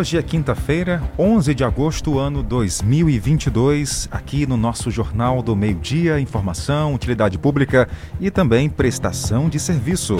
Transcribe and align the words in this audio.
Hoje 0.00 0.16
é 0.16 0.22
quinta-feira, 0.22 1.02
11 1.18 1.54
de 1.54 1.62
agosto, 1.62 2.18
ano 2.18 2.42
2022, 2.42 4.08
aqui 4.10 4.46
no 4.46 4.56
nosso 4.56 4.90
Jornal 4.90 5.42
do 5.42 5.54
Meio-Dia, 5.54 6.18
informação, 6.18 6.94
utilidade 6.94 7.36
pública 7.36 7.86
e 8.18 8.30
também 8.30 8.70
prestação 8.70 9.46
de 9.50 9.60
serviço. 9.60 10.16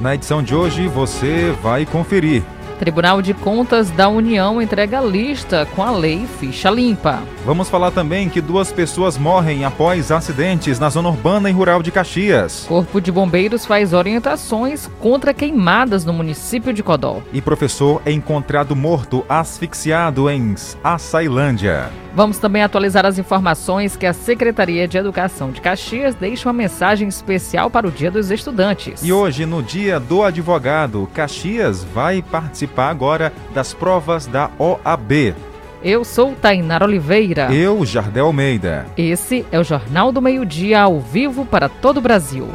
Na 0.00 0.14
edição 0.14 0.42
de 0.42 0.54
hoje, 0.54 0.88
você 0.88 1.54
vai 1.62 1.84
conferir. 1.84 2.42
Tribunal 2.80 3.20
de 3.20 3.34
Contas 3.34 3.90
da 3.90 4.08
União 4.08 4.60
entrega 4.60 5.02
lista 5.02 5.68
com 5.76 5.82
a 5.82 5.90
lei 5.90 6.26
Ficha 6.38 6.70
Limpa. 6.70 7.22
Vamos 7.44 7.68
falar 7.68 7.90
também 7.90 8.30
que 8.30 8.40
duas 8.40 8.72
pessoas 8.72 9.18
morrem 9.18 9.66
após 9.66 10.10
acidentes 10.10 10.78
na 10.78 10.88
zona 10.88 11.10
urbana 11.10 11.50
e 11.50 11.52
rural 11.52 11.82
de 11.82 11.90
Caxias. 11.90 12.64
Corpo 12.66 12.98
de 12.98 13.12
Bombeiros 13.12 13.66
faz 13.66 13.92
orientações 13.92 14.88
contra 14.98 15.34
queimadas 15.34 16.06
no 16.06 16.14
município 16.14 16.72
de 16.72 16.82
Codó. 16.82 17.20
E 17.34 17.42
professor 17.42 18.00
é 18.06 18.12
encontrado 18.12 18.74
morto 18.74 19.26
asfixiado 19.28 20.30
em 20.30 20.54
Açailândia. 20.82 21.90
Vamos 22.14 22.38
também 22.38 22.62
atualizar 22.62 23.06
as 23.06 23.18
informações 23.18 23.94
que 23.94 24.04
a 24.04 24.12
Secretaria 24.12 24.88
de 24.88 24.98
Educação 24.98 25.52
de 25.52 25.60
Caxias 25.60 26.14
deixa 26.14 26.48
uma 26.48 26.52
mensagem 26.52 27.06
especial 27.06 27.70
para 27.70 27.86
o 27.86 27.90
Dia 27.90 28.10
dos 28.10 28.30
Estudantes. 28.32 29.04
E 29.04 29.12
hoje, 29.12 29.46
no 29.46 29.62
Dia 29.62 30.00
do 30.00 30.24
Advogado, 30.24 31.08
Caxias 31.14 31.84
vai 31.84 32.20
participar 32.20 32.69
agora 32.76 33.32
das 33.52 33.74
provas 33.74 34.26
da 34.26 34.50
OAB. 34.58 35.34
Eu 35.82 36.04
sou 36.04 36.34
Tainara 36.34 36.84
Oliveira. 36.84 37.52
Eu, 37.52 37.84
Jardel 37.86 38.26
Almeida. 38.26 38.86
Esse 38.98 39.46
é 39.50 39.58
o 39.58 39.64
Jornal 39.64 40.12
do 40.12 40.20
Meio-Dia 40.20 40.82
ao 40.82 41.00
vivo 41.00 41.46
para 41.46 41.70
todo 41.70 41.96
o 41.96 42.02
Brasil. 42.02 42.46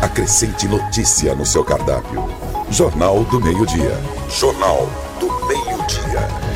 Acrescente 0.00 0.66
notícia 0.66 1.34
no 1.34 1.44
seu 1.44 1.62
cardápio. 1.62 2.26
Jornal 2.70 3.22
do 3.24 3.38
Meio-Dia. 3.40 3.98
Jornal 4.30 4.88
do 5.20 5.28
Meio-Dia. 5.46 6.52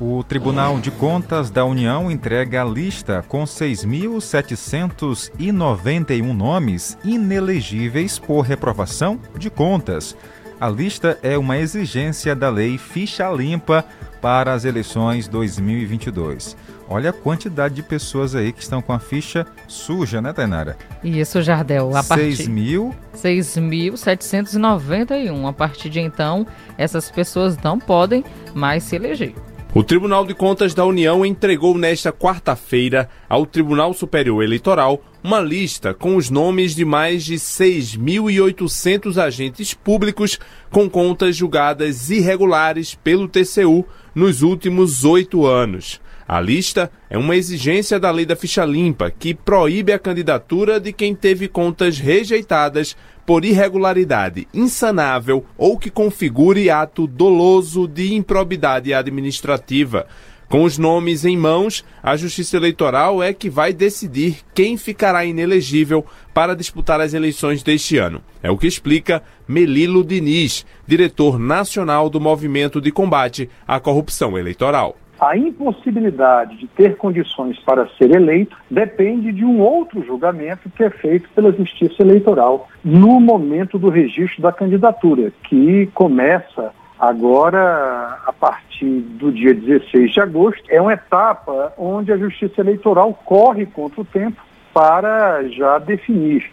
O 0.00 0.22
Tribunal 0.22 0.78
de 0.78 0.92
Contas 0.92 1.50
da 1.50 1.64
União 1.64 2.08
entrega 2.08 2.62
a 2.62 2.64
lista 2.64 3.24
com 3.26 3.42
6.791 3.42 6.32
nomes 6.32 6.96
inelegíveis 7.02 8.16
por 8.16 8.42
reprovação 8.42 9.18
de 9.36 9.50
contas. 9.50 10.16
A 10.60 10.68
lista 10.68 11.16
é 11.22 11.38
uma 11.38 11.56
exigência 11.56 12.34
da 12.34 12.50
lei 12.50 12.76
Ficha 12.78 13.30
Limpa 13.30 13.84
para 14.20 14.52
as 14.52 14.64
eleições 14.64 15.28
2022. 15.28 16.56
Olha 16.88 17.10
a 17.10 17.12
quantidade 17.12 17.76
de 17.76 17.82
pessoas 17.82 18.34
aí 18.34 18.52
que 18.52 18.60
estão 18.60 18.82
com 18.82 18.92
a 18.92 18.98
ficha 18.98 19.46
suja, 19.68 20.20
né, 20.20 20.32
Tainara? 20.32 20.76
Isso, 21.04 21.40
Jardel. 21.42 21.94
A 21.94 22.02
6 22.02 22.48
mil... 22.48 22.92
6.791. 23.14 25.48
A 25.48 25.52
partir 25.52 25.90
de 25.90 26.00
então, 26.00 26.44
essas 26.76 27.08
pessoas 27.08 27.56
não 27.58 27.78
podem 27.78 28.24
mais 28.52 28.82
se 28.82 28.96
eleger. 28.96 29.34
O 29.72 29.84
Tribunal 29.84 30.26
de 30.26 30.34
Contas 30.34 30.74
da 30.74 30.84
União 30.84 31.24
entregou 31.24 31.78
nesta 31.78 32.12
quarta-feira 32.12 33.08
ao 33.28 33.46
Tribunal 33.46 33.94
Superior 33.94 34.42
Eleitoral 34.42 35.00
uma 35.22 35.40
lista 35.40 35.92
com 35.92 36.16
os 36.16 36.30
nomes 36.30 36.74
de 36.74 36.84
mais 36.84 37.24
de 37.24 37.34
6.800 37.34 39.16
agentes 39.16 39.74
públicos 39.74 40.38
com 40.70 40.88
contas 40.88 41.36
julgadas 41.36 42.10
irregulares 42.10 42.94
pelo 42.94 43.28
TCU 43.28 43.84
nos 44.14 44.42
últimos 44.42 45.04
oito 45.04 45.46
anos. 45.46 46.00
A 46.26 46.40
lista 46.40 46.92
é 47.08 47.16
uma 47.16 47.36
exigência 47.36 47.98
da 47.98 48.10
lei 48.10 48.26
da 48.26 48.36
ficha 48.36 48.62
limpa, 48.62 49.10
que 49.10 49.32
proíbe 49.34 49.94
a 49.94 49.98
candidatura 49.98 50.78
de 50.78 50.92
quem 50.92 51.14
teve 51.14 51.48
contas 51.48 51.98
rejeitadas 51.98 52.94
por 53.24 53.46
irregularidade 53.46 54.46
insanável 54.52 55.44
ou 55.56 55.78
que 55.78 55.90
configure 55.90 56.68
ato 56.68 57.06
doloso 57.06 57.88
de 57.88 58.14
improbidade 58.14 58.92
administrativa. 58.92 60.06
Com 60.48 60.62
os 60.62 60.78
nomes 60.78 61.26
em 61.26 61.36
mãos, 61.36 61.84
a 62.02 62.16
Justiça 62.16 62.56
Eleitoral 62.56 63.22
é 63.22 63.34
que 63.34 63.50
vai 63.50 63.70
decidir 63.70 64.38
quem 64.54 64.78
ficará 64.78 65.22
inelegível 65.22 66.02
para 66.32 66.56
disputar 66.56 67.02
as 67.02 67.12
eleições 67.12 67.62
deste 67.62 67.98
ano. 67.98 68.22
É 68.42 68.50
o 68.50 68.56
que 68.56 68.66
explica 68.66 69.22
Melilo 69.46 70.02
Diniz, 70.02 70.64
diretor 70.86 71.38
nacional 71.38 72.08
do 72.08 72.18
Movimento 72.18 72.80
de 72.80 72.90
Combate 72.90 73.50
à 73.66 73.78
Corrupção 73.78 74.38
Eleitoral. 74.38 74.96
A 75.20 75.36
impossibilidade 75.36 76.56
de 76.56 76.66
ter 76.68 76.96
condições 76.96 77.58
para 77.58 77.86
ser 77.98 78.14
eleito 78.14 78.56
depende 78.70 79.32
de 79.32 79.44
um 79.44 79.60
outro 79.60 80.02
julgamento 80.02 80.70
que 80.70 80.82
é 80.82 80.88
feito 80.88 81.28
pela 81.34 81.52
Justiça 81.52 82.02
Eleitoral 82.02 82.70
no 82.82 83.20
momento 83.20 83.78
do 83.78 83.90
registro 83.90 84.40
da 84.40 84.52
candidatura, 84.52 85.30
que 85.42 85.90
começa 85.92 86.72
agora 86.98 88.18
a 88.26 88.32
partir 88.32 89.00
do 89.00 89.30
dia 89.32 89.54
16 89.54 90.12
de 90.12 90.20
agosto. 90.20 90.62
É 90.68 90.80
uma 90.80 90.92
etapa 90.92 91.72
onde 91.78 92.12
a 92.12 92.16
Justiça 92.16 92.60
Eleitoral 92.60 93.14
corre 93.24 93.66
contra 93.66 94.00
o 94.00 94.04
tempo 94.04 94.40
para 94.74 95.48
já 95.48 95.78
definir 95.78 96.50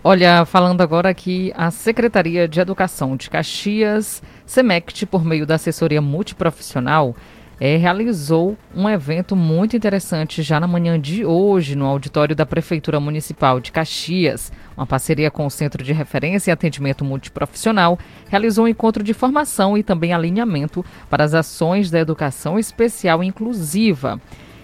Olha, 0.04 0.44
falando 0.46 0.82
agora 0.82 1.10
aqui, 1.10 1.54
a 1.56 1.72
Secretaria 1.72 2.50
de 2.50 2.60
Educação 2.60 3.16
de 3.16 3.30
Caxias, 3.30 4.22
SEMECT, 4.46 5.06
por 5.06 5.24
meio 5.24 5.46
da 5.46 5.56
assessoria 5.56 6.02
multiprofissional, 6.02 7.16
é, 7.64 7.78
realizou 7.78 8.58
um 8.76 8.90
evento 8.90 9.36
muito 9.36 9.78
interessante 9.78 10.42
já 10.42 10.60
na 10.60 10.66
manhã 10.66 11.00
de 11.00 11.24
hoje 11.24 11.76
no 11.76 11.86
auditório 11.86 12.36
da 12.36 12.44
Prefeitura 12.44 13.00
Municipal 13.00 13.60
de 13.60 13.72
Caxias. 13.72 14.52
Uma 14.76 14.88
parceria 14.88 15.30
com 15.30 15.46
o 15.46 15.52
Centro 15.52 15.84
de 15.84 15.94
Referência 15.94 16.50
e 16.50 16.52
Atendimento 16.52 17.06
Multiprofissional 17.06 18.00
realizou 18.30 18.66
um 18.66 18.68
encontro 18.68 19.04
de 19.04 19.14
formação 19.14 19.78
e 19.78 19.84
também 19.84 20.12
alinhamento 20.12 20.84
para 21.08 21.24
as 21.24 21.36
ações 21.36 21.92
da 21.92 22.00
educação 22.00 22.58
especial 22.58 23.24
inclusiva. 23.24 24.20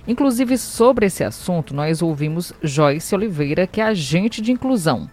Inclusive, 0.07 0.57
sobre 0.57 1.05
esse 1.05 1.23
assunto, 1.23 1.75
nós 1.75 2.01
ouvimos 2.01 2.51
Joyce 2.63 3.13
Oliveira, 3.13 3.67
que 3.67 3.79
é 3.79 3.83
agente 3.83 4.41
de 4.41 4.51
inclusão. 4.51 5.07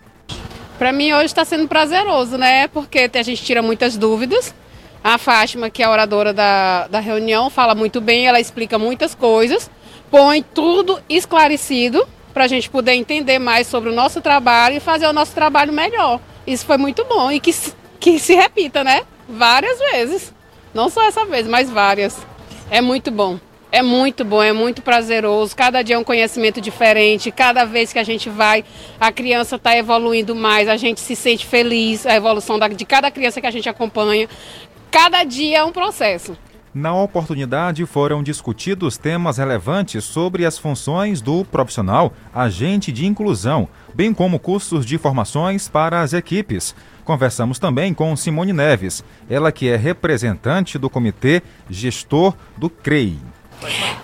Para 0.78 0.90
mim, 0.90 1.12
hoje 1.12 1.26
está 1.26 1.44
sendo 1.44 1.68
prazeroso, 1.68 2.38
né? 2.38 2.66
Porque 2.66 3.10
a 3.12 3.22
gente 3.22 3.44
tira 3.44 3.60
muitas 3.60 3.98
dúvidas 3.98 4.54
a 5.04 5.18
Fátima, 5.18 5.68
que 5.68 5.82
é 5.82 5.86
a 5.86 5.90
oradora 5.90 6.32
da, 6.32 6.86
da 6.88 6.98
reunião, 6.98 7.50
fala 7.50 7.74
muito 7.74 8.00
bem, 8.00 8.26
ela 8.26 8.40
explica 8.40 8.78
muitas 8.78 9.14
coisas, 9.14 9.70
põe 10.10 10.42
tudo 10.42 10.98
esclarecido 11.10 12.08
para 12.32 12.44
a 12.44 12.48
gente 12.48 12.70
poder 12.70 12.94
entender 12.94 13.38
mais 13.38 13.66
sobre 13.66 13.90
o 13.90 13.92
nosso 13.92 14.22
trabalho 14.22 14.78
e 14.78 14.80
fazer 14.80 15.06
o 15.06 15.12
nosso 15.12 15.34
trabalho 15.34 15.74
melhor. 15.74 16.20
Isso 16.46 16.64
foi 16.64 16.78
muito 16.78 17.04
bom 17.04 17.30
e 17.30 17.38
que, 17.38 17.54
que 18.00 18.18
se 18.18 18.34
repita, 18.34 18.82
né? 18.82 19.02
Várias 19.28 19.78
vezes. 19.78 20.32
Não 20.72 20.88
só 20.88 21.04
essa 21.06 21.26
vez, 21.26 21.46
mas 21.46 21.68
várias. 21.68 22.16
É 22.70 22.80
muito 22.80 23.10
bom. 23.10 23.38
É 23.70 23.82
muito 23.82 24.24
bom, 24.24 24.42
é 24.42 24.52
muito 24.52 24.82
prazeroso. 24.82 25.54
Cada 25.54 25.82
dia 25.82 25.96
é 25.96 25.98
um 25.98 26.04
conhecimento 26.04 26.60
diferente. 26.60 27.30
Cada 27.30 27.64
vez 27.64 27.92
que 27.92 27.98
a 27.98 28.04
gente 28.04 28.30
vai, 28.30 28.64
a 29.00 29.10
criança 29.10 29.56
está 29.56 29.76
evoluindo 29.76 30.34
mais. 30.34 30.68
A 30.68 30.76
gente 30.76 31.00
se 31.00 31.16
sente 31.16 31.44
feliz. 31.44 32.06
A 32.06 32.14
evolução 32.14 32.56
de 32.58 32.84
cada 32.84 33.10
criança 33.10 33.40
que 33.40 33.46
a 33.46 33.50
gente 33.50 33.68
acompanha 33.68 34.28
cada 34.94 35.24
dia 35.24 35.58
é 35.58 35.64
um 35.64 35.72
processo. 35.72 36.38
Na 36.72 36.94
oportunidade, 36.94 37.84
foram 37.84 38.22
discutidos 38.22 38.96
temas 38.96 39.38
relevantes 39.38 40.04
sobre 40.04 40.46
as 40.46 40.56
funções 40.56 41.20
do 41.20 41.44
profissional 41.44 42.12
agente 42.32 42.92
de 42.92 43.04
inclusão, 43.04 43.68
bem 43.92 44.14
como 44.14 44.38
cursos 44.38 44.86
de 44.86 44.96
formações 44.96 45.68
para 45.68 46.00
as 46.00 46.12
equipes. 46.12 46.76
Conversamos 47.04 47.58
também 47.58 47.92
com 47.92 48.14
Simone 48.14 48.52
Neves, 48.52 49.04
ela 49.28 49.50
que 49.50 49.68
é 49.68 49.74
representante 49.74 50.78
do 50.78 50.88
comitê 50.88 51.42
gestor 51.68 52.32
do 52.56 52.70
CREI. 52.70 53.18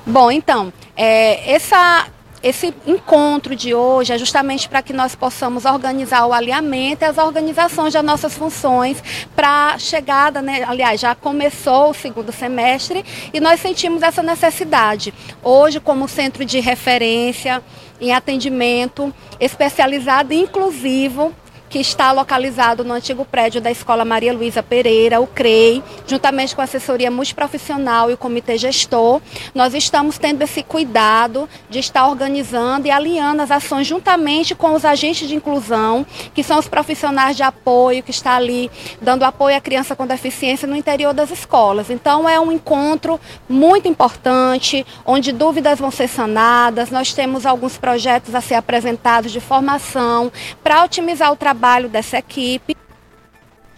Bom, 0.05 0.29
então, 0.29 0.73
é, 0.97 1.53
essa 1.53 2.09
esse 2.43 2.75
encontro 2.87 3.55
de 3.55 3.75
hoje 3.75 4.13
é 4.13 4.19
justamente 4.19 4.69
para 4.69 4.83
que 4.83 4.93
nós 4.93 5.15
possamos 5.15 5.65
organizar 5.65 6.25
o 6.27 6.33
alinhamento 6.33 7.05
e 7.05 7.07
as 7.07 7.19
organizações 7.19 7.93
das 7.93 8.05
nossas 8.05 8.37
funções 8.37 9.03
para 9.37 9.75
a 9.75 9.79
chegada, 9.79 10.41
né? 10.41 10.65
aliás, 10.67 11.01
já 11.01 11.15
começou 11.15 11.91
o 11.91 11.95
segundo 11.95 12.33
semestre 12.33 13.05
e 13.33 13.41
nós 13.41 13.61
sentimos 13.61 14.03
essa 14.03 14.23
necessidade. 14.23 15.13
Hoje, 15.43 15.81
como 15.81 16.09
centro 16.09 16.45
de 16.45 16.61
referência 16.61 17.63
em 18.01 18.13
atendimento 18.13 19.13
especializado 19.39 20.33
e 20.33 20.41
inclusivo 20.41 21.35
que 21.71 21.79
está 21.79 22.11
localizado 22.11 22.83
no 22.85 22.93
antigo 22.93 23.25
prédio 23.25 23.61
da 23.61 23.71
Escola 23.71 24.05
Maria 24.05 24.33
Luísa 24.33 24.61
Pereira, 24.61 25.21
o 25.21 25.27
CREI, 25.29 25.81
juntamente 26.05 26.55
com 26.55 26.61
a 26.61 26.65
assessoria 26.65 27.13
multiprofissional 27.13 28.11
e 28.11 28.15
o 28.15 28.19
comitê 28.19 28.59
gestor. 28.59 29.23
Nós 29.55 29.73
estamos 29.73 30.19
tendo 30.19 30.43
esse 30.43 30.65
cuidado 30.65 31.49
de 31.69 31.79
estar 31.79 32.09
organizando 32.09 32.89
e 32.89 32.91
alinhando 32.91 33.41
as 33.41 33.53
ações 33.53 33.87
juntamente 33.87 34.53
com 34.53 34.75
os 34.75 34.85
agentes 34.85 35.29
de 35.29 35.37
inclusão, 35.37 36.05
que 36.35 36.43
são 36.43 36.59
os 36.59 36.67
profissionais 36.67 37.37
de 37.37 37.45
apoio 37.45 38.03
que 38.03 38.11
está 38.11 38.35
ali 38.35 38.69
dando 39.01 39.23
apoio 39.23 39.57
à 39.57 39.61
criança 39.61 39.95
com 39.95 40.09
deficiência 40.09 40.67
no 40.67 40.75
interior 40.75 41.15
das 41.15 41.31
escolas. 41.31 41.89
Então 41.89 42.29
é 42.29 42.41
um 42.41 42.51
encontro 42.51 43.21
muito 43.49 43.87
importante, 43.87 44.85
onde 45.07 45.31
dúvidas 45.31 45.79
vão 45.79 45.93
ser 45.93 46.09
sanadas. 46.09 46.91
Nós 46.91 47.15
temos 47.15 47.47
alguns 47.47 47.79
projetos 47.79 48.35
a 48.35 48.41
ser 48.41 48.55
apresentados 48.55 49.31
de 49.31 49.39
formação 49.39 50.33
para 50.65 50.83
otimizar 50.83 51.31
o 51.31 51.37
trabalho 51.37 51.60
trabalho 51.61 51.91
dessa 51.91 52.17
equipe. 52.17 52.75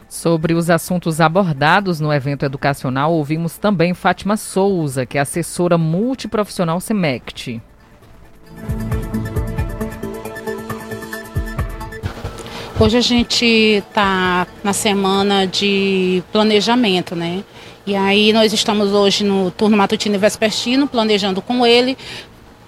Sobre 0.08 0.55
os 0.55 0.70
assuntos 0.70 1.20
abordados 1.20 1.99
no 1.99 2.12
evento 2.12 2.44
educacional, 2.44 3.12
ouvimos 3.12 3.58
também 3.58 3.93
Fátima 3.93 4.37
Souza, 4.37 5.05
que 5.05 5.19
é 5.19 5.20
assessora 5.20 5.76
multiprofissional 5.76 6.81
SEMECT. 6.81 7.61
Hoje 12.79 12.96
a 12.96 13.00
gente 13.00 13.44
está 13.44 14.46
na 14.62 14.73
semana 14.73 15.44
de 15.46 16.23
planejamento, 16.31 17.17
né? 17.17 17.43
E 17.85 17.96
aí 17.96 18.32
nós 18.32 18.52
estamos 18.52 18.93
hoje 18.93 19.25
no 19.25 19.50
turno 19.50 19.76
matutino 19.76 20.14
e 20.14 20.19
vespertino, 20.19 20.87
planejando 20.87 21.43
com 21.43 21.67
ele 21.67 21.99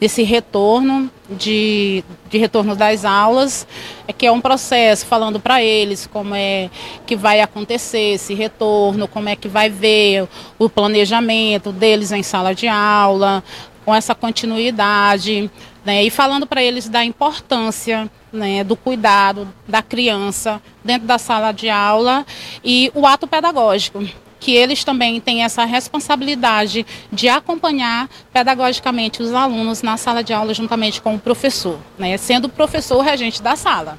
esse 0.04 0.22
retorno 0.22 1.10
de, 1.28 2.04
de 2.28 2.38
retorno 2.38 2.76
das 2.76 3.04
aulas, 3.04 3.66
é 4.06 4.12
que 4.12 4.26
é 4.26 4.32
um 4.32 4.40
processo 4.40 5.06
falando 5.06 5.40
para 5.40 5.62
eles 5.62 6.06
como 6.06 6.34
é 6.34 6.70
que 7.06 7.16
vai 7.16 7.40
acontecer 7.40 8.14
esse 8.14 8.34
retorno, 8.34 9.08
como 9.08 9.28
é 9.28 9.36
que 9.36 9.48
vai 9.48 9.70
ver 9.70 10.28
o 10.58 10.68
planejamento 10.68 11.72
deles 11.72 12.12
em 12.12 12.22
sala 12.22 12.54
de 12.54 12.68
aula, 12.68 13.42
com 13.84 13.94
essa 13.94 14.14
continuidade, 14.14 15.50
né, 15.84 16.02
e 16.02 16.10
falando 16.10 16.46
para 16.46 16.62
eles 16.62 16.88
da 16.88 17.04
importância 17.04 18.10
né, 18.32 18.64
do 18.64 18.76
cuidado 18.76 19.48
da 19.68 19.82
criança 19.82 20.60
dentro 20.82 21.06
da 21.06 21.18
sala 21.18 21.52
de 21.52 21.68
aula 21.68 22.26
e 22.64 22.90
o 22.94 23.06
ato 23.06 23.26
pedagógico 23.26 24.02
que 24.44 24.52
eles 24.52 24.84
também 24.84 25.22
têm 25.22 25.42
essa 25.42 25.64
responsabilidade 25.64 26.84
de 27.10 27.30
acompanhar 27.30 28.10
pedagogicamente 28.30 29.22
os 29.22 29.32
alunos 29.32 29.80
na 29.80 29.96
sala 29.96 30.22
de 30.22 30.34
aula 30.34 30.52
juntamente 30.52 31.00
com 31.00 31.14
o 31.14 31.18
professor, 31.18 31.78
né, 31.98 32.14
sendo 32.18 32.44
o 32.44 32.50
professor 32.50 32.98
o 32.98 33.00
regente 33.00 33.42
da 33.42 33.56
sala. 33.56 33.98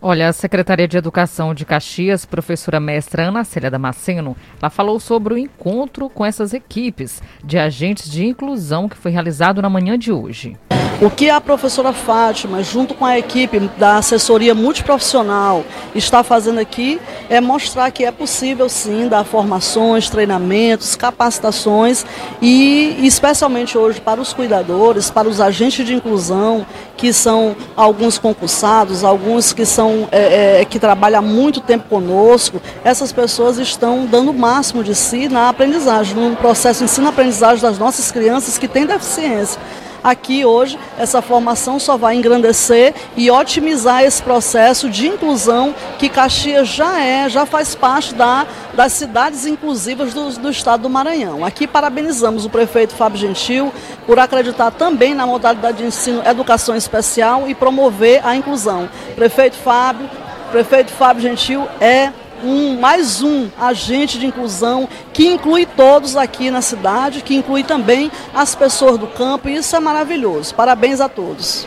Olha, 0.00 0.28
a 0.28 0.32
Secretaria 0.32 0.86
de 0.86 0.98
Educação 0.98 1.54
de 1.54 1.64
Caxias, 1.64 2.26
professora 2.26 2.78
mestra 2.78 3.28
Ana 3.28 3.44
Célia 3.44 3.70
Damasceno, 3.70 4.36
ela 4.60 4.68
falou 4.68 5.00
sobre 5.00 5.34
o 5.34 5.38
encontro 5.38 6.10
com 6.10 6.24
essas 6.24 6.52
equipes 6.52 7.22
de 7.42 7.58
agentes 7.58 8.10
de 8.10 8.24
inclusão 8.26 8.88
que 8.88 8.96
foi 8.96 9.10
realizado 9.10 9.62
na 9.62 9.70
manhã 9.70 9.98
de 9.98 10.12
hoje. 10.12 10.56
O 10.98 11.10
que 11.10 11.28
a 11.28 11.38
professora 11.42 11.92
Fátima, 11.92 12.62
junto 12.62 12.94
com 12.94 13.04
a 13.04 13.18
equipe 13.18 13.58
da 13.76 13.98
assessoria 13.98 14.54
multiprofissional, 14.54 15.62
está 15.94 16.22
fazendo 16.22 16.58
aqui 16.58 16.98
é 17.28 17.38
mostrar 17.38 17.90
que 17.90 18.02
é 18.02 18.10
possível 18.10 18.66
sim 18.66 19.06
dar 19.06 19.22
formações, 19.22 20.08
treinamentos, 20.08 20.96
capacitações 20.96 22.06
e 22.40 22.96
especialmente 23.02 23.76
hoje 23.76 24.00
para 24.00 24.22
os 24.22 24.32
cuidadores, 24.32 25.10
para 25.10 25.28
os 25.28 25.38
agentes 25.38 25.84
de 25.84 25.94
inclusão, 25.94 26.64
que 26.96 27.12
são 27.12 27.54
alguns 27.76 28.18
concursados, 28.18 29.04
alguns 29.04 29.52
que 29.52 29.66
são 29.66 30.08
é, 30.10 30.60
é, 30.60 30.64
que 30.64 30.78
trabalham 30.78 31.18
há 31.18 31.22
muito 31.22 31.60
tempo 31.60 31.88
conosco, 31.88 32.60
essas 32.84 33.12
pessoas 33.12 33.58
estão 33.58 34.06
dando 34.06 34.30
o 34.30 34.34
máximo 34.34 34.82
de 34.82 34.94
si 34.94 35.28
na 35.28 35.48
aprendizagem, 35.48 36.14
no 36.14 36.36
processo 36.36 36.78
de 36.80 36.84
ensino-aprendizagem 36.84 37.62
das 37.62 37.78
nossas 37.78 38.10
crianças 38.10 38.58
que 38.58 38.66
têm 38.66 38.86
deficiência. 38.86 39.60
Aqui 40.02 40.44
hoje, 40.44 40.78
essa 40.98 41.20
formação 41.20 41.78
só 41.78 41.96
vai 41.96 42.16
engrandecer 42.16 42.94
e 43.16 43.30
otimizar 43.30 44.02
esse 44.04 44.22
processo 44.22 44.88
de 44.88 45.06
inclusão 45.06 45.74
que 45.98 46.08
Caxias 46.08 46.68
já 46.68 47.00
é, 47.00 47.28
já 47.28 47.44
faz 47.44 47.74
parte 47.74 48.14
da, 48.14 48.46
das 48.74 48.92
cidades 48.92 49.46
inclusivas 49.46 50.14
do, 50.14 50.30
do 50.38 50.50
estado 50.50 50.82
do 50.82 50.90
Maranhão. 50.90 51.44
Aqui 51.44 51.66
parabenizamos 51.66 52.44
o 52.44 52.50
prefeito 52.50 52.94
Fábio 52.94 53.18
Gentil 53.18 53.72
por 54.06 54.18
acreditar 54.18 54.70
também 54.70 55.14
na 55.14 55.26
modalidade 55.26 55.78
de 55.78 55.84
ensino 55.84 56.22
educação 56.24 56.76
especial 56.76 57.48
e 57.48 57.54
promover 57.54 58.24
a 58.24 58.34
inclusão. 58.36 58.88
Prefeito 59.14 59.56
Fábio, 59.56 60.08
prefeito 60.50 60.92
Fábio 60.92 61.22
Gentil 61.22 61.66
é 61.80 62.12
um 62.42 62.78
mais 62.78 63.22
um 63.22 63.48
agente 63.58 64.18
de 64.18 64.26
inclusão 64.26 64.88
que 65.12 65.26
inclui 65.26 65.66
todos 65.66 66.16
aqui 66.16 66.50
na 66.50 66.62
cidade, 66.62 67.22
que 67.22 67.34
inclui 67.34 67.64
também 67.64 68.10
as 68.34 68.54
pessoas 68.54 68.98
do 68.98 69.06
campo, 69.06 69.48
e 69.48 69.56
isso 69.56 69.74
é 69.74 69.80
maravilhoso. 69.80 70.54
Parabéns 70.54 71.00
a 71.00 71.08
todos. 71.08 71.66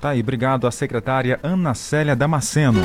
Tá 0.00 0.10
aí, 0.10 0.20
obrigado 0.20 0.66
à 0.66 0.70
secretária 0.70 1.38
Ana 1.42 1.74
Célia 1.74 2.16
Damasceno. 2.16 2.80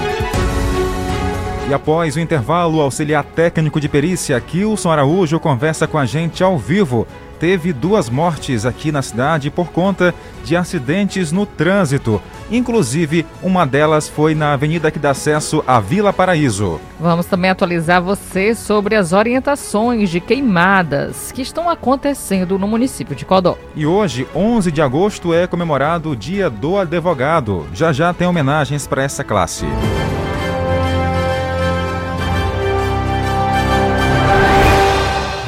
E 1.69 1.73
após 1.73 2.15
o 2.15 2.19
intervalo, 2.19 2.77
o 2.77 2.81
auxiliar 2.81 3.23
técnico 3.23 3.79
de 3.79 3.89
perícia, 3.89 4.39
Kilson 4.39 4.89
Araújo, 4.89 5.39
conversa 5.39 5.85
com 5.85 5.97
a 5.97 6.05
gente 6.05 6.43
ao 6.43 6.57
vivo 6.57 7.05
teve 7.39 7.71
duas 7.71 8.09
mortes 8.09 8.65
aqui 8.65 8.91
na 8.91 9.01
cidade 9.01 9.49
por 9.49 9.71
conta 9.71 10.13
de 10.43 10.55
acidentes 10.55 11.31
no 11.31 11.45
trânsito. 11.45 12.21
Inclusive, 12.49 13.25
uma 13.43 13.65
delas 13.65 14.07
foi 14.07 14.33
na 14.33 14.53
avenida 14.53 14.89
que 14.89 14.99
dá 14.99 15.11
acesso 15.11 15.63
à 15.67 15.79
Vila 15.79 16.13
Paraíso. 16.13 16.79
Vamos 16.99 17.25
também 17.25 17.51
atualizar 17.51 18.01
você 18.01 18.55
sobre 18.55 18.95
as 18.95 19.13
orientações 19.13 20.09
de 20.09 20.19
queimadas 20.19 21.31
que 21.31 21.41
estão 21.41 21.69
acontecendo 21.69 22.57
no 22.57 22.67
município 22.67 23.15
de 23.15 23.25
Codó. 23.25 23.57
E 23.75 23.85
hoje, 23.85 24.27
11 24.35 24.71
de 24.71 24.81
agosto, 24.81 25.33
é 25.33 25.45
comemorado 25.47 26.11
o 26.11 26.15
Dia 26.15 26.49
do 26.49 26.77
Advogado. 26.77 27.65
Já 27.73 27.91
já 27.91 28.13
tem 28.13 28.27
homenagens 28.27 28.87
para 28.87 29.03
essa 29.03 29.23
classe. 29.23 29.65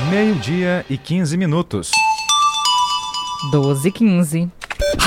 Meio-dia 0.09 0.85
e 0.89 0.97
15 0.97 1.37
minutos. 1.37 1.91
12 3.51 3.87
e 3.87 3.91
15. 3.91 4.58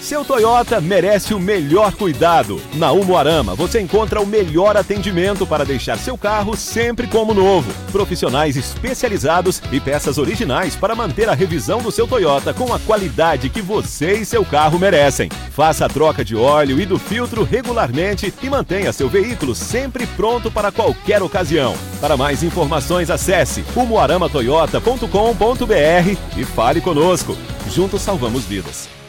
Seu 0.00 0.24
Toyota 0.24 0.80
merece 0.80 1.34
o 1.34 1.38
melhor 1.38 1.92
cuidado. 1.92 2.58
Na 2.74 2.90
Umuarama 2.90 3.54
você 3.54 3.78
encontra 3.80 4.18
o 4.18 4.26
melhor 4.26 4.74
atendimento 4.74 5.46
para 5.46 5.62
deixar 5.64 5.98
seu 5.98 6.16
carro 6.16 6.56
sempre 6.56 7.06
como 7.06 7.34
novo. 7.34 7.70
Profissionais 7.92 8.56
especializados 8.56 9.60
e 9.70 9.78
peças 9.78 10.16
originais 10.16 10.74
para 10.74 10.94
manter 10.94 11.28
a 11.28 11.34
revisão 11.34 11.82
do 11.82 11.92
seu 11.92 12.08
Toyota 12.08 12.54
com 12.54 12.72
a 12.72 12.78
qualidade 12.78 13.50
que 13.50 13.60
você 13.60 14.14
e 14.14 14.24
seu 14.24 14.42
carro 14.42 14.78
merecem. 14.78 15.28
Faça 15.50 15.84
a 15.84 15.88
troca 15.88 16.24
de 16.24 16.34
óleo 16.34 16.80
e 16.80 16.86
do 16.86 16.98
filtro 16.98 17.44
regularmente 17.44 18.32
e 18.42 18.48
mantenha 18.48 18.94
seu 18.94 19.08
veículo 19.08 19.54
sempre 19.54 20.06
pronto 20.06 20.50
para 20.50 20.72
qualquer 20.72 21.22
ocasião. 21.22 21.74
Para 22.00 22.16
mais 22.16 22.42
informações, 22.42 23.10
acesse 23.10 23.62
umuaramatoyota.com.br 23.76 26.38
e 26.38 26.44
fale 26.44 26.80
conosco. 26.80 27.36
Juntos 27.68 28.00
salvamos 28.00 28.44
vidas. 28.44 28.99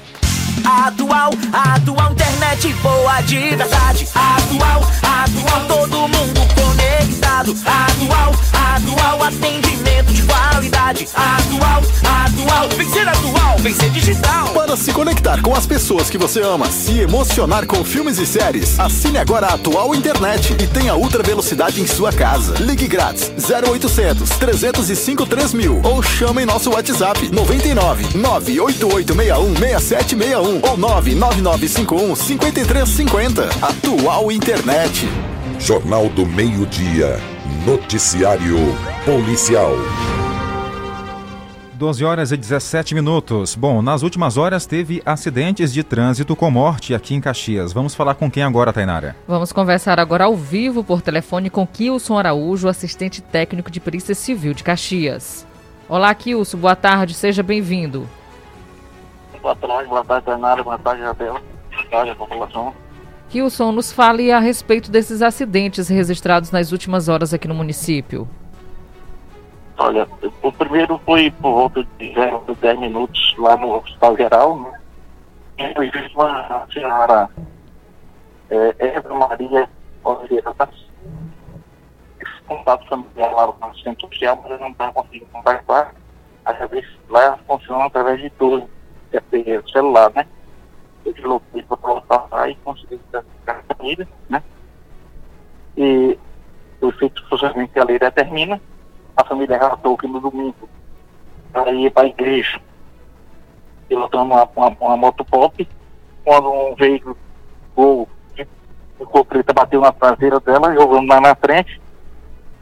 Atual, 0.63 1.31
atual, 1.51 2.11
internet 2.11 2.73
boa 2.83 3.21
de 3.21 3.55
verdade. 3.55 4.07
Atual, 4.13 4.81
atual, 5.01 5.65
todo 5.67 5.97
mundo 6.07 6.41
conectado. 6.53 7.55
Atual, 7.65 8.35
atual, 8.53 9.23
atendimento 9.23 10.13
de 10.13 10.21
qualidade. 10.23 11.07
Atual, 11.15 11.81
atual, 12.03 12.69
vencer 12.77 13.07
atual, 13.07 13.57
vencer 13.57 13.89
digital. 13.89 14.49
Para 14.49 14.77
se 14.77 14.91
conectar 14.93 15.41
com 15.41 15.55
as 15.55 15.65
pessoas 15.65 16.09
que 16.09 16.17
você 16.17 16.41
ama, 16.41 16.67
se 16.67 16.99
emocionar 16.99 17.65
com 17.65 17.83
filmes 17.83 18.19
e 18.19 18.25
séries, 18.25 18.79
assine 18.79 19.17
agora 19.17 19.47
a 19.47 19.53
Atual 19.55 19.95
Internet 19.95 20.53
e 20.53 20.67
tenha 20.67 20.95
ultra 20.95 21.23
velocidade 21.23 21.81
em 21.81 21.87
sua 21.87 22.11
casa. 22.11 22.53
Ligue 22.59 22.87
grátis 22.87 23.31
0800 23.49 24.29
305 24.29 25.25
3000 25.25 25.81
ou 25.83 26.03
chame 26.03 26.45
nosso 26.45 26.69
WhatsApp 26.71 27.29
99 27.31 28.17
98861 28.17 29.55
6761 29.55 30.50
ou 30.61 30.77
99951 30.77 32.15
5350. 32.15 33.49
Atual 33.61 34.31
Internet. 34.31 35.07
Jornal 35.59 36.09
do 36.09 36.25
Meio-Dia. 36.25 37.19
Noticiário 37.65 38.57
Policial. 39.05 39.73
12 41.81 42.05
horas 42.05 42.31
e 42.31 42.37
17 42.37 42.93
minutos. 42.93 43.55
Bom, 43.55 43.81
nas 43.81 44.03
últimas 44.03 44.37
horas 44.37 44.67
teve 44.67 45.01
acidentes 45.03 45.73
de 45.73 45.83
trânsito 45.83 46.35
com 46.35 46.51
morte 46.51 46.93
aqui 46.93 47.15
em 47.15 47.19
Caxias. 47.19 47.73
Vamos 47.73 47.95
falar 47.95 48.13
com 48.13 48.29
quem 48.29 48.43
agora, 48.43 48.71
Tainara? 48.71 49.15
Vamos 49.27 49.51
conversar 49.51 49.99
agora 49.99 50.25
ao 50.25 50.35
vivo 50.35 50.83
por 50.83 51.01
telefone 51.01 51.49
com 51.49 51.65
Kilson 51.65 52.19
Araújo, 52.19 52.67
assistente 52.67 53.19
técnico 53.19 53.71
de 53.71 53.79
Polícia 53.79 54.13
Civil 54.13 54.53
de 54.53 54.63
Caxias. 54.63 55.43
Olá, 55.89 56.13
Kilson, 56.13 56.59
boa 56.59 56.75
tarde, 56.75 57.15
seja 57.15 57.41
bem-vindo. 57.41 58.07
Boa 59.41 59.55
tarde, 59.55 59.89
boa 59.89 60.05
tarde, 60.05 60.25
Tainara, 60.25 60.63
boa 60.63 60.77
tarde, 60.77 61.01
Isabel. 61.01 61.33
Boa 61.71 61.85
tarde, 61.89 62.11
a 62.11 62.15
população. 62.15 62.73
Kilson, 63.29 63.71
nos 63.71 63.91
fale 63.91 64.31
a 64.31 64.39
respeito 64.39 64.91
desses 64.91 65.21
acidentes 65.21 65.87
registrados 65.87 66.51
nas 66.51 66.71
últimas 66.71 67.07
horas 67.09 67.33
aqui 67.33 67.47
no 67.47 67.55
município. 67.55 68.27
Olha, 69.77 70.07
o 70.43 70.51
primeiro 70.51 71.01
foi 71.05 71.31
por 71.31 71.53
volta 71.53 71.83
de 71.97 72.13
10 72.13 72.79
minutos 72.79 73.35
lá 73.39 73.57
no 73.57 73.77
Hospital 73.77 74.17
Geral, 74.17 74.59
né? 74.59 74.79
E 75.57 75.73
foi 75.73 75.89
visto 75.89 76.13
uma 76.13 76.67
senhora 76.71 77.29
é, 78.49 78.75
Eva 78.77 79.15
Maria 79.15 79.69
Oliveira 80.03 80.53
da 80.53 80.67
contato 82.47 82.85
familiar 82.87 83.31
lá 83.31 83.47
no 83.47 83.77
centro 83.79 84.07
social, 84.07 84.39
mas 84.43 84.51
eu 84.51 84.59
não 84.59 84.69
estava 84.69 84.91
conseguindo 84.93 85.25
contactar. 85.27 85.95
Às 86.43 86.69
vezes 86.69 86.89
lá 87.09 87.39
funciona 87.47 87.85
através 87.85 88.19
de 88.19 88.29
tudo, 88.31 88.69
é, 89.13 89.71
celular, 89.71 90.11
né? 90.15 90.25
Eu 91.05 91.13
desloquei 91.13 91.63
para 91.63 91.77
colocar 91.77 92.27
lá 92.31 92.49
e 92.49 92.55
consegui 92.55 92.97
ficar 92.97 93.23
a 93.47 93.75
família, 93.75 94.07
né? 94.29 94.43
E 95.77 96.17
o 96.81 96.89
efeito 96.89 97.21
socialmente 97.27 97.79
a 97.79 97.83
lei 97.83 97.97
determina 97.97 98.59
a 99.15 99.25
família 99.25 99.57
relatou 99.57 99.97
que 99.97 100.07
no 100.07 100.19
domingo 100.19 100.69
ela 101.53 101.71
ia 101.71 101.91
para 101.91 102.03
a 102.03 102.09
igreja 102.09 102.59
pilotando 103.87 104.33
uma, 104.33 104.49
uma, 104.55 104.69
uma 104.79 104.97
moto 104.97 105.25
pop, 105.25 105.67
quando 106.23 106.49
um 106.49 106.75
veículo 106.75 107.17
gol 107.75 108.07
de 108.33 108.47
cor 109.05 109.25
preta 109.25 109.51
bateu 109.51 109.81
na 109.81 109.91
traseira 109.91 110.39
dela, 110.39 110.73
jogando 110.73 111.09
lá 111.09 111.19
na 111.19 111.35
frente. 111.35 111.81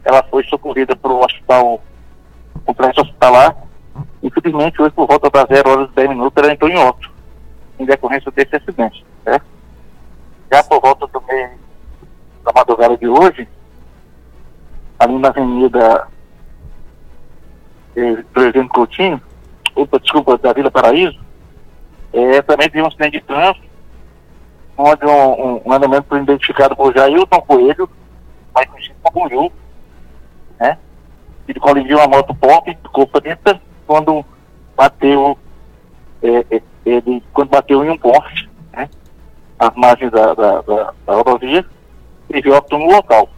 Ela 0.04 0.24
foi 0.24 0.42
socorrida 0.44 0.96
para 0.96 1.12
o 1.12 1.24
hospital, 1.24 1.80
complexo 2.64 3.02
hospitalar. 3.02 3.56
Infelizmente, 4.22 4.80
hoje, 4.80 4.92
por 4.92 5.06
volta 5.06 5.30
das 5.30 5.46
0 5.48 5.70
horas 5.70 5.90
e 5.90 5.94
10 5.94 6.08
minutos, 6.10 6.42
ela 6.42 6.52
entrou 6.52 6.70
em 6.70 6.76
óbito, 6.76 7.10
em 7.78 7.84
decorrência 7.84 8.30
desse 8.30 8.56
acidente. 8.56 9.04
Já 10.52 10.64
por 10.64 10.80
volta 10.80 11.06
do 11.06 11.22
meio 11.28 11.50
da 12.44 12.52
madrugada 12.52 12.96
de 12.96 13.06
hoje, 13.06 13.48
ali 14.98 15.18
na 15.18 15.28
avenida 15.28 16.08
eh, 17.94 18.24
Presidente 18.32 18.68
Coutinho, 18.68 19.22
opa, 19.76 20.00
desculpa, 20.00 20.36
da 20.38 20.52
Vila 20.52 20.70
Paraíso, 20.70 21.18
é, 22.12 22.42
também 22.42 22.68
teve 22.68 22.82
um 22.82 22.88
acidente 22.88 23.18
de 23.18 23.24
trânsito, 23.24 23.64
onde 24.76 25.06
um, 25.06 25.10
um, 25.10 25.62
um 25.66 25.74
elemento 25.74 26.06
foi 26.08 26.20
identificado 26.20 26.74
por 26.74 26.92
Jailton 26.92 27.40
Coelho, 27.42 27.88
mais 28.52 28.68
conhecido 28.68 28.96
como 29.02 29.28
Buiu, 29.28 29.52
né? 30.58 30.78
Ele 31.46 31.60
colidiu 31.60 31.98
uma 31.98 32.08
moto 32.08 32.34
pop, 32.34 32.76
ficou 32.82 33.06
preta, 33.06 33.60
quando 33.90 34.24
bateu, 34.76 35.36
é, 36.22 36.46
é, 36.48 36.62
ele, 36.86 37.20
quando 37.32 37.48
bateu 37.48 37.84
em 37.84 37.90
um 37.90 37.98
poste, 37.98 38.48
né? 38.72 38.88
Às 39.58 39.74
margens 39.74 40.12
da, 40.12 40.32
da, 40.32 40.60
da, 40.60 40.94
da 41.04 41.14
rodovia, 41.14 41.66
teve 42.28 42.52
óbito 42.52 42.78
no 42.78 42.86
local. 42.86 43.28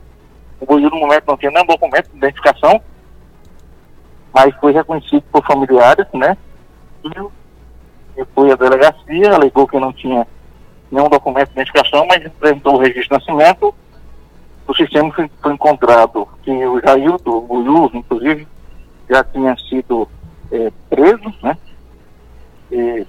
O 0.60 0.66
Buiu, 0.66 0.90
no 0.90 0.98
momento, 0.98 1.24
não 1.26 1.38
tinha 1.38 1.50
nenhum 1.50 1.64
documento 1.64 2.10
de 2.10 2.18
identificação, 2.18 2.82
mas 4.30 4.54
foi 4.56 4.72
reconhecido 4.72 5.22
por 5.32 5.42
familiares, 5.46 6.06
né? 6.12 6.36
E 7.02 8.24
foi 8.34 8.52
à 8.52 8.54
delegacia, 8.54 9.34
alegou 9.34 9.66
que 9.66 9.80
não 9.80 9.90
tinha 9.90 10.26
nenhum 10.90 11.08
documento 11.08 11.46
de 11.46 11.54
identificação, 11.54 12.06
mas 12.06 12.26
apresentou 12.26 12.74
o 12.74 12.78
registro 12.78 13.18
de 13.18 13.24
nascimento. 13.24 13.74
O 14.68 14.74
sistema 14.74 15.10
foi, 15.14 15.30
foi 15.40 15.54
encontrado 15.54 16.28
que 16.42 16.50
o 16.50 16.78
Jaildo, 16.78 17.38
o 17.38 17.40
Buiu, 17.40 17.90
inclusive, 17.94 18.46
já 19.08 19.24
tinha 19.24 19.56
sido 19.56 20.06
é, 20.52 20.70
preso, 20.88 21.34
né? 21.42 21.56
E 22.70 23.06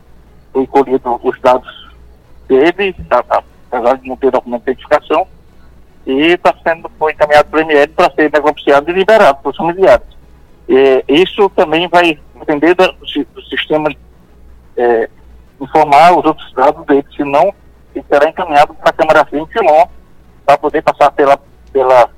foi 0.52 0.68
colhido 0.68 1.20
os 1.22 1.40
dados 1.42 1.90
dele, 2.48 2.96
apesar 3.10 3.98
de 3.98 4.08
não 4.08 4.16
ter 4.16 4.32
documento 4.32 4.64
de 4.64 4.72
identificação, 4.72 5.28
e 6.06 6.34
está 6.34 6.54
sendo, 6.64 6.90
foi 6.98 7.14
encaminhado 7.14 7.50
para 7.50 7.60
o 7.60 7.62
ML 7.62 7.88
para 7.94 8.14
ser 8.14 8.32
negociado 8.32 8.90
e 8.90 8.94
liberado 8.94 9.40
os 9.44 9.56
familiares. 9.56 10.06
É, 10.70 11.04
isso 11.08 11.50
também 11.50 11.88
vai 11.88 12.20
depender 12.36 12.74
do, 12.74 12.92
do 13.34 13.42
sistema 13.44 13.90
é, 14.78 15.10
informar 15.60 16.18
os 16.18 16.26
outros 16.26 16.52
dados 16.54 16.86
dele, 16.86 17.06
senão 17.16 17.54
ele 17.96 18.06
será 18.10 18.30
encaminhado 18.30 18.74
para 18.74 18.90
a 18.90 18.94
Câmara 18.94 19.28
20 19.32 19.50
para 20.46 20.58
poder 20.58 20.82
passar 20.82 21.12
pela, 21.12 21.40
pela, 21.72 22.10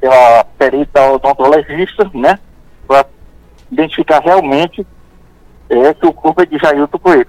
pela 0.00 0.44
perita 0.58 1.12
odontologista, 1.12 2.10
né? 2.14 2.38
Identificar 3.72 4.20
realmente 4.20 4.86
é, 5.68 5.94
que 5.94 6.06
o 6.06 6.12
corpo 6.12 6.42
é 6.42 6.46
de 6.46 6.58
Jailton 6.58 6.98
Coelho. 6.98 7.26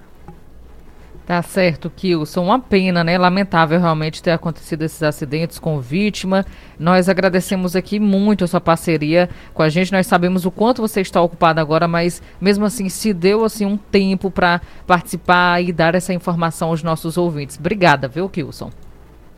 Tá 1.26 1.42
certo, 1.42 1.90
Kilson. 1.90 2.44
Uma 2.44 2.60
pena, 2.60 3.02
né? 3.02 3.18
Lamentável 3.18 3.80
realmente 3.80 4.22
ter 4.22 4.32
acontecido 4.32 4.82
esses 4.82 5.02
acidentes 5.02 5.58
com 5.58 5.80
vítima. 5.80 6.46
Nós 6.78 7.08
agradecemos 7.08 7.78
aqui 7.78 7.98
muito 7.98 8.44
a 8.44 8.48
sua 8.48 8.60
parceria 8.60 9.30
com 9.54 9.64
a 9.64 9.70
gente. 9.70 9.94
Nós 9.94 10.06
sabemos 10.06 10.46
o 10.46 10.52
quanto 10.52 10.82
você 10.82 11.00
está 11.00 11.22
ocupado 11.22 11.62
agora, 11.62 11.88
mas 11.88 12.22
mesmo 12.42 12.66
assim 12.66 12.90
se 12.90 13.14
deu 13.14 13.46
assim 13.46 13.66
um 13.66 13.78
tempo 13.78 14.30
para 14.30 14.60
participar 14.86 15.64
e 15.64 15.72
dar 15.72 15.96
essa 15.96 16.14
informação 16.14 16.70
aos 16.70 16.84
nossos 16.84 17.18
ouvintes. 17.18 17.58
Obrigada, 17.58 18.10
viu, 18.10 18.28
Kilson? 18.28 18.70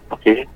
Ok. 0.10 0.48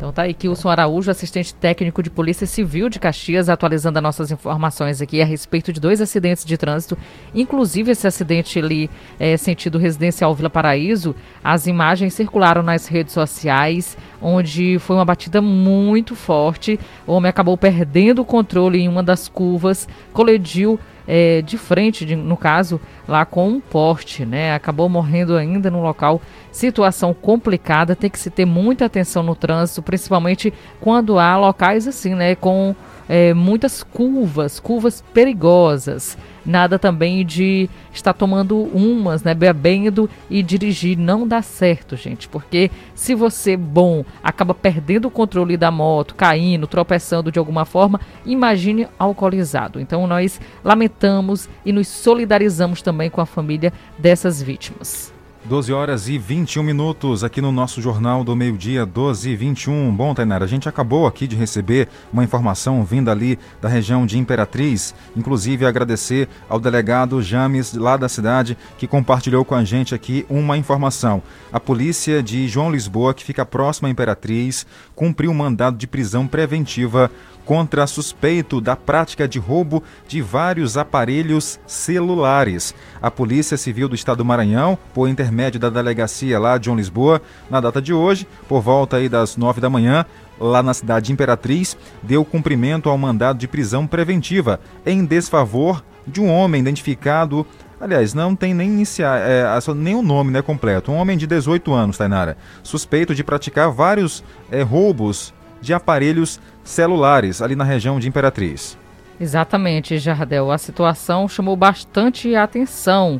Então 0.00 0.10
tá 0.10 0.22
aí, 0.22 0.32
Kilson 0.32 0.70
Araújo, 0.70 1.10
assistente 1.10 1.52
técnico 1.52 2.02
de 2.02 2.08
Polícia 2.08 2.46
Civil 2.46 2.88
de 2.88 2.98
Caxias, 2.98 3.50
atualizando 3.50 3.98
as 3.98 4.02
nossas 4.02 4.30
informações 4.30 5.02
aqui 5.02 5.20
a 5.20 5.26
respeito 5.26 5.74
de 5.74 5.78
dois 5.78 6.00
acidentes 6.00 6.42
de 6.42 6.56
trânsito, 6.56 6.96
inclusive 7.34 7.92
esse 7.92 8.06
acidente 8.06 8.58
ali 8.58 8.88
é, 9.18 9.36
sentido 9.36 9.76
residencial 9.76 10.34
Vila 10.34 10.48
Paraíso. 10.48 11.14
As 11.44 11.66
imagens 11.66 12.14
circularam 12.14 12.62
nas 12.62 12.86
redes 12.86 13.12
sociais, 13.12 13.94
onde 14.22 14.78
foi 14.78 14.96
uma 14.96 15.04
batida 15.04 15.42
muito 15.42 16.16
forte. 16.16 16.80
O 17.06 17.12
homem 17.12 17.28
acabou 17.28 17.58
perdendo 17.58 18.22
o 18.22 18.24
controle 18.24 18.80
em 18.80 18.88
uma 18.88 19.02
das 19.02 19.28
curvas, 19.28 19.86
colidiu 20.14 20.80
é, 21.06 21.42
de 21.42 21.58
frente, 21.58 22.06
de, 22.06 22.14
no 22.14 22.36
caso, 22.36 22.80
lá 23.08 23.24
com 23.24 23.48
um 23.48 23.60
poste, 23.60 24.24
né? 24.24 24.54
Acabou 24.54 24.88
morrendo 24.88 25.36
ainda 25.36 25.70
no 25.70 25.82
local 25.82 26.22
situação 26.52 27.14
complicada, 27.14 27.96
tem 27.96 28.10
que 28.10 28.18
se 28.18 28.30
ter 28.30 28.44
muita 28.44 28.84
atenção 28.84 29.22
no 29.22 29.34
trânsito, 29.34 29.82
principalmente 29.82 30.52
quando 30.80 31.18
há 31.18 31.36
locais 31.36 31.86
assim, 31.86 32.14
né, 32.14 32.34
com 32.34 32.74
é, 33.10 33.34
muitas 33.34 33.82
curvas, 33.82 34.60
curvas 34.60 35.02
perigosas. 35.12 36.16
Nada 36.46 36.78
também 36.78 37.26
de 37.26 37.68
estar 37.92 38.12
tomando 38.12 38.56
umas, 38.56 39.24
né, 39.24 39.34
bebendo 39.34 40.08
e 40.30 40.44
dirigir. 40.44 40.96
Não 40.96 41.26
dá 41.26 41.42
certo, 41.42 41.96
gente, 41.96 42.28
porque 42.28 42.70
se 42.94 43.12
você, 43.14 43.56
bom, 43.56 44.04
acaba 44.22 44.54
perdendo 44.54 45.08
o 45.08 45.10
controle 45.10 45.56
da 45.56 45.72
moto, 45.72 46.14
caindo, 46.14 46.68
tropeçando 46.68 47.32
de 47.32 47.38
alguma 47.38 47.64
forma, 47.64 48.00
imagine 48.24 48.86
alcoolizado. 48.96 49.80
Então 49.80 50.06
nós 50.06 50.40
lamentamos 50.64 51.48
e 51.64 51.72
nos 51.72 51.88
solidarizamos 51.88 52.80
também 52.80 53.10
com 53.10 53.20
a 53.20 53.26
família 53.26 53.72
dessas 53.98 54.40
vítimas. 54.40 55.09
12 55.44 55.72
horas 55.72 56.06
e 56.06 56.18
21 56.18 56.62
minutos 56.62 57.24
aqui 57.24 57.40
no 57.40 57.50
nosso 57.50 57.80
Jornal 57.80 58.22
do 58.22 58.36
Meio-Dia, 58.36 58.84
12 58.84 59.30
e 59.30 59.36
21. 59.36 59.90
Bom, 59.90 60.12
Tainara, 60.14 60.44
a 60.44 60.48
gente 60.48 60.68
acabou 60.68 61.06
aqui 61.06 61.26
de 61.26 61.34
receber 61.34 61.88
uma 62.12 62.22
informação 62.22 62.84
vinda 62.84 63.10
ali 63.10 63.38
da 63.60 63.66
região 63.66 64.04
de 64.04 64.18
Imperatriz. 64.18 64.94
Inclusive, 65.16 65.64
agradecer 65.64 66.28
ao 66.46 66.60
delegado 66.60 67.22
James, 67.22 67.72
lá 67.72 67.96
da 67.96 68.08
cidade, 68.08 68.56
que 68.76 68.86
compartilhou 68.86 69.42
com 69.44 69.54
a 69.54 69.64
gente 69.64 69.94
aqui 69.94 70.26
uma 70.28 70.58
informação. 70.58 71.22
A 71.50 71.58
polícia 71.58 72.22
de 72.22 72.46
João 72.46 72.70
Lisboa, 72.70 73.14
que 73.14 73.24
fica 73.24 73.46
próxima 73.46 73.88
à 73.88 73.90
Imperatriz, 73.90 74.66
cumpriu 74.94 75.30
um 75.30 75.34
mandado 75.34 75.78
de 75.78 75.86
prisão 75.86 76.26
preventiva 76.26 77.10
contra 77.46 77.86
suspeito 77.86 78.60
da 78.60 78.76
prática 78.76 79.26
de 79.26 79.38
roubo 79.38 79.82
de 80.06 80.20
vários 80.20 80.76
aparelhos 80.76 81.58
celulares. 81.66 82.74
A 83.00 83.10
Polícia 83.10 83.56
Civil 83.56 83.88
do 83.88 83.94
Estado 83.94 84.18
do 84.18 84.24
Maranhão, 84.24 84.78
por 84.94 85.08
intermédio 85.08 85.29
da 85.58 85.70
delegacia 85.70 86.38
lá 86.38 86.58
de 86.58 86.66
João 86.66 86.76
Lisboa, 86.76 87.22
na 87.48 87.60
data 87.60 87.80
de 87.80 87.92
hoje, 87.92 88.26
por 88.48 88.60
volta 88.60 88.96
aí 88.96 89.08
das 89.08 89.36
nove 89.36 89.60
da 89.60 89.70
manhã, 89.70 90.04
lá 90.38 90.62
na 90.62 90.74
cidade 90.74 91.06
de 91.06 91.12
Imperatriz, 91.12 91.76
deu 92.02 92.24
cumprimento 92.24 92.88
ao 92.88 92.98
mandado 92.98 93.38
de 93.38 93.48
prisão 93.48 93.86
preventiva 93.86 94.60
em 94.84 95.04
desfavor 95.04 95.84
de 96.06 96.20
um 96.20 96.30
homem 96.30 96.60
identificado 96.60 97.46
Aliás, 97.80 98.12
não 98.12 98.36
tem 98.36 98.52
nem 98.52 98.68
iniciar, 98.68 99.18
é, 99.20 99.46
nem 99.74 99.94
o 99.94 100.02
nome 100.02 100.30
né, 100.30 100.42
completo. 100.42 100.92
Um 100.92 100.96
homem 100.96 101.16
de 101.16 101.26
18 101.26 101.72
anos, 101.72 101.96
Tainara, 101.96 102.36
suspeito 102.62 103.14
de 103.14 103.24
praticar 103.24 103.70
vários 103.70 104.22
é, 104.52 104.60
roubos 104.60 105.32
de 105.62 105.72
aparelhos 105.72 106.38
celulares 106.62 107.40
ali 107.40 107.56
na 107.56 107.64
região 107.64 107.98
de 107.98 108.06
Imperatriz. 108.06 108.76
Exatamente, 109.18 109.98
Jardel. 109.98 110.50
A 110.50 110.58
situação 110.58 111.26
chamou 111.26 111.56
bastante 111.56 112.34
atenção. 112.34 113.18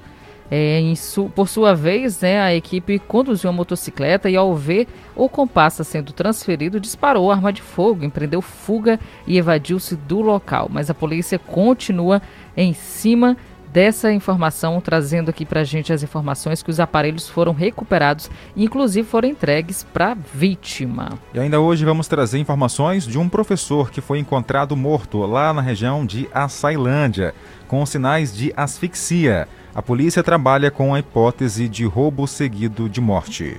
É, 0.50 0.80
su, 0.96 1.30
por 1.34 1.48
sua 1.48 1.74
vez, 1.74 2.20
né, 2.20 2.40
a 2.40 2.54
equipe 2.54 2.98
conduziu 2.98 3.48
a 3.48 3.52
motocicleta 3.52 4.28
e, 4.28 4.36
ao 4.36 4.54
ver 4.54 4.88
o 5.14 5.28
compassa 5.28 5.84
sendo 5.84 6.12
transferido, 6.12 6.80
disparou 6.80 7.30
arma 7.30 7.52
de 7.52 7.62
fogo, 7.62 8.04
empreendeu 8.04 8.42
fuga 8.42 8.98
e 9.26 9.38
evadiu-se 9.38 9.94
do 9.94 10.20
local. 10.20 10.68
Mas 10.70 10.90
a 10.90 10.94
polícia 10.94 11.38
continua 11.38 12.20
em 12.56 12.74
cima 12.74 13.36
dessa 13.72 14.12
informação, 14.12 14.80
trazendo 14.80 15.30
aqui 15.30 15.44
para 15.44 15.60
a 15.60 15.64
gente 15.64 15.92
as 15.92 16.02
informações 16.02 16.62
que 16.62 16.70
os 16.70 16.80
aparelhos 16.80 17.28
foram 17.28 17.52
recuperados 17.52 18.30
e, 18.56 18.64
inclusive, 18.64 19.06
foram 19.06 19.28
entregues 19.28 19.84
para 19.92 20.12
a 20.12 20.14
vítima. 20.14 21.10
E 21.32 21.38
ainda 21.38 21.60
hoje 21.60 21.84
vamos 21.84 22.08
trazer 22.08 22.38
informações 22.38 23.06
de 23.06 23.18
um 23.18 23.28
professor 23.28 23.90
que 23.90 24.00
foi 24.00 24.18
encontrado 24.18 24.76
morto 24.76 25.18
lá 25.18 25.52
na 25.52 25.62
região 25.62 26.04
de 26.04 26.28
Açailândia, 26.34 27.34
com 27.68 27.84
sinais 27.86 28.36
de 28.36 28.52
asfixia. 28.56 29.46
A 29.80 29.82
polícia 29.82 30.22
trabalha 30.22 30.70
com 30.70 30.94
a 30.94 30.98
hipótese 30.98 31.66
de 31.66 31.86
roubo 31.86 32.26
seguido 32.28 32.86
de 32.86 33.00
morte. 33.00 33.56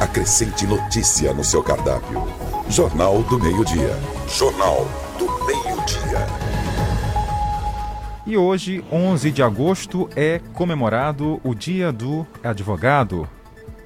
Acrescente 0.00 0.68
notícia 0.68 1.34
no 1.34 1.42
seu 1.42 1.64
cardápio. 1.64 2.22
Jornal 2.70 3.20
do 3.24 3.40
Meio-Dia. 3.40 3.98
Jornal 4.28 4.86
do 5.18 5.26
Meio-Dia. 5.46 6.24
E 8.24 8.36
hoje, 8.36 8.84
11 8.92 9.32
de 9.32 9.42
agosto, 9.42 10.08
é 10.14 10.40
comemorado 10.54 11.40
o 11.42 11.56
Dia 11.56 11.90
do 11.90 12.24
Advogado. 12.40 13.28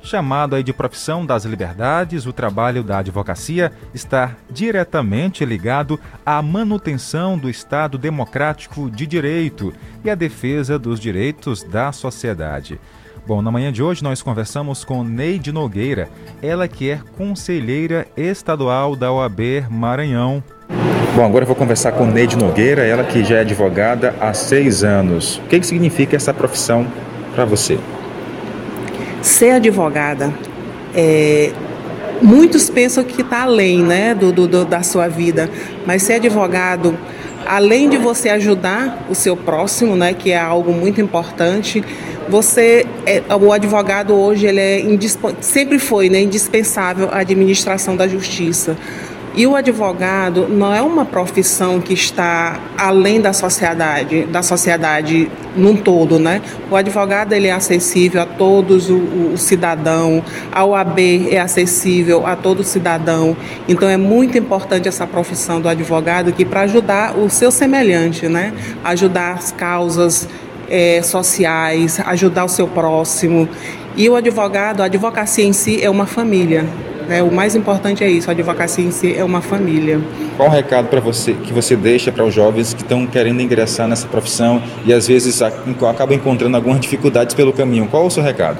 Chamado 0.02 0.56
aí 0.56 0.64
de 0.64 0.72
profissão 0.72 1.24
das 1.24 1.44
liberdades, 1.44 2.26
o 2.26 2.32
trabalho 2.32 2.82
da 2.82 2.98
advocacia 2.98 3.70
está 3.94 4.34
diretamente 4.50 5.44
ligado 5.44 5.98
à 6.26 6.42
manutenção 6.42 7.38
do 7.38 7.48
Estado 7.48 7.96
democrático 7.96 8.90
de 8.90 9.06
direito 9.06 9.72
e 10.04 10.10
à 10.10 10.16
defesa 10.16 10.76
dos 10.76 10.98
direitos 10.98 11.62
da 11.62 11.92
sociedade. 11.92 12.80
Bom, 13.24 13.40
na 13.40 13.52
manhã 13.52 13.72
de 13.72 13.80
hoje 13.80 14.02
nós 14.02 14.20
conversamos 14.20 14.84
com 14.84 15.04
Neide 15.04 15.52
Nogueira, 15.52 16.08
ela 16.42 16.66
que 16.66 16.90
é 16.90 17.00
conselheira 17.16 18.04
estadual 18.16 18.96
da 18.96 19.12
OAB 19.12 19.68
Maranhão. 19.70 20.42
Bom, 21.14 21.24
agora 21.24 21.44
eu 21.44 21.46
vou 21.46 21.54
conversar 21.54 21.92
com 21.92 22.06
Neide 22.06 22.36
Nogueira, 22.36 22.84
ela 22.84 23.04
que 23.04 23.22
já 23.22 23.36
é 23.36 23.40
advogada 23.42 24.16
há 24.20 24.34
seis 24.34 24.82
anos. 24.82 25.36
O 25.36 25.42
que, 25.42 25.60
que 25.60 25.66
significa 25.66 26.16
essa 26.16 26.34
profissão 26.34 26.84
para 27.36 27.44
você? 27.44 27.78
Ser 29.22 29.52
advogada, 29.52 30.34
é, 30.94 31.52
muitos 32.20 32.68
pensam 32.68 33.04
que 33.04 33.22
está 33.22 33.42
além 33.42 33.82
né, 33.82 34.14
do, 34.14 34.32
do, 34.32 34.64
da 34.64 34.82
sua 34.82 35.08
vida, 35.08 35.48
mas 35.86 36.02
ser 36.02 36.14
advogado, 36.14 36.98
além 37.46 37.88
de 37.88 37.96
você 37.96 38.28
ajudar 38.28 39.06
o 39.08 39.14
seu 39.14 39.36
próximo, 39.36 39.96
né, 39.96 40.12
que 40.12 40.32
é 40.32 40.38
algo 40.38 40.72
muito 40.72 41.00
importante, 41.00 41.84
você 42.28 42.86
é, 43.06 43.22
o 43.34 43.52
advogado 43.52 44.14
hoje 44.14 44.46
ele 44.46 44.60
é 44.60 44.84
sempre 45.40 45.78
foi 45.78 46.08
né, 46.08 46.20
indispensável 46.20 47.08
à 47.10 47.18
administração 47.18 47.96
da 47.96 48.06
justiça 48.06 48.76
e 49.34 49.46
o 49.46 49.56
advogado 49.56 50.46
não 50.48 50.74
é 50.74 50.82
uma 50.82 51.04
profissão 51.04 51.80
que 51.80 51.94
está 51.94 52.60
além 52.76 53.20
da 53.20 53.32
sociedade, 53.32 54.24
da 54.24 54.42
sociedade 54.42 55.30
num 55.56 55.74
todo, 55.74 56.18
né? 56.18 56.42
O 56.70 56.76
advogado 56.76 57.32
ele 57.32 57.46
é 57.46 57.52
acessível 57.52 58.20
a 58.22 58.26
todos 58.26 58.90
o, 58.90 58.96
o 59.32 59.38
cidadão, 59.38 60.22
a 60.50 60.64
OAB 60.64 61.28
é 61.30 61.40
acessível 61.40 62.26
a 62.26 62.36
todo 62.36 62.62
cidadão. 62.62 63.34
Então 63.66 63.88
é 63.88 63.96
muito 63.96 64.36
importante 64.36 64.86
essa 64.86 65.06
profissão 65.06 65.60
do 65.60 65.68
advogado 65.68 66.28
aqui 66.28 66.44
para 66.44 66.62
ajudar 66.62 67.16
o 67.16 67.30
seu 67.30 67.50
semelhante, 67.50 68.28
né? 68.28 68.52
Ajudar 68.84 69.32
as 69.32 69.50
causas 69.50 70.28
é, 70.68 71.00
sociais, 71.02 72.00
ajudar 72.04 72.44
o 72.44 72.48
seu 72.48 72.68
próximo. 72.68 73.48
E 73.96 74.08
o 74.08 74.16
advogado, 74.16 74.82
a 74.82 74.86
advocacia 74.86 75.44
em 75.44 75.52
si 75.52 75.82
é 75.82 75.88
uma 75.88 76.06
família. 76.06 76.66
É, 77.08 77.22
o 77.22 77.32
mais 77.32 77.54
importante 77.54 78.04
é 78.04 78.10
isso, 78.10 78.30
a 78.30 78.32
advocacia 78.32 78.84
em 78.84 78.90
si 78.90 79.14
é 79.16 79.24
uma 79.24 79.40
família. 79.40 80.00
Qual 80.36 80.48
o 80.48 80.50
recado 80.50 80.88
para 80.88 81.00
você 81.00 81.34
que 81.34 81.52
você 81.52 81.76
deixa 81.76 82.10
para 82.12 82.24
os 82.24 82.34
jovens 82.34 82.74
que 82.74 82.82
estão 82.82 83.06
querendo 83.06 83.40
ingressar 83.40 83.88
nessa 83.88 84.06
profissão 84.06 84.62
e 84.84 84.92
às 84.92 85.06
vezes 85.06 85.40
acabam 85.42 86.16
encontrando 86.16 86.56
algumas 86.56 86.80
dificuldades 86.80 87.34
pelo 87.34 87.52
caminho? 87.52 87.86
Qual 87.88 88.06
o 88.06 88.10
seu 88.10 88.22
recado? 88.22 88.58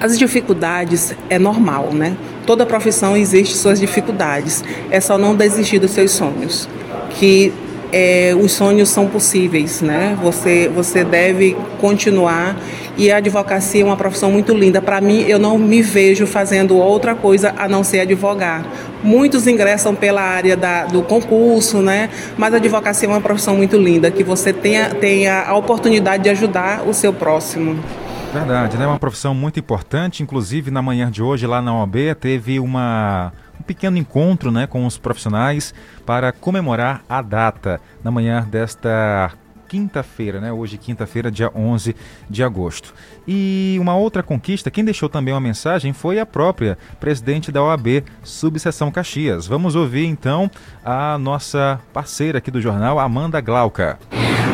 As 0.00 0.18
dificuldades 0.18 1.14
é 1.28 1.38
normal, 1.38 1.90
né? 1.92 2.16
Toda 2.46 2.64
profissão 2.64 3.16
existe 3.16 3.54
suas 3.56 3.78
dificuldades. 3.78 4.64
É 4.90 5.00
só 5.00 5.18
não 5.18 5.34
desistir 5.34 5.78
dos 5.78 5.90
seus 5.90 6.10
sonhos. 6.12 6.68
Que 7.10 7.52
é, 7.92 8.34
os 8.40 8.52
sonhos 8.52 8.88
são 8.88 9.06
possíveis, 9.06 9.82
né? 9.82 10.16
Você, 10.22 10.70
você 10.74 11.04
deve 11.04 11.56
continuar 11.80 12.56
e 13.00 13.10
a 13.10 13.16
advocacia 13.16 13.80
é 13.80 13.84
uma 13.84 13.96
profissão 13.96 14.30
muito 14.30 14.52
linda. 14.52 14.82
Para 14.82 15.00
mim, 15.00 15.22
eu 15.22 15.38
não 15.38 15.56
me 15.56 15.80
vejo 15.80 16.26
fazendo 16.26 16.76
outra 16.76 17.14
coisa 17.14 17.54
a 17.56 17.66
não 17.66 17.82
ser 17.82 18.00
advogar. 18.00 18.62
Muitos 19.02 19.46
ingressam 19.46 19.94
pela 19.94 20.20
área 20.20 20.54
da, 20.54 20.84
do 20.84 21.00
concurso, 21.00 21.80
né? 21.80 22.10
Mas 22.36 22.52
a 22.52 22.58
advocacia 22.58 23.08
é 23.08 23.10
uma 23.10 23.22
profissão 23.22 23.56
muito 23.56 23.78
linda, 23.78 24.10
que 24.10 24.22
você 24.22 24.52
tenha, 24.52 24.90
tenha 24.90 25.44
a 25.44 25.54
oportunidade 25.54 26.24
de 26.24 26.28
ajudar 26.28 26.86
o 26.86 26.92
seu 26.92 27.10
próximo. 27.10 27.82
Verdade, 28.34 28.76
né? 28.76 28.86
Uma 28.86 28.98
profissão 28.98 29.34
muito 29.34 29.58
importante. 29.58 30.22
Inclusive, 30.22 30.70
na 30.70 30.82
manhã 30.82 31.10
de 31.10 31.22
hoje, 31.22 31.46
lá 31.46 31.62
na 31.62 31.74
OAB, 31.74 32.14
teve 32.20 32.60
uma 32.60 33.32
um 33.58 33.62
pequeno 33.62 33.96
encontro 33.96 34.50
né, 34.50 34.66
com 34.66 34.86
os 34.86 34.96
profissionais 34.96 35.74
para 36.04 36.32
comemorar 36.32 37.02
a 37.08 37.20
data 37.20 37.80
na 38.02 38.10
manhã 38.10 38.46
desta 38.50 39.32
quinta-feira, 39.70 40.40
né? 40.40 40.52
Hoje, 40.52 40.76
quinta-feira, 40.76 41.30
dia 41.30 41.48
11 41.54 41.94
de 42.28 42.42
agosto. 42.42 42.92
E 43.26 43.76
uma 43.80 43.94
outra 43.94 44.20
conquista, 44.20 44.68
quem 44.68 44.84
deixou 44.84 45.08
também 45.08 45.32
uma 45.32 45.40
mensagem 45.40 45.92
foi 45.92 46.18
a 46.18 46.26
própria 46.26 46.76
presidente 46.98 47.52
da 47.52 47.62
OAB, 47.62 48.02
Subseção 48.24 48.90
Caxias. 48.90 49.46
Vamos 49.46 49.76
ouvir 49.76 50.06
então 50.06 50.50
a 50.84 51.16
nossa 51.16 51.80
parceira 51.92 52.38
aqui 52.38 52.50
do 52.50 52.60
jornal, 52.60 52.98
Amanda 52.98 53.40
Glauca. 53.40 53.96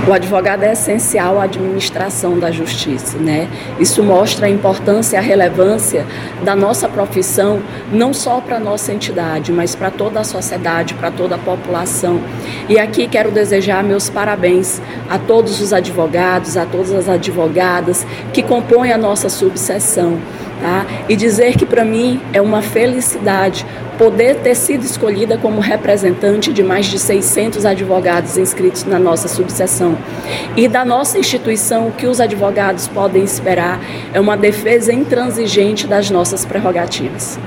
O 0.07 0.13
advogado 0.13 0.63
é 0.63 0.71
essencial 0.71 1.41
à 1.41 1.45
administração 1.45 2.39
da 2.39 2.53
justiça, 2.53 3.19
né? 3.19 3.49
Isso 3.81 4.05
mostra 4.05 4.47
a 4.47 4.49
importância 4.49 5.17
e 5.17 5.19
a 5.19 5.21
relevância 5.21 6.07
da 6.45 6.55
nossa 6.55 6.89
profissão, 6.89 7.61
não 7.91 8.15
só 8.15 8.41
para 8.41 8.59
a 8.59 8.61
nossa 8.61 8.93
entidade, 8.93 9.51
mas 9.51 9.75
para 9.75 9.91
toda 9.91 10.21
a 10.21 10.25
sociedade, 10.25 10.95
para 10.95 11.11
toda 11.11 11.35
a 11.35 11.39
população. 11.39 12.21
E 12.69 12.79
aqui 12.79 13.09
quero 13.09 13.33
desejar 13.33 13.83
meus 13.83 14.09
parabéns 14.09 14.81
a 15.09 15.19
todos 15.19 15.61
os 15.61 15.73
advogados, 15.73 16.57
a 16.57 16.64
todas 16.64 16.92
as 16.92 17.09
advogadas 17.09 18.07
que 18.33 18.42
compõem 18.42 18.92
a 18.92 18.99
nossa 18.99 19.29
subseção. 19.29 20.19
Tá? 20.61 20.87
E 21.09 21.14
dizer 21.14 21.57
que 21.57 21.66
para 21.66 21.85
mim 21.85 22.21
é 22.33 22.40
uma 22.40 22.62
felicidade 22.62 23.66
poder 23.99 24.37
ter 24.37 24.55
sido 24.55 24.85
escolhida 24.85 25.37
como 25.38 25.61
representante 25.61 26.53
de 26.53 26.62
mais 26.62 26.87
de 26.87 26.99
600 26.99 27.64
advogados 27.64 28.37
inscritos 28.37 28.85
na 28.85 28.99
nossa 28.99 29.29
subseção. 29.29 29.97
E 30.57 30.69
da 30.69 30.85
nossa 30.85 31.19
instituição, 31.19 31.88
o 31.88 31.92
que 31.92 32.07
os 32.07 32.21
advogados 32.21 32.88
podem 32.88 33.23
esperar 33.23 33.81
é 34.12 34.21
uma 34.21 34.37
defesa 34.37 34.92
intransigente 34.92 35.87
das 35.87 36.11
nossas 36.11 36.45
prerrogativas. 36.45 37.38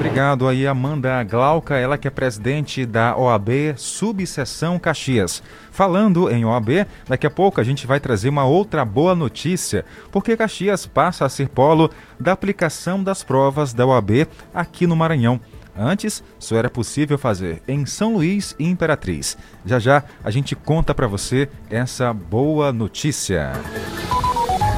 Obrigado 0.00 0.48
aí, 0.48 0.66
Amanda 0.66 1.22
Glauca, 1.24 1.76
ela 1.76 1.98
que 1.98 2.08
é 2.08 2.10
presidente 2.10 2.86
da 2.86 3.14
OAB 3.14 3.74
Subseção 3.76 4.78
Caxias. 4.78 5.42
Falando 5.70 6.30
em 6.30 6.42
OAB, 6.42 6.86
daqui 7.06 7.26
a 7.26 7.30
pouco 7.30 7.60
a 7.60 7.64
gente 7.64 7.86
vai 7.86 8.00
trazer 8.00 8.30
uma 8.30 8.46
outra 8.46 8.82
boa 8.82 9.14
notícia, 9.14 9.84
porque 10.10 10.38
Caxias 10.38 10.86
passa 10.86 11.26
a 11.26 11.28
ser 11.28 11.50
polo 11.50 11.90
da 12.18 12.32
aplicação 12.32 13.04
das 13.04 13.22
provas 13.22 13.74
da 13.74 13.84
OAB 13.84 14.26
aqui 14.54 14.86
no 14.86 14.96
Maranhão. 14.96 15.38
Antes, 15.76 16.24
só 16.38 16.56
era 16.56 16.70
possível 16.70 17.18
fazer 17.18 17.62
em 17.68 17.84
São 17.84 18.14
Luís 18.14 18.56
e 18.58 18.66
Imperatriz. 18.66 19.36
Já 19.66 19.78
já 19.78 20.02
a 20.24 20.30
gente 20.30 20.56
conta 20.56 20.94
para 20.94 21.06
você 21.06 21.46
essa 21.68 22.10
boa 22.14 22.72
notícia. 22.72 23.52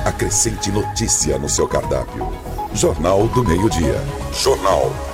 Acrescente 0.04 0.72
notícia 0.72 1.38
no 1.38 1.48
seu 1.48 1.68
cardápio. 1.68 2.28
Jornal 2.74 3.28
do 3.28 3.44
Meio-Dia. 3.44 4.00
Jornal. 4.32 5.11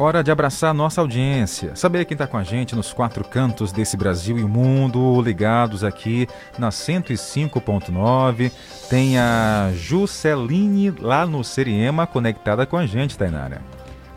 Hora 0.00 0.22
de 0.22 0.30
abraçar 0.30 0.72
nossa 0.72 1.00
audiência. 1.00 1.74
Saber 1.74 2.04
quem 2.04 2.14
está 2.14 2.24
com 2.24 2.36
a 2.36 2.44
gente 2.44 2.76
nos 2.76 2.92
quatro 2.92 3.24
cantos 3.24 3.72
desse 3.72 3.96
Brasil 3.96 4.38
e 4.38 4.44
mundo, 4.44 5.20
ligados 5.20 5.82
aqui 5.82 6.28
na 6.56 6.68
105.9. 6.68 8.52
Tem 8.88 9.18
a 9.18 9.72
Jusceline 9.74 10.92
lá 11.00 11.26
no 11.26 11.42
Seriema 11.42 12.06
conectada 12.06 12.64
com 12.64 12.76
a 12.76 12.86
gente, 12.86 13.18
Tainara. 13.18 13.60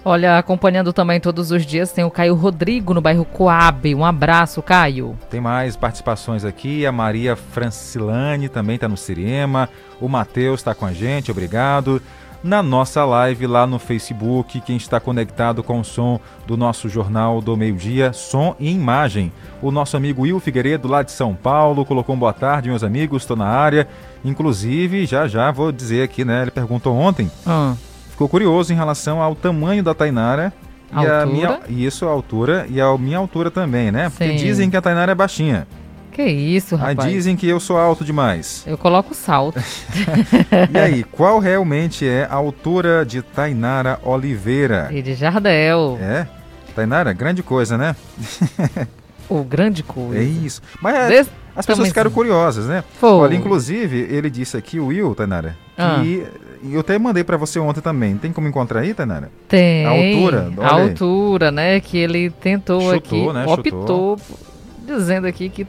Olha, 0.06 0.38
acompanhando 0.38 0.94
também 0.94 1.20
todos 1.20 1.50
os 1.50 1.66
dias 1.66 1.92
tem 1.92 2.04
o 2.04 2.12
Caio 2.12 2.36
Rodrigo 2.36 2.94
no 2.94 3.02
bairro 3.02 3.26
Coab. 3.26 3.96
Um 3.96 4.06
abraço, 4.06 4.62
Caio. 4.62 5.18
Tem 5.32 5.42
mais 5.42 5.76
participações 5.76 6.46
aqui. 6.46 6.86
A 6.86 6.92
Maria 6.92 7.36
Francilane 7.36 8.50
também 8.50 8.76
está 8.76 8.88
no 8.88 8.98
Siriema. 8.98 9.68
O 10.00 10.08
Matheus 10.08 10.60
está 10.60 10.76
com 10.76 10.86
a 10.86 10.94
gente, 10.94 11.32
obrigado. 11.32 12.00
Na 12.44 12.64
nossa 12.64 13.06
live 13.06 13.46
lá 13.46 13.68
no 13.68 13.78
Facebook, 13.78 14.62
quem 14.62 14.78
está 14.78 15.00
conectado 15.00 15.62
com 15.62 15.80
o 15.80 15.86
som 15.86 16.20
do 16.48 16.58
nosso 16.58 16.90
Jornal 16.90 17.40
do 17.40 17.56
Meio-Dia, 17.56 18.14
som 18.14 18.56
e 18.60 18.72
imagem. 18.72 19.32
O 19.62 19.72
nosso 19.72 19.96
amigo 19.96 20.24
Will 20.24 20.40
Figueiredo, 20.40 20.88
lá 20.88 21.04
de 21.04 21.12
São 21.12 21.36
Paulo, 21.36 21.86
colocou 21.86 22.16
um 22.16 22.20
boa 22.20 22.34
tarde, 22.34 22.70
meus 22.70 22.84
amigos, 22.84 23.24
estou 23.24 23.38
na 23.38 23.48
área. 23.48 23.88
Inclusive, 24.26 25.06
já 25.06 25.28
já 25.28 25.52
vou 25.52 25.72
dizer 25.72 26.04
aqui, 26.04 26.26
né? 26.26 26.42
Ele 26.42 26.52
perguntou 26.52 26.96
ontem. 26.96 27.30
Ah 27.46 27.76
ficou 28.22 28.30
curioso 28.30 28.72
em 28.72 28.76
relação 28.76 29.20
ao 29.20 29.34
tamanho 29.34 29.84
da 29.84 29.96
Tainara 29.96 30.54
e 30.92 30.96
altura? 30.96 31.22
a 31.22 31.26
minha 31.26 31.60
isso 31.70 32.06
a 32.06 32.12
altura 32.12 32.68
e 32.70 32.80
a 32.80 32.96
minha 32.98 33.18
altura 33.18 33.50
também, 33.50 33.92
né? 33.92 34.10
Porque 34.10 34.28
Sim. 34.28 34.36
dizem 34.36 34.70
que 34.70 34.78
a 34.78 34.82
Tainara 34.82 35.12
é 35.12 35.16
baixinha. 35.16 35.68
Que 36.12 36.24
isso, 36.24 36.76
rapaz. 36.76 37.10
dizem 37.10 37.36
que 37.36 37.48
eu 37.48 37.60
sou 37.60 37.78
alto 37.78 38.04
demais. 38.04 38.64
Eu 38.68 38.78
coloco 38.78 39.14
salto. 39.16 39.60
E 40.74 40.78
aí, 40.78 41.04
qual 41.04 41.40
realmente 41.40 42.08
é 42.08 42.28
a 42.30 42.36
altura 42.36 43.06
de 43.06 43.22
Tainara 43.22 44.00
Oliveira? 44.04 44.90
E 44.92 45.02
de 45.02 45.14
Jardel. 45.14 45.98
É? 46.02 46.28
Tainara, 46.76 47.14
grande 47.14 47.42
coisa, 47.44 47.78
né? 47.78 47.96
O 49.30 49.44
grande 49.44 49.84
coisa. 49.84 50.20
É 50.20 50.24
isso. 50.24 50.62
Mas 50.82 50.96
é, 50.96 51.08
Desse 51.10 51.30
as 51.56 51.66
pessoas 51.66 51.88
ficaram 51.90 52.12
curiosas, 52.12 52.68
né? 52.68 52.84
Foi. 53.00 53.10
Olha, 53.10 53.36
inclusive, 53.36 53.98
ele 54.10 54.30
disse 54.30 54.56
aqui, 54.58 54.80
o 54.80 54.88
Will, 54.88 55.14
Tainara, 55.16 55.56
Ah. 55.78 56.00
que 56.02 56.26
e 56.64 56.76
eu 56.76 56.80
até 56.82 56.98
mandei 57.00 57.24
pra 57.24 57.38
você 57.38 57.58
ontem 57.60 57.82
também. 57.82 58.16
Tem 58.18 58.32
como 58.32 58.48
encontrar 58.48 58.82
aí, 58.82 58.94
Tainara? 58.94 59.32
Tem. 59.48 59.86
A 59.86 59.90
altura? 59.90 60.54
A 60.62 60.74
altura, 60.74 61.52
né? 61.52 61.80
Que 61.80 61.98
ele 61.98 62.30
tentou 62.30 62.80
Chutou, 62.82 63.30
aqui, 63.32 63.34
né? 63.34 63.46
optou, 63.48 64.20
dizendo 64.86 65.26
aqui 65.28 65.50
que, 65.50 65.66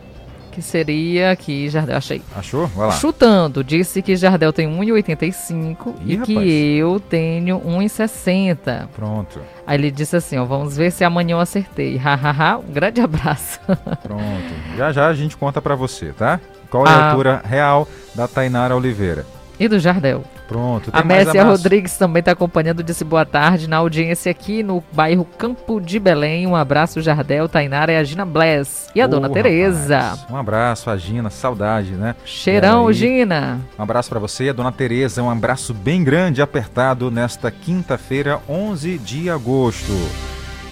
que 0.52 0.62
seria 0.62 1.32
aqui, 1.32 1.68
Jardel, 1.68 1.96
achei. 1.96 2.22
Achou? 2.36 2.66
Vai 2.68 2.86
lá. 2.86 2.92
Chutando, 2.92 3.64
disse 3.64 4.00
que 4.02 4.14
Jardel 4.14 4.52
tem 4.52 4.68
1,85 4.68 5.94
Ih, 6.04 6.12
e 6.14 6.18
que 6.18 6.34
rapaz. 6.34 6.48
eu 6.78 7.00
tenho 7.00 7.58
1,60. 7.60 8.86
Pronto, 8.94 9.40
Aí 9.66 9.76
ele 9.78 9.90
disse 9.90 10.14
assim, 10.16 10.36
ó, 10.38 10.44
vamos 10.44 10.76
ver 10.76 10.90
se 10.92 11.02
amanhã 11.04 11.34
eu 11.34 11.40
acertei. 11.40 11.96
Hahaha, 11.96 12.58
um 12.58 12.72
grande 12.72 13.00
abraço. 13.02 13.58
pronto. 14.02 14.54
Já 14.76 14.92
já 14.92 15.08
a 15.08 15.14
gente 15.14 15.36
conta 15.36 15.60
pra 15.62 15.74
você, 15.74 16.12
tá? 16.12 16.38
Qual 16.70 16.86
é 16.86 16.90
a 16.90 16.92
Ah. 16.92 17.10
altura 17.10 17.42
real 17.44 17.88
da 18.14 18.26
Tainara 18.28 18.76
Oliveira? 18.76 19.26
E 19.58 19.68
do 19.68 19.78
Jardel. 19.78 20.24
Pronto. 20.48 20.90
Tem 20.90 21.00
A 21.00 21.04
Messia? 21.04 21.44
Rodrigues 21.44 21.96
também 21.96 22.20
está 22.20 22.32
acompanhando, 22.32 22.82
disse 22.82 23.04
boa 23.04 23.24
tarde 23.24 23.68
na 23.68 23.78
audiência 23.78 24.30
aqui 24.30 24.62
no 24.62 24.82
bairro 24.92 25.24
Campo 25.38 25.80
de 25.80 25.98
Belém. 25.98 26.46
Um 26.46 26.54
abraço, 26.54 27.00
Jardel, 27.00 27.48
Tainara 27.48 27.92
e 27.92 27.96
a 27.96 28.04
Gina 28.04 28.24
Bless. 28.26 28.88
E 28.94 29.00
a 29.00 29.06
dona 29.06 29.28
Ô, 29.28 29.32
Tereza. 29.32 29.98
rapaz, 29.98 30.26
Um 30.30 30.36
abraço, 30.36 30.90
a 30.90 30.96
Gina, 30.96 31.30
saudade, 31.30 31.92
né? 31.92 32.14
Cheirão, 32.24 32.92
Gina. 32.92 33.60
Um 33.78 33.82
abraço 33.82 34.10
pra 34.10 34.18
você, 34.18 34.48
a 34.50 34.52
dona 34.52 34.72
Tereza, 34.72 35.22
um 35.22 35.30
abraço 35.30 35.72
bem 35.72 36.04
grande, 36.04 36.42
apertado 36.42 37.10
nesta 37.10 37.50
quinta-feira, 37.50 38.40
11 38.48 38.98
de 38.98 39.30
agosto. 39.30 39.92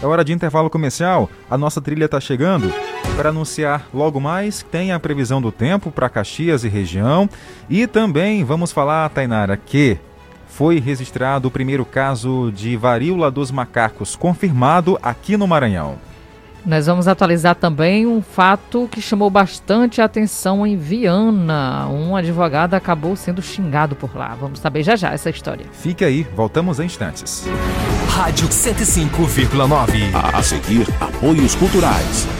É 0.02 0.06
hora 0.06 0.24
de 0.24 0.32
intervalo 0.32 0.70
comercial, 0.70 1.28
a 1.50 1.58
nossa 1.58 1.78
trilha 1.78 2.06
está 2.06 2.18
chegando. 2.18 2.72
Para 3.16 3.28
anunciar 3.28 3.86
logo 3.92 4.18
mais, 4.18 4.62
tem 4.62 4.92
a 4.92 4.98
previsão 4.98 5.42
do 5.42 5.52
tempo 5.52 5.90
para 5.90 6.08
Caxias 6.08 6.64
e 6.64 6.68
região. 6.68 7.28
E 7.68 7.86
também 7.86 8.42
vamos 8.42 8.72
falar, 8.72 9.10
Tainara, 9.10 9.58
que 9.58 9.98
foi 10.48 10.80
registrado 10.80 11.48
o 11.48 11.50
primeiro 11.50 11.84
caso 11.84 12.50
de 12.50 12.78
varíola 12.78 13.30
dos 13.30 13.50
macacos 13.50 14.16
confirmado 14.16 14.98
aqui 15.02 15.36
no 15.36 15.46
Maranhão. 15.46 15.98
Nós 16.64 16.86
vamos 16.86 17.08
atualizar 17.08 17.54
também 17.54 18.06
um 18.06 18.20
fato 18.20 18.88
que 18.90 19.00
chamou 19.00 19.30
bastante 19.30 20.00
a 20.00 20.04
atenção 20.04 20.66
em 20.66 20.76
Viana. 20.76 21.88
Um 21.88 22.14
advogado 22.14 22.74
acabou 22.74 23.16
sendo 23.16 23.40
xingado 23.40 23.96
por 23.96 24.14
lá. 24.16 24.36
Vamos 24.40 24.60
saber 24.60 24.82
já 24.82 24.96
já 24.96 25.12
essa 25.12 25.30
história. 25.30 25.66
Fique 25.72 26.04
aí, 26.04 26.26
voltamos 26.36 26.78
em 26.78 26.84
instantes. 26.84 27.46
Rádio 28.08 28.48
105,9. 28.48 30.10
A 30.34 30.42
seguir, 30.42 30.86
apoios 31.00 31.54
culturais. 31.54 32.39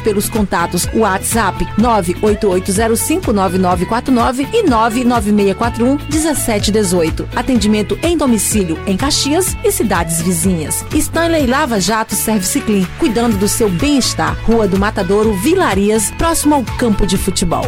pelos 0.00 0.28
contatos 0.28 0.88
WhatsApp 0.92 1.64
988059949 1.78 4.48
e 4.52 4.64
996411718. 4.64 7.26
Atendimento 7.34 7.98
em 8.02 8.16
domicílio 8.16 8.78
em 8.86 8.96
Caxias 8.96 9.56
e 9.64 9.72
cidades 9.72 10.20
vizinhas. 10.20 10.84
Stanley 10.92 11.46
Lava 11.46 11.80
Jato 11.80 12.14
Service 12.14 12.60
Clean, 12.60 12.86
cuidando 12.98 13.38
do 13.38 13.48
seu 13.48 13.70
bem-estar. 13.70 14.36
Rua 14.44 14.68
do 14.68 14.78
Matadouro, 14.78 15.32
Vilarias, 15.32 16.10
próximo 16.18 16.54
ao 16.54 16.62
campo 16.78 17.06
de 17.06 17.16
futebol. 17.16 17.64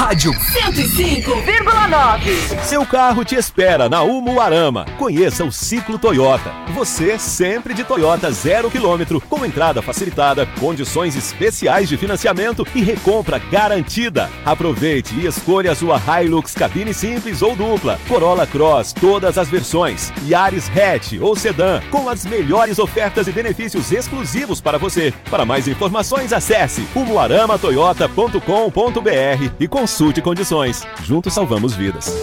Rádio 0.00 0.32
105,9. 0.32 2.62
Seu 2.62 2.86
carro 2.86 3.22
te 3.22 3.34
espera 3.34 3.86
na 3.86 4.02
Umuarama. 4.02 4.86
Conheça 4.96 5.44
o 5.44 5.52
Ciclo 5.52 5.98
Toyota. 5.98 6.54
Você 6.72 7.18
sempre 7.18 7.74
de 7.74 7.84
Toyota 7.84 8.32
zero 8.32 8.70
quilômetro, 8.70 9.20
com 9.20 9.44
entrada 9.44 9.82
facilitada, 9.82 10.46
condições 10.58 11.16
especiais 11.16 11.86
de 11.86 11.98
financiamento 11.98 12.66
e 12.74 12.80
recompra 12.80 13.38
garantida. 13.38 14.30
Aproveite 14.42 15.14
e 15.16 15.26
escolha 15.26 15.72
a 15.72 15.74
sua 15.74 15.98
Hilux 15.98 16.54
cabine 16.54 16.94
simples 16.94 17.42
ou 17.42 17.54
dupla, 17.54 18.00
Corolla 18.08 18.46
Cross, 18.46 18.94
todas 18.94 19.36
as 19.36 19.50
versões, 19.50 20.10
Yaris 20.26 20.70
Hatch 20.70 21.20
ou 21.20 21.36
Sedan, 21.36 21.82
com 21.90 22.08
as 22.08 22.24
melhores 22.24 22.78
ofertas 22.78 23.28
e 23.28 23.32
benefícios 23.32 23.92
exclusivos 23.92 24.62
para 24.62 24.78
você. 24.78 25.12
Para 25.30 25.44
mais 25.44 25.68
informações, 25.68 26.32
acesse 26.32 26.88
umuaramatoyota.com.br 26.96 29.52
e 29.60 29.68
consulte 29.68 29.89
condições. 30.22 30.82
Juntos 31.02 31.32
salvamos 31.32 31.74
vidas. 31.74 32.14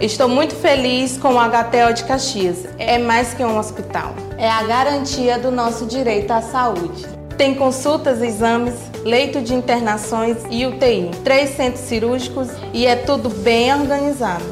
Estou 0.00 0.28
muito 0.28 0.54
feliz 0.54 1.18
com 1.18 1.34
o 1.34 1.38
HTO 1.38 1.92
de 1.92 2.04
Caxias. 2.04 2.66
É 2.78 2.98
mais 2.98 3.34
que 3.34 3.44
um 3.44 3.58
hospital. 3.58 4.14
É 4.36 4.48
a 4.48 4.62
garantia 4.62 5.38
do 5.38 5.50
nosso 5.50 5.86
direito 5.86 6.30
à 6.30 6.40
saúde. 6.40 7.04
Tem 7.36 7.54
consultas, 7.54 8.22
exames, 8.22 8.74
leito 9.04 9.40
de 9.40 9.54
internações 9.54 10.36
e 10.50 10.66
UTI, 10.66 11.10
três 11.24 11.50
centros 11.50 11.84
cirúrgicos 11.84 12.48
e 12.72 12.86
é 12.86 12.94
tudo 12.94 13.28
bem 13.28 13.74
organizado. 13.74 14.44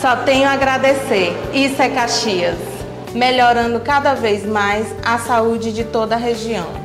Só 0.00 0.16
tenho 0.16 0.48
a 0.48 0.52
agradecer. 0.52 1.36
Isso 1.52 1.80
é 1.82 1.90
Caxias, 1.90 2.56
melhorando 3.12 3.80
cada 3.80 4.14
vez 4.14 4.46
mais 4.46 4.86
a 5.04 5.18
saúde 5.18 5.72
de 5.72 5.84
toda 5.84 6.14
a 6.14 6.18
região. 6.18 6.79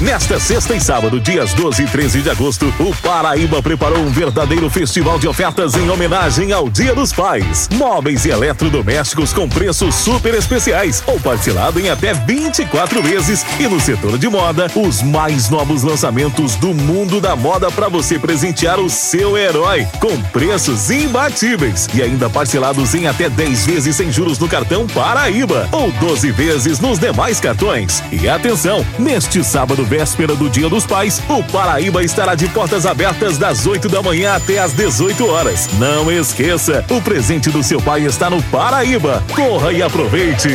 Nesta 0.00 0.38
sexta 0.38 0.76
e 0.76 0.80
sábado, 0.80 1.18
dias 1.18 1.52
12 1.54 1.82
e 1.82 1.86
13 1.86 2.22
de 2.22 2.30
agosto, 2.30 2.72
o 2.78 2.94
Paraíba 3.02 3.60
preparou 3.60 3.98
um 3.98 4.10
verdadeiro 4.10 4.70
festival 4.70 5.18
de 5.18 5.26
ofertas 5.26 5.74
em 5.74 5.90
homenagem 5.90 6.52
ao 6.52 6.68
Dia 6.70 6.94
dos 6.94 7.12
Pais. 7.12 7.68
Móveis 7.74 8.24
e 8.24 8.30
eletrodomésticos 8.30 9.32
com 9.32 9.48
preços 9.48 9.96
super 9.96 10.34
especiais 10.34 11.02
ou 11.04 11.18
parcelado 11.18 11.80
em 11.80 11.90
até 11.90 12.14
24 12.14 13.02
vezes. 13.02 13.44
E 13.58 13.66
no 13.66 13.80
setor 13.80 14.16
de 14.18 14.28
moda, 14.28 14.70
os 14.76 15.02
mais 15.02 15.50
novos 15.50 15.82
lançamentos 15.82 16.54
do 16.54 16.72
mundo 16.72 17.20
da 17.20 17.34
moda 17.34 17.68
para 17.68 17.88
você 17.88 18.20
presentear 18.20 18.78
o 18.78 18.88
seu 18.88 19.36
herói 19.36 19.84
com 19.98 20.16
preços 20.30 20.92
imbatíveis 20.92 21.88
e 21.92 22.02
ainda 22.02 22.30
parcelados 22.30 22.94
em 22.94 23.08
até 23.08 23.28
10 23.28 23.66
vezes 23.66 23.96
sem 23.96 24.12
juros 24.12 24.38
no 24.38 24.46
cartão 24.46 24.86
Paraíba 24.86 25.68
ou 25.72 25.90
12 25.90 26.30
vezes 26.30 26.78
nos 26.78 27.00
demais 27.00 27.40
cartões. 27.40 28.00
E 28.12 28.28
atenção, 28.28 28.86
neste 28.96 29.42
sábado 29.42 29.87
véspera 29.88 30.36
do 30.36 30.50
Dia 30.50 30.68
dos 30.68 30.84
Pais, 30.84 31.20
o 31.30 31.42
Paraíba 31.44 32.04
estará 32.04 32.34
de 32.34 32.46
portas 32.48 32.84
abertas 32.84 33.38
das 33.38 33.66
8 33.66 33.88
da 33.88 34.02
manhã 34.02 34.34
até 34.34 34.58
as 34.58 34.74
18 34.74 35.26
horas. 35.26 35.66
Não 35.78 36.12
esqueça, 36.12 36.84
o 36.90 37.00
presente 37.00 37.48
do 37.48 37.62
seu 37.62 37.80
pai 37.80 38.04
está 38.04 38.28
no 38.28 38.42
Paraíba. 38.44 39.24
Corra 39.34 39.72
e 39.72 39.82
aproveite. 39.82 40.50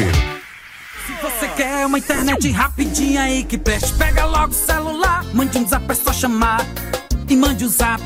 Se 1.06 1.14
você 1.20 1.48
quer 1.48 1.86
uma 1.88 1.98
internet 1.98 2.50
rapidinha 2.52 3.24
aí 3.24 3.44
que 3.44 3.58
preste, 3.58 3.92
pega 3.94 4.24
logo 4.26 4.52
o 4.52 4.56
celular, 4.56 5.26
mande 5.34 5.58
um 5.58 5.68
zap, 5.68 5.84
é 5.90 5.96
só 5.96 6.14
chamar. 6.14 6.64
E 7.28 7.36
mande 7.36 7.64
o 7.64 7.68
um 7.68 7.72
zap, 7.72 8.02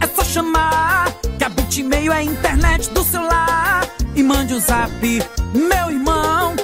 é 0.00 0.06
só 0.06 0.22
chamar. 0.22 1.12
Que 1.36 1.44
a 1.44 1.48
Bitmail 1.48 2.12
é 2.12 2.18
a 2.18 2.22
internet 2.22 2.88
do 2.90 3.02
celular. 3.02 3.88
E 4.14 4.22
mande 4.22 4.54
o 4.54 4.58
um 4.58 4.60
zap, 4.60 4.90
meu 5.52 5.90
irmão. 5.90 6.54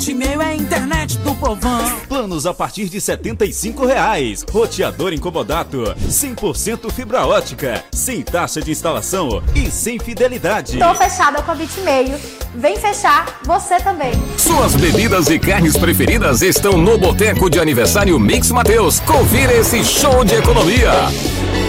Bitmail 0.00 0.40
é 0.40 0.46
a 0.46 0.54
internet 0.54 1.18
do 1.18 1.34
povão. 1.34 2.00
Planos 2.08 2.46
a 2.46 2.54
partir 2.54 2.88
de 2.88 2.98
75 2.98 3.84
reais. 3.84 4.42
Roteador 4.50 5.12
incomodato. 5.12 5.94
100% 6.08 6.90
fibra 6.90 7.26
ótica. 7.26 7.84
Sem 7.92 8.22
taxa 8.22 8.62
de 8.62 8.70
instalação 8.70 9.42
e 9.54 9.70
sem 9.70 9.98
fidelidade. 9.98 10.78
Tô 10.78 10.94
fechada 10.94 11.42
com 11.42 11.50
a 11.50 11.54
Bitmail. 11.54 12.18
Vem 12.54 12.78
fechar 12.78 13.40
você 13.44 13.76
também. 13.76 14.12
Suas 14.38 14.74
bebidas 14.74 15.28
e 15.28 15.38
carnes 15.38 15.76
preferidas 15.76 16.40
estão 16.40 16.78
no 16.78 16.96
Boteco 16.96 17.50
de 17.50 17.60
Aniversário 17.60 18.18
Mix 18.18 18.50
Mateus. 18.50 19.00
Confira 19.00 19.52
esse 19.52 19.84
show 19.84 20.24
de 20.24 20.34
economia. 20.34 20.92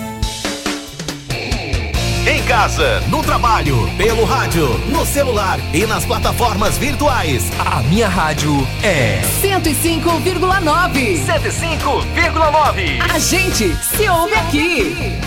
Casa, 2.55 3.01
no 3.09 3.21
trabalho, 3.21 3.91
pelo 3.97 4.25
rádio, 4.25 4.79
no 4.87 5.05
celular 5.05 5.59
e 5.75 5.85
nas 5.87 6.05
plataformas 6.05 6.79
virtuais. 6.79 7.51
A 7.59 7.83
minha 7.83 8.09
rádio 8.09 8.53
é 8.81 9.21
105,9. 9.43 11.19
105,9. 11.27 13.13
A 13.13 13.19
gente 13.19 13.75
se 13.75 14.09
ouve 14.09 14.35
aqui. 14.37 15.19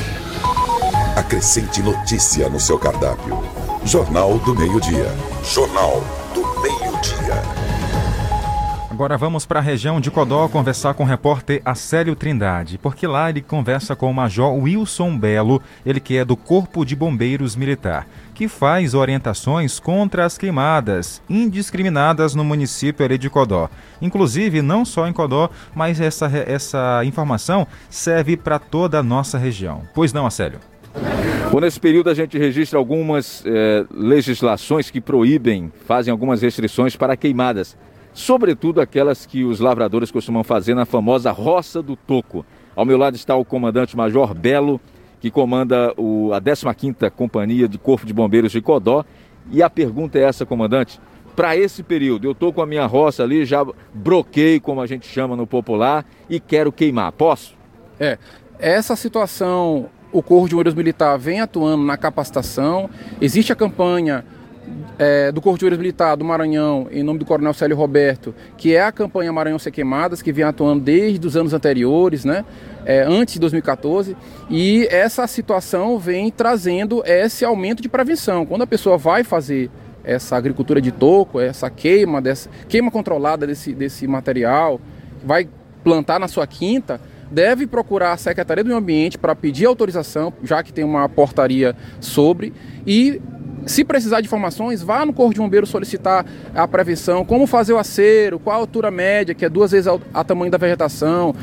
Acrescente 1.18 1.84
notícia 1.84 2.48
no 2.48 2.62
seu 2.62 2.80
cardápio. 2.80 3.44
Jornal 3.84 4.38
do 4.40 4.56
Meio-Dia. 4.56 5.14
Jornal 5.44 6.02
do 6.34 6.62
Meio-Dia. 6.62 7.57
Agora 8.98 9.16
vamos 9.16 9.46
para 9.46 9.60
a 9.60 9.62
região 9.62 10.02
de 10.02 10.10
Codó 10.10 10.48
conversar 10.48 10.96
com 10.96 11.04
o 11.04 11.06
repórter 11.06 11.62
Acélio 11.64 12.16
Trindade, 12.16 12.80
porque 12.80 13.06
lá 13.06 13.30
ele 13.30 13.44
conversa 13.44 13.96
com 13.96 14.10
o 14.10 14.14
Major 14.14 14.52
Wilson 14.52 15.16
Belo, 15.16 15.62
ele 15.86 16.00
que 16.00 16.18
é 16.18 16.26
do 16.26 16.36
Corpo 16.36 16.84
de 16.84 16.96
Bombeiros 16.96 17.56
Militar, 17.56 18.08
que 18.34 18.48
faz 18.48 18.96
orientações 18.96 19.80
contra 19.80 20.26
as 20.26 20.36
queimadas 20.36 21.22
indiscriminadas 21.30 22.34
no 22.34 22.44
município 22.44 23.06
ali 23.06 23.20
de 23.20 23.30
Codó. 23.30 23.70
Inclusive, 24.02 24.64
não 24.64 24.84
só 24.84 25.08
em 25.08 25.14
Codó, 25.14 25.52
mas 25.76 26.02
essa, 26.02 26.26
essa 26.48 27.06
informação 27.06 27.68
serve 27.92 28.36
para 28.36 28.58
toda 28.58 28.98
a 28.98 29.04
nossa 29.04 29.38
região. 29.38 29.84
Pois 29.94 30.12
não, 30.12 30.26
Acélio? 30.26 30.60
Bom, 31.52 31.60
nesse 31.60 31.80
período 31.80 32.10
a 32.10 32.16
gente 32.16 32.36
registra 32.36 32.80
algumas 32.80 33.44
eh, 33.46 33.86
legislações 33.92 34.90
que 34.90 35.00
proíbem, 35.00 35.72
fazem 35.86 36.12
algumas 36.12 36.42
restrições 36.42 36.96
para 36.96 37.16
queimadas 37.16 37.78
sobretudo 38.18 38.82
aquelas 38.82 39.28
que 39.28 39.44
os 39.44 39.60
lavradores 39.60 40.10
costumam 40.10 40.44
fazer 40.44 40.74
na 40.74 40.88
famosa 40.88 41.32
Roça 41.32 41.84
do 41.84 41.96
Toco. 41.96 42.44
Ao 42.76 42.84
meu 42.84 42.98
lado 42.98 43.16
está 43.16 43.36
o 43.36 43.46
comandante-major 43.46 44.34
Belo, 44.34 44.82
que 45.22 45.30
comanda 45.30 45.94
o, 45.96 46.34
a 46.34 46.42
15ª 46.42 47.12
Companhia 47.12 47.68
de 47.68 47.78
Corpo 47.78 48.08
de 48.08 48.14
Bombeiros 48.14 48.52
de 48.52 48.60
Codó. 48.60 49.06
E 49.52 49.62
a 49.62 49.70
pergunta 49.70 50.18
é 50.18 50.24
essa, 50.24 50.48
comandante, 50.48 51.00
para 51.36 51.56
esse 51.56 51.84
período, 51.84 52.26
eu 52.26 52.32
estou 52.32 52.52
com 52.52 52.60
a 52.60 52.66
minha 52.66 52.88
roça 52.88 53.22
ali, 53.22 53.46
já 53.46 53.64
broquei, 53.94 54.60
como 54.60 54.82
a 54.82 54.88
gente 54.88 55.06
chama 55.06 55.36
no 55.36 55.46
popular, 55.46 56.04
e 56.28 56.40
quero 56.40 56.72
queimar, 56.72 57.12
posso? 57.12 57.56
É, 58.00 58.18
essa 58.58 58.96
situação, 58.96 59.92
o 60.12 60.24
Corpo 60.24 60.50
de 60.50 60.56
Bombeiros 60.56 60.74
Militar 60.74 61.20
vem 61.20 61.40
atuando 61.40 61.84
na 61.84 61.96
capacitação, 61.96 62.90
existe 63.22 63.54
a 63.54 63.56
campanha 63.56 64.26
é, 65.00 65.32
do 65.32 65.42
Corpo 65.42 65.58
de 65.58 65.66
Bombeiros 65.66 65.80
Militar 65.80 66.16
do 66.16 66.26
Maranhão, 66.26 66.88
em 66.92 67.04
nome 67.04 67.20
do 67.20 67.26
Coronel 67.26 67.54
Célio 67.54 67.78
Roberto, 67.78 68.34
que 68.58 68.76
é 68.76 68.82
a 68.82 68.92
campanha 68.92 69.32
Maranhão 69.32 69.60
Sem 69.60 69.72
Queimadas, 69.72 70.22
que 70.22 70.32
vem 70.32 70.44
atuando 70.44 70.84
desde 70.84 71.26
os 71.26 71.36
anos 71.38 71.54
anteriores, 71.54 72.26
né? 72.26 72.44
É, 72.86 73.04
antes 73.04 73.34
de 73.36 73.40
2014, 73.42 74.16
e 74.50 74.88
essa 74.90 75.28
situação 75.28 76.00
vem 76.00 76.32
trazendo 76.32 77.04
esse 77.06 77.44
aumento 77.44 77.82
de 77.82 77.90
prevenção. 77.90 78.46
Quando 78.46 78.62
a 78.62 78.68
pessoa 78.68 78.98
vai 78.98 79.24
fazer 79.24 79.70
essa 80.04 80.38
agricultura 80.38 80.80
de 80.80 80.92
toco, 80.92 81.40
essa 81.40 81.70
queima, 81.70 82.22
dessa, 82.22 82.50
queima 82.70 82.90
controlada 82.90 83.46
desse, 83.46 83.74
desse 83.74 84.08
material, 84.08 84.80
vai 85.24 85.50
plantar 85.84 86.18
na 86.18 86.30
sua 86.30 86.48
quinta, 86.48 87.00
deve 87.30 87.68
procurar 87.68 88.14
a 88.14 88.18
Secretaria 88.18 88.64
do 88.64 88.68
Meio 88.68 88.80
Ambiente 88.80 89.18
para 89.18 89.36
pedir 89.36 89.66
autorização, 89.66 90.32
já 90.44 90.64
que 90.64 90.72
tem 90.72 90.86
uma 90.86 91.08
portaria 91.10 91.76
sobre, 92.00 92.54
e 92.86 93.22
se 93.68 93.84
precisar 93.84 94.22
de 94.22 94.28
informações, 94.28 94.82
vá 94.82 95.06
no 95.06 95.14
Corpo 95.14 95.34
de 95.34 95.40
Bombeiros 95.40 95.70
solicitar 95.70 96.26
a 96.56 96.68
prevenção, 96.68 97.26
como 97.26 97.46
fazer 97.46 97.74
o 97.74 97.78
acero, 97.78 98.40
qual 98.40 98.56
a 98.56 98.60
altura 98.60 98.90
média, 98.90 99.36
que 99.36 99.46
é 99.46 99.50
duas 99.50 99.72
vezes 99.72 99.88
a, 100.14 100.24
tamanho 100.24 100.50
da 100.50 100.58
vegetação, 100.58 101.36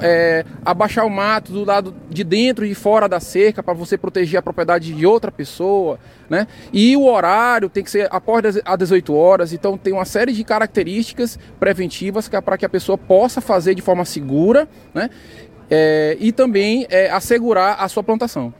é, 0.00 0.44
abaixar 0.64 1.04
o 1.04 1.10
mato 1.10 1.52
do 1.52 1.64
lado 1.64 1.94
de 2.08 2.24
dentro 2.24 2.64
e 2.64 2.74
fora 2.74 3.08
da 3.08 3.20
cerca 3.20 3.62
para 3.62 3.74
você 3.74 3.98
proteger 3.98 4.38
a 4.38 4.42
propriedade 4.42 4.92
de 4.94 5.04
outra 5.04 5.32
pessoa, 5.32 5.98
né? 6.30 6.46
E 6.72 6.96
o 6.96 7.04
horário 7.04 7.68
tem 7.68 7.82
que 7.82 7.90
ser 7.90 8.08
após 8.10 8.56
as 8.64 8.78
18 8.78 9.14
horas, 9.14 9.52
então 9.52 9.76
tem 9.76 9.92
uma 9.92 10.04
série 10.04 10.32
de 10.32 10.44
características 10.44 11.38
preventivas 11.58 12.30
é 12.32 12.40
para 12.40 12.56
que 12.56 12.64
a 12.64 12.68
pessoa 12.68 12.96
possa 12.96 13.40
fazer 13.40 13.74
de 13.74 13.82
forma 13.82 14.04
segura, 14.04 14.68
né? 14.94 15.10
É, 15.68 16.16
e 16.20 16.32
também 16.32 16.86
é, 16.90 17.10
assegurar 17.10 17.76
a 17.82 17.88
sua 17.88 18.02
plantação. 18.02 18.52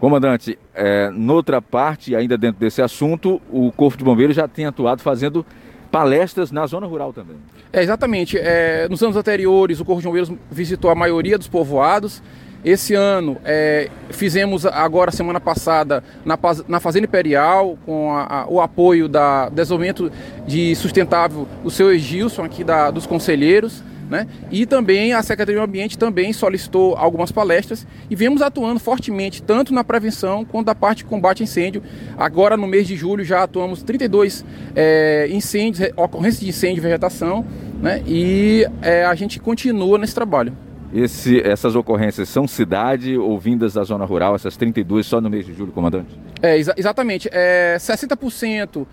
Comandante, 0.00 0.58
é, 0.74 1.10
noutra 1.10 1.60
parte, 1.60 2.16
ainda 2.16 2.38
dentro 2.38 2.58
desse 2.58 2.80
assunto, 2.80 3.40
o 3.52 3.70
Corpo 3.70 3.98
de 3.98 4.04
Bombeiros 4.04 4.34
já 4.34 4.48
tem 4.48 4.64
atuado 4.64 5.02
fazendo 5.02 5.44
palestras 5.90 6.50
na 6.50 6.66
zona 6.66 6.86
rural 6.86 7.12
também. 7.12 7.36
É, 7.70 7.82
exatamente. 7.82 8.38
É, 8.38 8.88
nos 8.88 9.02
anos 9.02 9.14
anteriores, 9.14 9.78
o 9.78 9.84
Corpo 9.84 10.00
de 10.00 10.06
Bombeiros 10.06 10.32
visitou 10.50 10.90
a 10.90 10.94
maioria 10.94 11.36
dos 11.36 11.48
povoados. 11.48 12.22
Esse 12.64 12.94
ano 12.94 13.36
é, 13.44 13.90
fizemos 14.10 14.64
agora 14.64 15.10
semana 15.10 15.40
passada 15.40 16.02
na, 16.24 16.38
na 16.66 16.80
Fazenda 16.80 17.06
Imperial 17.06 17.78
com 17.84 18.12
a, 18.14 18.42
a, 18.42 18.46
o 18.48 18.60
apoio 18.60 19.06
da 19.06 19.50
desenvolvimento 19.50 20.10
de 20.46 20.74
sustentável 20.76 21.46
do 21.62 21.70
seu 21.70 21.92
Egilson 21.92 22.44
aqui 22.44 22.64
da, 22.64 22.90
dos 22.90 23.06
conselheiros. 23.06 23.82
Né? 24.10 24.26
E 24.50 24.66
também 24.66 25.12
a 25.12 25.22
Secretaria 25.22 25.60
do 25.60 25.64
Ambiente 25.64 25.96
também 25.96 26.32
solicitou 26.32 26.96
algumas 26.96 27.30
palestras 27.30 27.86
e 28.10 28.16
vemos 28.16 28.42
atuando 28.42 28.80
fortemente 28.80 29.40
tanto 29.40 29.72
na 29.72 29.84
prevenção 29.84 30.44
quanto 30.44 30.66
da 30.66 30.74
parte 30.74 30.98
de 30.98 31.04
combate 31.04 31.42
a 31.42 31.44
incêndio. 31.44 31.80
Agora 32.18 32.56
no 32.56 32.66
mês 32.66 32.88
de 32.88 32.96
julho 32.96 33.24
já 33.24 33.44
atuamos 33.44 33.84
32 33.84 34.44
é, 34.74 35.28
incêndios, 35.30 35.88
ocorrências 35.96 36.40
de 36.40 36.48
incêndio 36.48 36.80
e 36.80 36.82
vegetação, 36.82 37.46
né? 37.80 38.02
E 38.04 38.66
é, 38.82 39.04
a 39.04 39.14
gente 39.14 39.38
continua 39.38 39.96
nesse 39.96 40.14
trabalho. 40.14 40.52
Esse, 40.92 41.40
essas 41.42 41.76
ocorrências 41.76 42.28
são 42.28 42.48
cidade 42.48 43.16
ou 43.16 43.38
vindas 43.38 43.74
da 43.74 43.84
zona 43.84 44.04
rural, 44.04 44.34
essas 44.34 44.56
32 44.56 45.06
só 45.06 45.20
no 45.20 45.30
mês 45.30 45.46
de 45.46 45.54
julho, 45.54 45.70
comandante? 45.70 46.18
É, 46.42 46.58
exa 46.58 46.74
exatamente. 46.76 47.28
É 47.30 47.76
60% 47.78 48.84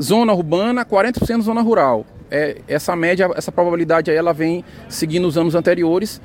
zona 0.00 0.32
urbana, 0.32 0.82
40% 0.82 1.42
zona 1.42 1.60
rural 1.60 2.06
é, 2.32 2.56
essa 2.66 2.96
média, 2.96 3.30
essa 3.36 3.52
probabilidade 3.52 4.10
aí, 4.10 4.16
ela 4.16 4.32
vem 4.32 4.64
seguindo 4.88 5.28
os 5.28 5.36
anos 5.36 5.54
anteriores. 5.54 6.20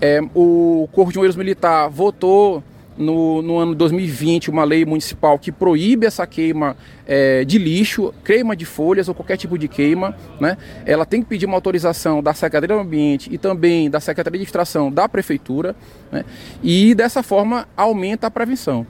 É, 0.00 0.20
o 0.32 0.88
Corpo 0.92 1.10
de 1.10 1.16
Bombeiros 1.16 1.34
Militar 1.34 1.90
votou 1.90 2.62
no, 2.96 3.42
no, 3.42 3.58
ano 3.58 3.74
2020 3.74 4.50
uma 4.50 4.62
lei 4.62 4.84
municipal 4.84 5.36
que 5.36 5.50
proíbe 5.50 6.06
essa 6.06 6.26
queima 6.26 6.76
é, 7.06 7.44
de 7.44 7.58
lixo, 7.58 8.14
queima 8.24 8.54
de 8.54 8.64
folhas 8.64 9.08
ou 9.08 9.14
qualquer 9.14 9.36
tipo 9.36 9.58
de 9.58 9.66
queima. 9.66 10.16
Né? 10.40 10.56
Ela 10.86 11.04
tem 11.04 11.22
que 11.22 11.28
pedir 11.28 11.46
uma 11.46 11.56
autorização 11.56 12.22
da 12.22 12.32
Secretaria 12.32 12.76
do 12.76 12.80
Ambiente 12.80 13.28
e 13.32 13.36
também 13.36 13.90
da 13.90 13.98
Secretaria 13.98 14.38
de 14.38 14.42
Administração 14.42 14.92
da 14.92 15.08
Prefeitura. 15.08 15.74
Né? 16.12 16.24
E 16.62 16.94
dessa 16.94 17.20
forma 17.20 17.66
aumenta 17.76 18.28
a 18.28 18.30
prevenção. 18.30 18.86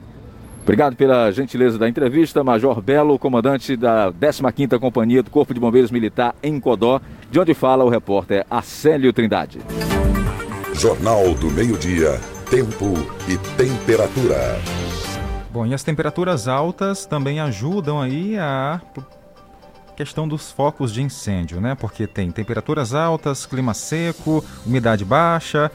Obrigado 0.61 0.95
pela 0.95 1.31
gentileza 1.31 1.77
da 1.77 1.89
entrevista, 1.89 2.43
Major 2.43 2.79
Belo, 2.81 3.17
comandante 3.17 3.75
da 3.75 4.11
15ª 4.11 4.79
Companhia 4.79 5.23
do 5.23 5.31
Corpo 5.31 5.53
de 5.53 5.59
Bombeiros 5.59 5.89
Militar 5.89 6.35
em 6.43 6.59
Codó, 6.59 7.01
de 7.31 7.39
onde 7.39 7.53
fala 7.53 7.83
o 7.83 7.89
repórter 7.89 8.45
Acélio 8.49 9.11
Trindade. 9.11 9.59
Jornal 10.73 11.33
do 11.35 11.49
Meio-Dia, 11.51 12.19
Tempo 12.49 12.93
e 13.27 13.37
Temperatura. 13.57 14.59
Bom, 15.51 15.65
e 15.65 15.73
as 15.73 15.83
temperaturas 15.83 16.47
altas 16.47 17.05
também 17.05 17.39
ajudam 17.39 17.99
aí 17.99 18.37
a 18.37 18.79
questão 19.97 20.27
dos 20.27 20.51
focos 20.51 20.93
de 20.93 21.01
incêndio, 21.01 21.59
né? 21.59 21.75
Porque 21.75 22.07
tem 22.07 22.31
temperaturas 22.31 22.93
altas, 22.93 23.45
clima 23.45 23.73
seco, 23.73 24.45
umidade 24.65 25.03
baixa, 25.03 25.69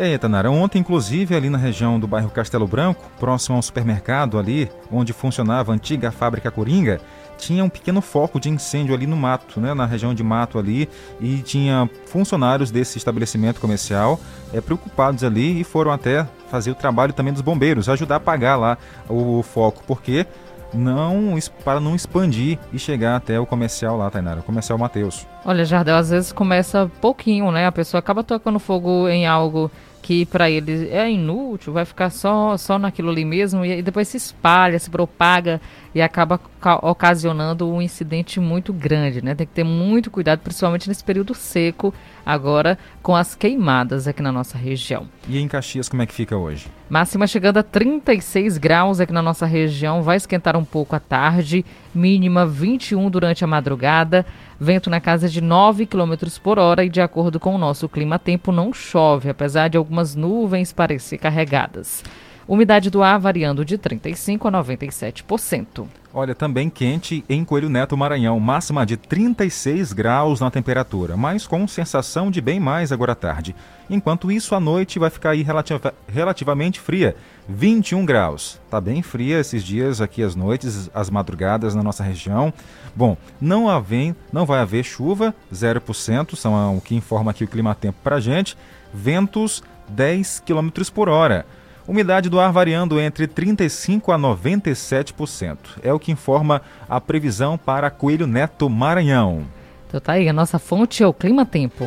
é, 0.00 0.16
Tanara, 0.16 0.50
ontem, 0.50 0.78
inclusive, 0.78 1.36
ali 1.36 1.50
na 1.50 1.58
região 1.58 2.00
do 2.00 2.06
bairro 2.06 2.30
Castelo 2.30 2.66
Branco, 2.66 3.04
próximo 3.20 3.56
ao 3.56 3.62
supermercado 3.62 4.38
ali, 4.38 4.70
onde 4.90 5.12
funcionava 5.12 5.72
a 5.72 5.74
antiga 5.74 6.10
fábrica 6.10 6.50
Coringa, 6.50 6.98
tinha 7.36 7.62
um 7.62 7.68
pequeno 7.68 8.00
foco 8.00 8.40
de 8.40 8.48
incêndio 8.48 8.94
ali 8.94 9.06
no 9.06 9.14
mato, 9.14 9.60
né, 9.60 9.74
na 9.74 9.84
região 9.84 10.14
de 10.14 10.22
mato 10.22 10.58
ali, 10.58 10.88
e 11.20 11.42
tinha 11.42 11.88
funcionários 12.06 12.70
desse 12.70 12.96
estabelecimento 12.96 13.60
comercial 13.60 14.18
é, 14.54 14.60
preocupados 14.62 15.22
ali 15.22 15.60
e 15.60 15.64
foram 15.64 15.90
até 15.90 16.26
fazer 16.50 16.70
o 16.70 16.74
trabalho 16.74 17.12
também 17.12 17.34
dos 17.34 17.42
bombeiros, 17.42 17.86
ajudar 17.86 18.14
a 18.14 18.16
apagar 18.16 18.58
lá 18.58 18.78
o 19.06 19.42
foco, 19.42 19.82
porque 19.86 20.26
não 20.72 21.36
para 21.62 21.78
não 21.78 21.94
expandir 21.94 22.58
e 22.72 22.78
chegar 22.78 23.16
até 23.16 23.38
o 23.38 23.44
comercial 23.44 23.98
lá, 23.98 24.10
Tainara, 24.10 24.40
o 24.40 24.42
comercial 24.42 24.78
Mateus. 24.78 25.26
Olha, 25.44 25.64
Jardel, 25.64 25.96
às 25.96 26.08
vezes 26.08 26.32
começa 26.32 26.90
pouquinho, 27.00 27.50
né? 27.50 27.66
A 27.66 27.72
pessoa 27.72 27.98
acaba 27.98 28.22
tocando 28.24 28.58
fogo 28.58 29.08
em 29.08 29.26
algo 29.26 29.70
que 30.02 30.24
para 30.26 30.50
ele 30.50 30.88
é 30.88 31.10
inútil, 31.10 31.72
vai 31.72 31.84
ficar 31.84 32.10
só, 32.10 32.56
só 32.56 32.78
naquilo 32.78 33.10
ali 33.10 33.24
mesmo 33.24 33.64
e 33.64 33.82
depois 33.82 34.08
se 34.08 34.16
espalha, 34.16 34.78
se 34.78 34.90
propaga 34.90 35.60
e 35.94 36.00
acaba 36.00 36.40
ocasionando 36.82 37.68
um 37.68 37.82
incidente 37.82 38.38
muito 38.38 38.72
grande, 38.72 39.22
né? 39.22 39.34
Tem 39.34 39.46
que 39.46 39.52
ter 39.52 39.64
muito 39.64 40.10
cuidado, 40.10 40.40
principalmente 40.40 40.88
nesse 40.88 41.02
período 41.02 41.34
seco, 41.34 41.92
agora 42.24 42.78
com 43.02 43.16
as 43.16 43.34
queimadas 43.34 44.06
aqui 44.06 44.22
na 44.22 44.30
nossa 44.30 44.56
região. 44.56 45.08
E 45.28 45.38
em 45.38 45.48
Caxias, 45.48 45.88
como 45.88 46.02
é 46.02 46.06
que 46.06 46.14
fica 46.14 46.36
hoje? 46.36 46.68
Máxima 46.88 47.26
chegando 47.26 47.58
a 47.58 47.62
36 47.62 48.58
graus 48.58 49.00
aqui 49.00 49.12
na 49.12 49.22
nossa 49.22 49.46
região, 49.46 50.02
vai 50.02 50.16
esquentar 50.16 50.56
um 50.56 50.64
pouco 50.64 50.94
à 50.94 51.00
tarde, 51.00 51.64
mínima 51.94 52.46
21 52.46 53.10
durante 53.10 53.42
a 53.42 53.46
madrugada. 53.46 54.24
Vento 54.62 54.90
na 54.90 55.00
casa 55.00 55.26
de 55.26 55.40
9 55.40 55.86
km 55.86 56.12
por 56.42 56.58
hora 56.58 56.84
e, 56.84 56.90
de 56.90 57.00
acordo 57.00 57.40
com 57.40 57.54
o 57.54 57.58
nosso 57.58 57.88
clima-tempo, 57.88 58.52
não 58.52 58.74
chove, 58.74 59.30
apesar 59.30 59.68
de 59.68 59.78
algumas 59.78 60.14
nuvens 60.14 60.70
parecer 60.70 61.16
carregadas. 61.16 62.04
Umidade 62.50 62.90
do 62.90 63.00
ar 63.00 63.16
variando 63.16 63.64
de 63.64 63.78
35% 63.78 64.46
a 64.46 64.50
97%. 64.50 65.86
Olha, 66.12 66.34
também 66.34 66.68
quente 66.68 67.24
em 67.28 67.44
Coelho 67.44 67.68
Neto, 67.68 67.96
Maranhão, 67.96 68.40
máxima 68.40 68.84
de 68.84 68.96
36 68.96 69.92
graus 69.92 70.40
na 70.40 70.50
temperatura, 70.50 71.16
mas 71.16 71.46
com 71.46 71.68
sensação 71.68 72.28
de 72.28 72.40
bem 72.40 72.58
mais 72.58 72.90
agora 72.90 73.12
à 73.12 73.14
tarde. 73.14 73.54
Enquanto 73.88 74.32
isso, 74.32 74.56
a 74.56 74.58
noite 74.58 74.98
vai 74.98 75.10
ficar 75.10 75.30
aí 75.30 75.42
relativa, 75.42 75.94
relativamente 76.08 76.80
fria, 76.80 77.14
21 77.48 78.04
graus. 78.04 78.60
Tá 78.68 78.80
bem 78.80 79.00
fria 79.00 79.38
esses 79.38 79.62
dias 79.62 80.00
aqui 80.00 80.20
as 80.20 80.34
noites, 80.34 80.90
as 80.92 81.08
madrugadas 81.08 81.76
na 81.76 81.84
nossa 81.84 82.02
região. 82.02 82.52
Bom, 82.96 83.16
não, 83.40 83.68
haver, 83.68 84.12
não 84.32 84.44
vai 84.44 84.58
haver 84.58 84.82
chuva, 84.82 85.32
0%, 85.54 86.34
são 86.34 86.76
o 86.76 86.80
que 86.80 86.96
informa 86.96 87.30
aqui 87.30 87.44
o 87.44 87.48
clima 87.48 87.76
tempo 87.76 88.00
pra 88.02 88.18
gente. 88.18 88.58
Ventos 88.92 89.62
10 89.88 90.42
km 90.44 90.70
por 90.92 91.08
hora. 91.08 91.46
Umidade 91.90 92.30
do 92.30 92.38
ar 92.38 92.52
variando 92.52 93.00
entre 93.00 93.26
35% 93.26 94.14
a 94.14 94.16
97%. 94.16 95.56
É 95.82 95.92
o 95.92 95.98
que 95.98 96.12
informa 96.12 96.62
a 96.88 97.00
previsão 97.00 97.58
para 97.58 97.90
Coelho 97.90 98.28
Neto 98.28 98.70
Maranhão. 98.70 99.44
Então 99.88 100.00
tá 100.00 100.12
aí, 100.12 100.28
a 100.28 100.32
nossa 100.32 100.56
fonte 100.56 101.02
é 101.02 101.06
o 101.08 101.12
Clima 101.12 101.44
Tempo. 101.44 101.84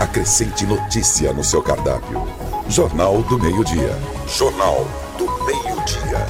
Acrescente 0.00 0.66
notícia 0.66 1.32
no 1.32 1.44
seu 1.44 1.62
cardápio. 1.62 2.26
Jornal 2.68 3.22
do 3.22 3.38
Meio-Dia. 3.38 3.92
Jornal 4.26 4.84
do 5.16 5.26
Meio-Dia. 5.44 6.26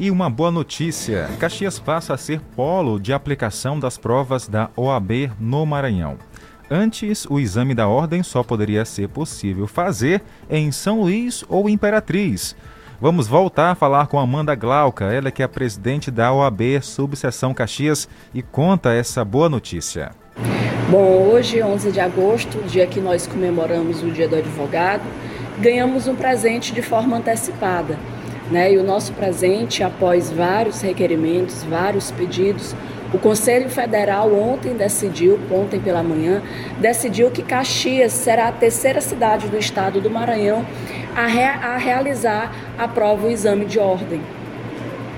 E 0.00 0.10
uma 0.10 0.28
boa 0.28 0.50
notícia: 0.50 1.30
Caxias 1.38 1.78
passa 1.78 2.14
a 2.14 2.18
ser 2.18 2.40
polo 2.56 2.98
de 2.98 3.12
aplicação 3.12 3.78
das 3.78 3.96
provas 3.96 4.48
da 4.48 4.68
OAB 4.74 5.30
no 5.38 5.64
Maranhão. 5.64 6.18
Antes, 6.76 7.24
o 7.30 7.38
exame 7.38 7.72
da 7.72 7.86
ordem 7.86 8.20
só 8.24 8.42
poderia 8.42 8.84
ser 8.84 9.08
possível 9.08 9.64
fazer 9.64 10.20
em 10.50 10.72
São 10.72 11.02
Luís 11.02 11.44
ou 11.48 11.70
Imperatriz. 11.70 12.56
Vamos 13.00 13.28
voltar 13.28 13.70
a 13.70 13.74
falar 13.76 14.08
com 14.08 14.18
Amanda 14.18 14.56
Glauca, 14.56 15.04
ela 15.04 15.30
que 15.30 15.40
é 15.40 15.44
a 15.44 15.48
presidente 15.48 16.10
da 16.10 16.32
OAB 16.32 16.82
Subseção 16.82 17.54
Caxias 17.54 18.08
e 18.34 18.42
conta 18.42 18.92
essa 18.92 19.24
boa 19.24 19.48
notícia. 19.48 20.10
Bom, 20.90 21.28
hoje, 21.30 21.62
11 21.62 21.92
de 21.92 22.00
agosto, 22.00 22.60
dia 22.66 22.88
que 22.88 22.98
nós 22.98 23.24
comemoramos 23.24 24.02
o 24.02 24.10
Dia 24.10 24.26
do 24.26 24.34
Advogado, 24.34 25.04
ganhamos 25.60 26.08
um 26.08 26.16
presente 26.16 26.74
de 26.74 26.82
forma 26.82 27.18
antecipada. 27.18 27.96
Né? 28.50 28.72
E 28.72 28.78
o 28.78 28.82
nosso 28.82 29.12
presente, 29.12 29.84
após 29.84 30.28
vários 30.28 30.80
requerimentos, 30.80 31.62
vários 31.62 32.10
pedidos, 32.10 32.74
o 33.14 33.18
Conselho 33.18 33.70
Federal 33.70 34.34
ontem 34.34 34.74
decidiu, 34.74 35.38
ontem 35.48 35.78
pela 35.78 36.02
manhã, 36.02 36.42
decidiu 36.80 37.30
que 37.30 37.44
Caxias 37.44 38.12
será 38.12 38.48
a 38.48 38.52
terceira 38.52 39.00
cidade 39.00 39.46
do 39.46 39.56
estado 39.56 40.00
do 40.00 40.10
Maranhão 40.10 40.66
a, 41.14 41.22
a 41.22 41.76
realizar 41.76 42.52
a 42.76 42.88
prova 42.88 43.28
o 43.28 43.30
exame 43.30 43.66
de 43.66 43.78
ordem. 43.78 44.20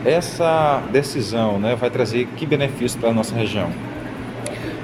Essa 0.05 0.83
decisão 0.93 1.59
né, 1.59 1.75
vai 1.75 1.89
trazer 1.89 2.27
que 2.37 2.45
benefício 2.45 3.01
para 3.01 3.09
a 3.09 3.15
nossa 3.15 3.35
região? 3.35 3.71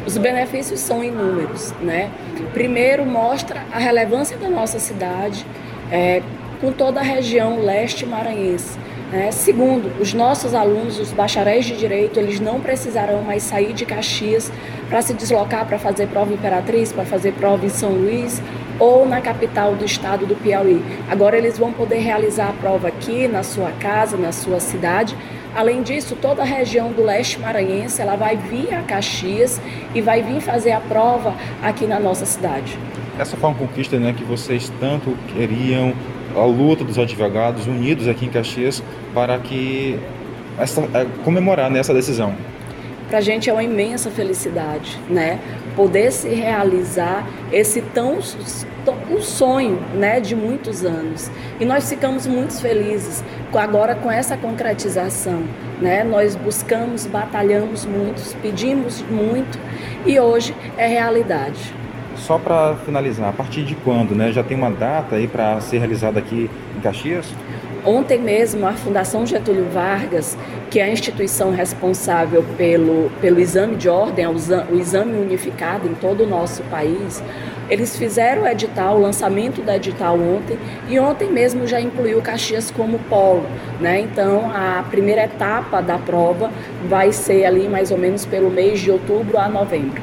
Os 0.06 0.16
benefícios 0.16 0.80
são 0.80 1.04
inúmeros, 1.04 1.70
né? 1.82 2.10
Primeiro, 2.54 3.04
mostra 3.04 3.62
a 3.70 3.78
relevância 3.78 4.38
da 4.38 4.48
nossa 4.48 4.78
cidade 4.78 5.44
é, 5.90 6.22
com 6.62 6.72
toda 6.72 7.00
a 7.00 7.02
região 7.02 7.62
leste 7.62 8.06
maranhense. 8.06 8.78
Né? 9.12 9.30
Segundo, 9.30 9.92
os 10.00 10.14
nossos 10.14 10.54
alunos, 10.54 10.98
os 10.98 11.12
bacharéis 11.12 11.66
de 11.66 11.76
direito, 11.76 12.18
eles 12.18 12.40
não 12.40 12.58
precisarão 12.60 13.22
mais 13.22 13.42
sair 13.42 13.74
de 13.74 13.84
Caxias 13.84 14.50
para 14.88 15.02
se 15.02 15.12
deslocar 15.12 15.66
para 15.66 15.78
fazer 15.78 16.08
prova 16.08 16.32
Imperatriz, 16.32 16.92
para 16.92 17.04
fazer 17.04 17.32
prova 17.34 17.66
em 17.66 17.68
São 17.68 17.90
Luís 17.90 18.42
ou 18.80 19.06
na 19.06 19.20
capital 19.20 19.74
do 19.74 19.84
estado 19.84 20.26
do 20.26 20.34
Piauí. 20.34 20.82
Agora 21.10 21.36
eles 21.36 21.58
vão 21.58 21.72
poder 21.72 21.98
realizar 21.98 22.48
a 22.48 22.52
prova 22.54 22.88
aqui 22.88 23.28
na 23.28 23.42
sua 23.42 23.70
casa, 23.72 24.16
na 24.16 24.32
sua 24.32 24.58
cidade. 24.60 25.14
Além 25.54 25.82
disso, 25.82 26.16
toda 26.16 26.40
a 26.40 26.46
região 26.46 26.90
do 26.90 27.04
leste 27.04 27.38
maranhense 27.38 28.00
ela 28.00 28.16
vai 28.16 28.38
vir 28.38 28.72
a 28.72 28.80
Caxias 28.80 29.60
e 29.94 30.00
vai 30.00 30.22
vir 30.22 30.40
fazer 30.40 30.72
a 30.72 30.80
prova 30.80 31.34
aqui 31.62 31.86
na 31.86 32.00
nossa 32.00 32.24
cidade. 32.24 32.78
Essa 33.18 33.36
foi 33.36 33.50
uma 33.50 33.58
conquista 33.58 33.98
né, 33.98 34.14
que 34.16 34.24
vocês 34.24 34.72
tanto 34.80 35.14
queriam, 35.34 35.92
a 36.36 36.44
luta 36.44 36.84
dos 36.84 36.98
advogados 36.98 37.66
unidos 37.66 38.08
aqui 38.08 38.26
em 38.26 38.28
Caxias 38.28 38.82
para 39.14 39.38
que 39.38 39.98
essa, 40.58 40.82
é, 40.94 41.06
comemorar 41.24 41.70
nessa 41.70 41.92
decisão. 41.94 42.34
Para 43.08 43.18
a 43.18 43.20
gente 43.20 43.50
é 43.50 43.52
uma 43.52 43.62
imensa 43.62 44.10
felicidade, 44.10 44.98
né? 45.08 45.38
Poder 45.76 46.10
se 46.10 46.28
realizar 46.28 47.26
esse 47.52 47.82
tão 47.82 48.20
um 49.10 49.20
sonho, 49.20 49.78
né, 49.94 50.18
de 50.18 50.34
muitos 50.34 50.84
anos. 50.84 51.30
E 51.60 51.64
nós 51.64 51.88
ficamos 51.88 52.26
muito 52.26 52.60
felizes 52.60 53.22
agora 53.54 53.94
com 53.94 54.10
essa 54.10 54.36
concretização, 54.36 55.42
né? 55.80 56.02
Nós 56.02 56.34
buscamos, 56.34 57.06
batalhamos 57.06 57.84
muito, 57.84 58.34
pedimos 58.40 59.02
muito 59.02 59.58
e 60.06 60.18
hoje 60.18 60.54
é 60.76 60.86
realidade. 60.86 61.81
Só 62.26 62.38
para 62.38 62.76
finalizar, 62.84 63.28
a 63.28 63.32
partir 63.32 63.64
de 63.64 63.74
quando, 63.74 64.14
né? 64.14 64.30
Já 64.30 64.44
tem 64.44 64.56
uma 64.56 64.70
data 64.70 65.16
aí 65.16 65.26
para 65.26 65.60
ser 65.60 65.78
realizada 65.78 66.20
aqui 66.20 66.48
em 66.76 66.80
Caxias? 66.80 67.26
Ontem 67.84 68.20
mesmo, 68.20 68.64
a 68.64 68.74
Fundação 68.74 69.26
Getúlio 69.26 69.66
Vargas, 69.72 70.38
que 70.70 70.78
é 70.78 70.84
a 70.84 70.88
instituição 70.88 71.50
responsável 71.50 72.44
pelo, 72.56 73.10
pelo 73.20 73.40
exame 73.40 73.74
de 73.74 73.88
ordem, 73.88 74.24
o 74.28 74.78
exame 74.78 75.18
unificado 75.18 75.88
em 75.88 75.94
todo 75.94 76.22
o 76.22 76.26
nosso 76.26 76.62
país, 76.64 77.20
eles 77.68 77.96
fizeram 77.96 78.42
o 78.42 78.46
edital, 78.46 78.98
o 78.98 79.00
lançamento 79.00 79.60
do 79.60 79.70
edital 79.72 80.16
ontem, 80.16 80.56
e 80.88 81.00
ontem 81.00 81.28
mesmo 81.28 81.66
já 81.66 81.80
incluiu 81.80 82.22
Caxias 82.22 82.70
como 82.70 83.00
polo. 83.10 83.46
Né? 83.80 84.00
Então, 84.00 84.48
a 84.54 84.84
primeira 84.88 85.24
etapa 85.24 85.80
da 85.80 85.98
prova 85.98 86.52
vai 86.88 87.10
ser 87.10 87.44
ali 87.44 87.68
mais 87.68 87.90
ou 87.90 87.98
menos 87.98 88.24
pelo 88.24 88.48
mês 88.48 88.78
de 88.78 88.92
outubro 88.92 89.38
a 89.38 89.48
novembro. 89.48 90.00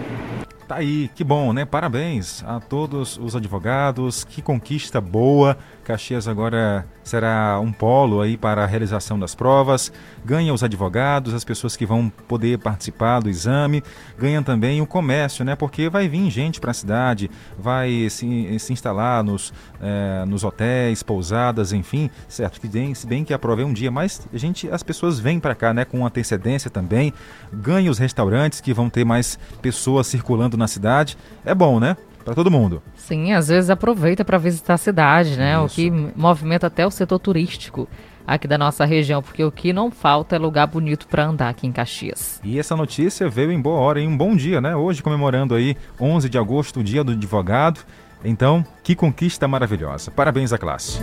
Tá 0.70 0.76
aí, 0.76 1.09
que 1.15 1.24
bom, 1.24 1.51
né? 1.51 1.65
Parabéns 1.65 2.43
a 2.45 2.59
todos 2.59 3.17
os 3.17 3.36
advogados, 3.36 4.24
que 4.24 4.39
conquista 4.39 5.01
boa. 5.01 5.57
Caxias 5.84 6.28
agora 6.28 6.86
será 7.04 7.60
um 7.60 7.72
polo 7.72 8.22
aí 8.22 8.38
para 8.38 8.64
a 8.64 8.66
realização 8.66 9.20
das 9.20 9.34
provas. 9.36 9.91
Ganha 10.24 10.54
os 10.54 10.64
advogados, 10.64 11.34
as 11.34 11.43
pessoas 11.43 11.76
que 11.76 11.86
vão 11.86 12.10
poder 12.28 12.60
participar 12.60 13.20
do 13.20 13.30
exame. 13.30 13.84
Ganha 14.18 14.41
também 14.41 14.82
o 14.82 14.86
comércio, 14.86 15.43
né? 15.43 15.56
Porque 15.56 15.89
vai 15.89 16.08
vir 16.08 16.30
gente 16.30 16.60
para 16.60 16.72
a 16.72 16.74
cidade, 16.74 17.30
vai 17.58 18.08
se, 18.10 18.60
se 18.60 18.74
instalar 18.74 19.24
nos, 19.24 19.54
é, 19.82 20.26
nos 20.26 20.43
hotéis, 20.43 21.02
pousadas, 21.04 21.74
enfim. 21.74 22.10
Certo, 22.28 22.60
que 22.60 22.95
se 22.95 23.08
bem 23.08 23.24
que 23.24 23.34
a 23.34 23.39
prova 23.39 23.62
é 23.62 23.66
um 23.66 23.74
dia, 23.74 23.91
mas 23.91 24.28
a 24.34 24.38
gente, 24.38 24.70
as 24.70 24.84
pessoas 24.84 25.20
vêm 25.20 25.39
para 25.39 25.56
cá, 25.56 25.74
né? 25.74 25.86
Com 25.86 26.06
antecedência 26.06 26.70
também. 26.70 27.14
Ganha 27.52 27.89
os 27.89 27.97
restaurantes 27.97 28.62
que 28.62 28.74
vão 28.74 28.89
ter 28.89 29.06
mais 29.06 29.39
pessoas 29.62 30.08
circulando 30.08 30.58
na 30.58 30.68
cidade. 30.68 31.18
É 31.45 31.56
bom, 31.56 31.80
né? 31.80 31.95
Para 32.30 32.36
todo 32.36 32.51
mundo. 32.51 32.82
Sim, 32.95 33.34
às 33.34 33.47
vezes 33.47 33.69
aproveita 33.69 34.23
para 34.23 34.38
visitar 34.38 34.75
a 34.75 34.77
cidade, 34.77 35.38
né? 35.38 35.53
Isso. 35.55 35.65
O 35.65 35.69
que 35.69 35.91
movimenta 36.15 36.67
até 36.67 36.86
o 36.86 36.91
setor 36.91 37.19
turístico 37.19 37.88
aqui 38.25 38.47
da 38.47 38.57
nossa 38.57 38.86
região, 38.86 39.23
porque 39.23 39.43
o 39.43 39.51
que 39.51 39.73
não 39.73 39.89
falta 39.89 40.36
é 40.36 40.39
lugar 40.39 40.67
bonito 40.67 41.07
para 41.07 41.25
andar 41.25 41.49
aqui 41.49 41.65
em 41.65 41.71
Caxias. 41.71 42.39
E 42.43 42.59
essa 42.59 42.75
notícia 42.75 43.27
veio 43.27 43.51
em 43.51 43.59
boa 43.59 43.80
hora, 43.80 43.99
em 43.99 44.07
um 44.07 44.15
bom 44.15 44.36
dia, 44.36 44.61
né? 44.61 44.75
Hoje 44.75 45.01
comemorando 45.01 45.55
aí 45.55 45.75
11 45.99 46.30
de 46.30 46.38
agosto, 46.38 46.80
o 46.80 46.84
Dia 46.84 47.03
do 47.03 47.13
Advogado. 47.13 47.82
Então, 48.23 48.65
que 48.84 48.95
conquista 48.95 49.47
maravilhosa. 49.47 50.11
Parabéns 50.11 50.53
à 50.53 50.57
classe. 50.57 50.99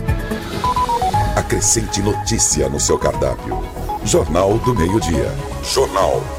Acrescente 1.35 2.01
notícia 2.01 2.69
no 2.69 2.79
seu 2.79 2.97
cardápio. 2.97 3.61
Jornal 4.05 4.57
do 4.59 4.73
Meio-Dia. 4.73 5.29
Jornal. 5.63 6.36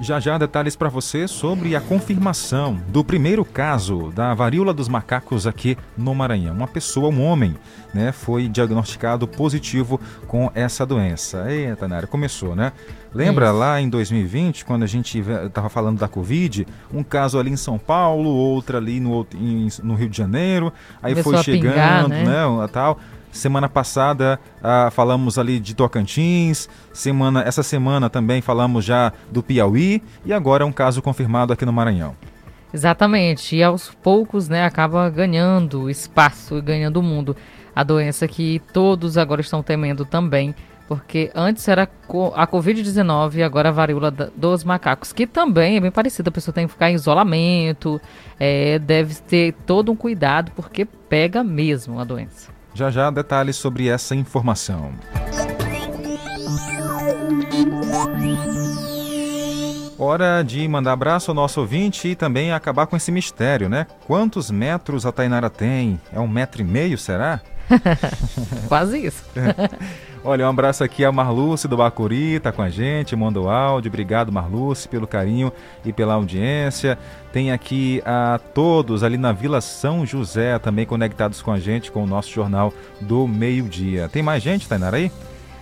Já 0.00 0.20
já 0.20 0.38
detalhes 0.38 0.76
para 0.76 0.88
você 0.88 1.26
sobre 1.26 1.74
a 1.74 1.80
confirmação 1.80 2.80
do 2.88 3.02
primeiro 3.02 3.44
caso 3.44 4.12
da 4.14 4.32
varíola 4.32 4.72
dos 4.72 4.88
macacos 4.88 5.44
aqui 5.44 5.76
no 5.96 6.14
Maranhão. 6.14 6.54
Uma 6.54 6.68
pessoa, 6.68 7.08
um 7.08 7.20
homem, 7.20 7.56
né, 7.92 8.12
foi 8.12 8.48
diagnosticado 8.48 9.26
positivo 9.26 10.00
com 10.28 10.52
essa 10.54 10.86
doença. 10.86 11.50
Eita, 11.50 11.88
Nara, 11.88 12.06
começou, 12.06 12.54
né? 12.54 12.72
Lembra 13.12 13.46
Isso. 13.46 13.56
lá 13.56 13.80
em 13.80 13.88
2020, 13.88 14.64
quando 14.64 14.84
a 14.84 14.86
gente 14.86 15.18
estava 15.18 15.68
falando 15.68 15.98
da 15.98 16.06
Covid, 16.06 16.64
um 16.94 17.02
caso 17.02 17.36
ali 17.36 17.50
em 17.50 17.56
São 17.56 17.76
Paulo, 17.76 18.28
outro 18.28 18.76
ali 18.76 19.00
no, 19.00 19.26
no 19.82 19.94
Rio 19.96 20.08
de 20.08 20.16
Janeiro, 20.16 20.72
aí 21.02 21.12
Começou 21.12 21.32
foi 21.34 21.42
chegando, 21.42 21.72
pingar, 21.72 22.08
né? 22.08 22.24
né, 22.24 22.68
tal. 22.70 23.00
Semana 23.30 23.68
passada 23.68 24.40
ah, 24.62 24.90
falamos 24.90 25.38
ali 25.38 25.60
de 25.60 25.74
Tocantins, 25.74 26.68
semana, 26.92 27.42
essa 27.42 27.62
semana 27.62 28.08
também 28.08 28.40
falamos 28.40 28.84
já 28.84 29.12
do 29.30 29.42
Piauí 29.42 30.02
e 30.24 30.32
agora 30.32 30.64
um 30.64 30.72
caso 30.72 31.02
confirmado 31.02 31.52
aqui 31.52 31.64
no 31.64 31.72
Maranhão. 31.72 32.16
Exatamente, 32.72 33.56
e 33.56 33.62
aos 33.62 33.90
poucos 34.02 34.48
né, 34.48 34.64
acaba 34.64 35.08
ganhando 35.08 35.88
espaço 35.88 36.58
e 36.58 36.60
ganhando 36.60 36.98
o 36.98 37.02
mundo. 37.02 37.34
A 37.74 37.82
doença 37.82 38.28
que 38.28 38.60
todos 38.72 39.16
agora 39.16 39.40
estão 39.40 39.62
temendo 39.62 40.04
também, 40.04 40.54
porque 40.86 41.30
antes 41.34 41.66
era 41.68 41.88
a 42.34 42.46
Covid-19 42.46 43.36
e 43.36 43.42
agora 43.42 43.68
a 43.68 43.72
varíola 43.72 44.10
dos 44.10 44.64
macacos, 44.64 45.12
que 45.12 45.26
também 45.26 45.76
é 45.76 45.80
bem 45.80 45.90
parecida. 45.90 46.28
A 46.28 46.32
pessoa 46.32 46.52
tem 46.52 46.66
que 46.66 46.72
ficar 46.72 46.90
em 46.90 46.94
isolamento, 46.94 48.00
é, 48.38 48.78
deve 48.78 49.14
ter 49.14 49.54
todo 49.66 49.92
um 49.92 49.96
cuidado, 49.96 50.50
porque 50.56 50.84
pega 50.84 51.44
mesmo 51.44 51.98
a 52.00 52.04
doença. 52.04 52.57
Já 52.78 52.92
já 52.92 53.10
detalhes 53.10 53.56
sobre 53.56 53.88
essa 53.88 54.14
informação. 54.14 54.92
Hora 59.98 60.44
de 60.44 60.68
mandar 60.68 60.92
abraço 60.92 61.32
ao 61.32 61.34
nosso 61.34 61.58
ouvinte 61.58 62.06
e 62.06 62.14
também 62.14 62.52
acabar 62.52 62.86
com 62.86 62.96
esse 62.96 63.10
mistério, 63.10 63.68
né? 63.68 63.88
Quantos 64.06 64.48
metros 64.48 65.04
a 65.04 65.10
Tainara 65.10 65.50
tem? 65.50 66.00
É 66.12 66.20
um 66.20 66.28
metro 66.28 66.60
e 66.60 66.64
meio, 66.64 66.96
será? 66.96 67.40
Quase 68.68 69.06
isso. 69.06 69.24
Olha, 70.24 70.46
um 70.46 70.50
abraço 70.50 70.82
aqui 70.82 71.04
a 71.04 71.12
Marluce 71.12 71.68
do 71.68 71.76
Bacuri, 71.76 72.40
tá 72.40 72.50
com 72.50 72.60
a 72.60 72.68
gente, 72.68 73.14
mandou 73.14 73.48
áudio. 73.48 73.88
Obrigado, 73.88 74.32
Marluce, 74.32 74.88
pelo 74.88 75.06
carinho 75.06 75.52
e 75.84 75.92
pela 75.92 76.14
audiência. 76.14 76.98
Tem 77.32 77.52
aqui 77.52 78.02
a 78.04 78.40
todos 78.52 79.02
ali 79.02 79.16
na 79.16 79.32
Vila 79.32 79.60
São 79.60 80.04
José 80.04 80.58
também 80.58 80.84
conectados 80.84 81.40
com 81.40 81.52
a 81.52 81.58
gente 81.58 81.92
com 81.92 82.02
o 82.02 82.06
nosso 82.06 82.30
jornal 82.30 82.72
do 83.00 83.26
meio-dia. 83.28 84.08
Tem 84.08 84.22
mais 84.22 84.42
gente, 84.42 84.68
Tainara, 84.68 84.96
aí? 84.96 85.10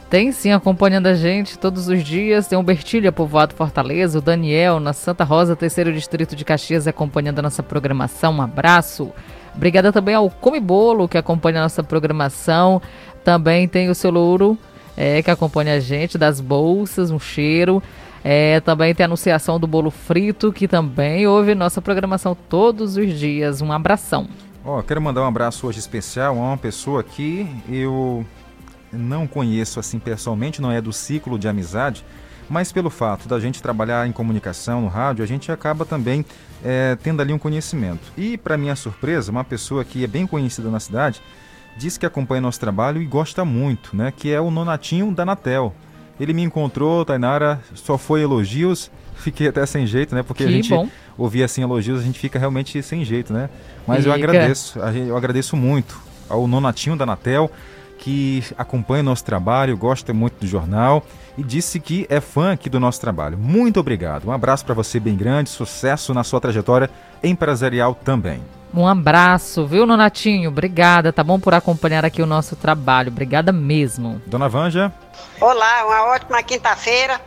Tem 0.09 0.31
sim, 0.31 0.53
acompanhando 0.53 1.09
a 1.09 1.15
gente 1.15 1.59
todos 1.59 1.89
os 1.89 2.03
dias. 2.03 2.47
Tem 2.47 2.57
o 2.57 2.63
Bertilha, 2.63 3.11
povoado 3.11 3.55
Fortaleza, 3.55 4.19
o 4.19 4.23
Daniel, 4.23 4.79
na 4.79 4.93
Santa 4.93 5.25
Rosa, 5.25 5.57
terceiro 5.57 5.93
distrito 5.93 6.37
de 6.37 6.45
Caxias, 6.45 6.87
acompanhando 6.87 7.41
a 7.41 7.43
nossa 7.43 7.63
programação. 7.63 8.33
Um 8.35 8.43
abraço. 8.43 9.13
Obrigada 9.55 9.93
também 9.93 10.15
ao 10.15 10.31
Come 10.31 10.61
Bolo, 10.61 11.09
que 11.09 11.19
acompanha 11.19 11.59
a 11.61 11.63
nossa 11.63 11.83
programação. 11.83 12.81
Também 13.27 13.67
tem 13.67 13.91
o 13.91 13.95
seu 13.95 14.13
Louro, 14.13 14.57
é, 14.97 15.21
que 15.21 15.29
acompanha 15.29 15.75
a 15.75 15.81
gente, 15.81 16.17
das 16.17 16.41
bolsas, 16.41 17.11
um 17.11 17.19
cheiro. 17.19 17.83
É, 18.23 18.61
também 18.61 18.95
tem 18.95 19.03
a 19.03 19.09
anunciação 19.09 19.59
do 19.59 19.67
bolo 19.67 19.91
frito, 19.91 20.53
que 20.53 20.69
também 20.69 21.27
ouve 21.27 21.53
nossa 21.53 21.83
programação 21.83 22.37
todos 22.49 22.97
os 22.97 23.19
dias. 23.19 23.61
Um 23.61 23.73
abração. 23.73 24.29
Ó, 24.65 24.79
oh, 24.79 24.83
quero 24.85 25.03
mandar 25.03 25.23
um 25.23 25.27
abraço 25.27 25.67
hoje 25.67 25.81
especial 25.81 26.37
a 26.37 26.41
uma 26.41 26.57
pessoa 26.57 27.03
que 27.03 27.49
eu 27.69 28.25
não 28.93 29.27
conheço 29.27 29.81
assim 29.81 29.99
pessoalmente, 29.99 30.63
não 30.63 30.71
é 30.71 30.81
do 30.81 30.93
ciclo 30.93 31.37
de 31.37 31.49
amizade, 31.49 32.05
mas 32.49 32.71
pelo 32.71 32.91
fato 32.91 33.27
da 33.27 33.41
gente 33.41 33.61
trabalhar 33.61 34.07
em 34.07 34.13
comunicação 34.13 34.83
no 34.83 34.87
rádio, 34.87 35.25
a 35.25 35.27
gente 35.27 35.51
acaba 35.51 35.85
também 35.85 36.25
é, 36.65 36.97
tendo 37.03 37.21
ali 37.23 37.33
um 37.33 37.39
conhecimento. 37.41 38.13
E, 38.17 38.39
para 38.39 38.57
minha 38.57 38.77
surpresa, 38.77 39.33
uma 39.33 39.43
pessoa 39.43 39.85
que 39.85 40.05
é 40.05 40.07
bem 40.07 40.29
conhecida 40.29 40.71
na 40.71 40.79
cidade 40.79 41.21
diz 41.77 41.99
que 41.99 42.07
acompanha 42.07 42.41
nosso 42.41 42.61
trabalho 42.61 43.01
e 43.01 43.07
gosta 43.07 43.45
muito, 43.45 43.97
né? 43.97 44.13
Que 44.15 44.33
é 44.33 44.41
o 44.41 44.51
Nonatinho 44.51 45.13
da 45.13 45.25
Natel. 45.25 45.75
Ele 46.19 46.33
me 46.33 46.43
encontrou, 46.43 47.05
Tainara, 47.05 47.61
só 47.75 47.99
foi 47.99 48.23
elogios, 48.23 48.91
fiquei 49.17 49.49
até 49.49 49.65
sem 49.67 49.87
jeito, 49.87 50.15
né? 50.15 50.23
Porque 50.23 50.45
que 50.45 50.49
a 50.49 50.53
gente 50.53 50.71
bom. 50.71 50.89
ouvir 51.19 51.43
assim 51.43 51.63
elogios, 51.63 52.01
a 52.01 52.03
gente 52.03 52.19
fica 52.19 52.39
realmente 52.39 52.83
sem 52.83 53.05
jeito, 53.05 53.33
né? 53.33 53.51
Mas 53.87 53.99
fica. 53.99 54.09
eu 54.09 54.15
agradeço, 54.15 54.79
eu 54.79 55.17
agradeço 55.17 55.57
muito 55.57 56.01
ao 56.29 56.47
Nonatinho 56.49 56.97
da 56.97 57.05
Natel 57.05 57.51
que 57.99 58.45
acompanha 58.57 59.03
nosso 59.03 59.25
trabalho, 59.25 59.77
gosta 59.77 60.13
muito 60.13 60.41
do 60.41 60.47
jornal 60.47 61.05
e 61.37 61.43
disse 61.43 61.81
que 61.81 62.07
é 62.09 62.21
fã 62.21 62.53
aqui 62.53 62.69
do 62.69 62.79
nosso 62.79 63.01
trabalho. 63.01 63.37
Muito 63.39 63.81
obrigado. 63.81 64.27
Um 64.27 64.33
abraço 64.33 64.65
para 64.65 64.75
você 64.75 65.01
bem 65.01 65.17
grande, 65.17 65.51
sucesso 65.51 66.15
na 66.15 66.23
sua 66.23 66.41
trajetória 66.41 66.91
empresarial 67.23 67.95
também. 67.95 68.41
Um 68.75 68.87
abraço, 68.87 69.67
viu, 69.67 69.87
Nonatinho? 69.87 70.51
Obrigada, 70.51 71.13
tá 71.13 71.25
bom 71.25 71.41
por 71.41 71.55
acompanhar 71.55 72.05
aqui 72.05 72.21
o 72.21 72.27
nosso 72.27 72.55
trabalho. 72.57 73.09
Obrigada 73.11 73.51
mesmo. 73.53 74.21
Dona 74.27 74.49
Vanja. 74.49 74.93
Olá, 75.41 75.87
uma 75.87 76.15
ótima 76.15 76.43
quinta-feira. 76.43 77.21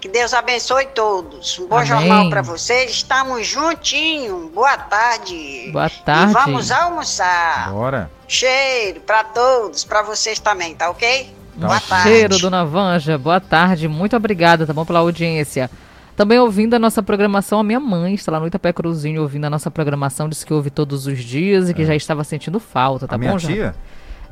Que 0.00 0.08
Deus 0.08 0.34
abençoe 0.34 0.86
todos. 0.86 1.58
Um 1.58 1.66
bom 1.66 1.76
Amém. 1.76 1.86
jornal 1.88 2.28
para 2.28 2.42
vocês. 2.42 2.90
Estamos 2.90 3.46
juntinhos. 3.46 4.50
Boa 4.52 4.76
tarde. 4.76 5.70
Boa 5.72 5.88
tarde. 5.88 6.30
E 6.30 6.34
vamos 6.34 6.70
almoçar. 6.70 7.70
Bora. 7.70 8.10
Cheiro 8.28 9.00
para 9.00 9.24
todos, 9.24 9.84
para 9.84 10.02
vocês 10.02 10.38
também, 10.38 10.74
tá 10.74 10.90
ok? 10.90 11.34
Um 11.56 11.60
Boa 11.60 11.80
tarde. 11.80 12.08
cheiro, 12.08 12.38
dona 12.38 12.64
Vanja. 12.64 13.16
Boa 13.16 13.40
tarde, 13.40 13.88
muito 13.88 14.16
obrigada, 14.16 14.66
tá 14.66 14.72
bom, 14.72 14.84
pela 14.84 14.98
audiência. 14.98 15.70
Também 16.16 16.38
ouvindo 16.38 16.74
a 16.74 16.78
nossa 16.78 17.02
programação, 17.02 17.58
a 17.58 17.64
minha 17.64 17.80
mãe 17.80 18.14
está 18.14 18.30
lá 18.30 18.38
no 18.38 18.46
Itapé 18.46 18.72
Cruzinho 18.72 19.22
ouvindo 19.22 19.44
a 19.46 19.50
nossa 19.50 19.70
programação, 19.70 20.28
disse 20.28 20.46
que 20.46 20.54
ouve 20.54 20.70
todos 20.70 21.06
os 21.06 21.18
dias 21.18 21.68
e 21.68 21.74
que 21.74 21.84
já 21.84 21.94
estava 21.94 22.22
sentindo 22.22 22.60
falta, 22.60 23.08
tá 23.08 23.16
a 23.16 23.18
bom, 23.18 23.26
minha 23.26 23.38
já? 23.38 23.48
tia? 23.48 23.74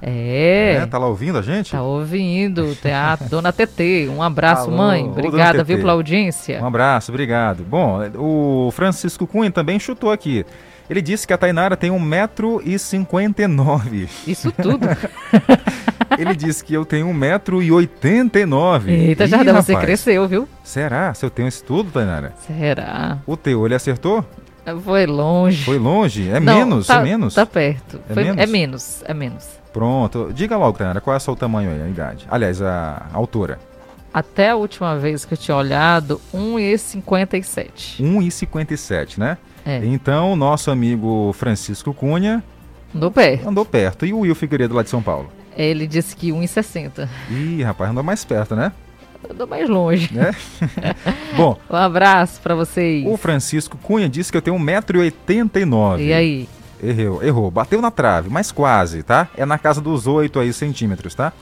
É. 0.00 0.78
É, 0.82 0.86
tá 0.86 0.98
lá 0.98 1.06
ouvindo 1.06 1.38
a 1.38 1.42
gente? 1.42 1.70
Tá 1.70 1.82
ouvindo, 1.82 2.74
teatro, 2.74 3.26
dona 3.30 3.52
TT. 3.52 4.08
Um 4.08 4.20
abraço, 4.20 4.68
Alô, 4.68 4.76
mãe. 4.76 5.04
Obrigada, 5.08 5.62
viu, 5.62 5.78
pela 5.78 5.92
audiência. 5.92 6.60
Um 6.60 6.66
abraço, 6.66 7.12
obrigado. 7.12 7.62
Bom, 7.62 8.00
o 8.16 8.70
Francisco 8.72 9.26
Cunha 9.28 9.50
também 9.50 9.78
chutou 9.78 10.10
aqui. 10.10 10.44
Ele 10.90 11.00
disse 11.00 11.26
que 11.26 11.32
a 11.32 11.38
Tainara 11.38 11.76
tem 11.76 11.90
1,59m. 11.90 14.08
Isso 14.26 14.52
tudo? 14.52 14.86
Ele 16.18 16.36
disse 16.36 16.62
que 16.62 16.74
eu 16.74 16.84
tenho 16.84 17.06
1,89m. 17.08 18.88
Eita, 18.88 19.24
Ih, 19.24 19.28
Jardel, 19.28 19.54
você 19.54 19.72
rapaz. 19.72 19.86
cresceu, 19.86 20.28
viu? 20.28 20.46
Será? 20.62 21.14
Se 21.14 21.24
eu 21.24 21.30
tenho 21.30 21.48
isso 21.48 21.64
tudo, 21.64 21.90
Tainara? 21.90 22.34
Será? 22.46 23.18
O 23.26 23.36
teu, 23.36 23.64
ele 23.64 23.74
acertou? 23.74 24.24
Foi 24.84 25.06
longe. 25.06 25.64
Foi 25.64 25.78
longe? 25.78 26.28
É 26.30 26.38
Não, 26.38 26.54
menos? 26.54 26.86
tá- 26.86 27.00
é 27.00 27.02
menos? 27.02 27.34
Tá 27.34 27.46
perto. 27.46 27.98
É 28.10 28.14
Foi- 28.14 28.24
menos? 28.24 28.42
é 28.42 28.46
menos, 28.46 29.02
é 29.06 29.14
menos. 29.14 29.48
Pronto. 29.72 30.30
Diga 30.34 30.56
logo, 30.58 30.76
Tainara, 30.76 31.00
qual 31.00 31.14
é 31.14 31.16
o 31.16 31.20
seu 31.20 31.34
tamanho 31.34 31.70
aí, 31.70 31.80
a 31.82 31.88
idade? 31.88 32.26
Aliás, 32.30 32.60
a 32.60 33.06
altura. 33.12 33.58
Até 34.12 34.50
a 34.50 34.56
última 34.56 34.98
vez 34.98 35.24
que 35.24 35.32
eu 35.32 35.38
tinha 35.38 35.56
olhado, 35.56 36.20
1,57. 36.34 38.00
1,57, 38.02 39.18
né? 39.18 39.38
É. 39.64 39.80
Então, 39.84 40.34
nosso 40.36 40.70
amigo 40.70 41.32
Francisco 41.34 41.92
Cunha 41.94 42.42
Andou 42.94 43.10
perto. 43.10 43.48
andou 43.48 43.64
perto. 43.64 44.04
E 44.04 44.12
o 44.12 44.20
Will 44.20 44.34
Figueiredo 44.34 44.74
lá 44.74 44.82
de 44.82 44.90
São 44.90 45.02
Paulo? 45.02 45.30
Ele 45.56 45.86
disse 45.86 46.14
que 46.16 46.30
1,60. 46.30 47.08
Ih, 47.30 47.62
rapaz, 47.62 47.90
andou 47.90 48.02
mais 48.02 48.24
perto, 48.24 48.54
né? 48.56 48.72
Andou 49.30 49.46
mais 49.46 49.68
longe. 49.68 50.12
Né? 50.12 50.32
Bom, 51.36 51.56
Um 51.70 51.76
abraço 51.76 52.40
pra 52.40 52.54
vocês. 52.54 53.06
o 53.06 53.16
Francisco 53.16 53.78
Cunha 53.78 54.08
disse 54.08 54.30
que 54.32 54.36
eu 54.36 54.42
tenho 54.42 54.56
1,89m. 54.58 56.00
E 56.00 56.12
aí? 56.12 56.48
Errou, 56.82 57.22
errou. 57.22 57.50
Bateu 57.50 57.80
na 57.80 57.90
trave, 57.90 58.28
mas 58.28 58.50
quase, 58.50 59.02
tá? 59.02 59.28
É 59.36 59.46
na 59.46 59.56
casa 59.58 59.80
dos 59.80 60.06
8 60.06 60.40
aí 60.40 60.52
centímetros, 60.52 61.14
tá? 61.14 61.32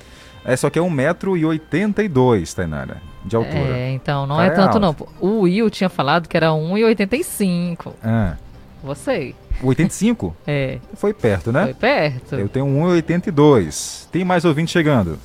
É, 0.44 0.56
só 0.56 0.70
que 0.70 0.78
é 0.78 0.82
1,82m, 0.82 2.54
Tainara, 2.54 3.02
de 3.24 3.36
altura. 3.36 3.76
É, 3.76 3.90
então, 3.90 4.26
não 4.26 4.36
Cara, 4.36 4.52
é 4.52 4.54
tanto 4.54 4.84
alto. 4.84 5.08
não. 5.20 5.28
O 5.28 5.40
Will 5.42 5.68
tinha 5.70 5.88
falado 5.88 6.28
que 6.28 6.36
era 6.36 6.48
1,85. 6.48 7.92
Ah, 8.02 8.34
Você. 8.82 9.34
85? 9.62 10.34
É. 10.46 10.78
Foi 10.94 11.12
perto, 11.12 11.52
né? 11.52 11.64
Foi 11.64 11.74
perto. 11.74 12.34
Eu 12.34 12.48
tenho 12.48 12.66
1,82. 12.66 14.06
Tem 14.10 14.24
mais 14.24 14.44
ouvinte 14.44 14.72
chegando. 14.72 15.18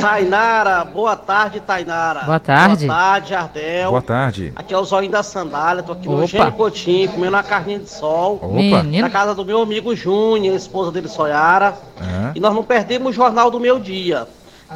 Tainara, 0.00 0.84
boa 0.84 1.16
tarde, 1.16 1.60
Tainara. 1.60 2.20
Boa 2.20 2.40
tarde. 2.40 2.86
Boa 2.86 2.96
tarde, 2.98 3.34
Ardel. 3.34 3.90
Boa 3.90 4.02
tarde. 4.02 4.52
Aqui 4.56 4.74
é 4.74 4.78
o 4.78 4.84
Zóio 4.84 5.10
da 5.10 5.22
Sandália, 5.22 5.82
tô 5.82 5.92
aqui 5.92 6.08
no 6.08 6.16
Opa. 6.16 6.26
Gênio 6.26 6.52
Coutinho, 6.52 7.08
comendo 7.10 7.36
uma 7.36 7.42
carninha 7.42 7.78
de 7.78 7.90
sol. 7.90 8.40
Opa. 8.42 8.82
Na 8.82 9.10
casa 9.10 9.34
do 9.34 9.44
meu 9.44 9.60
amigo 9.62 9.94
Júnior, 9.94 10.54
esposa 10.56 10.90
dele, 10.90 11.08
Soyara. 11.08 11.74
E 12.34 12.40
nós 12.40 12.54
não 12.54 12.64
perdemos 12.64 13.10
o 13.10 13.12
Jornal 13.12 13.50
do 13.50 13.60
Meu 13.60 13.78
Dia. 13.78 14.26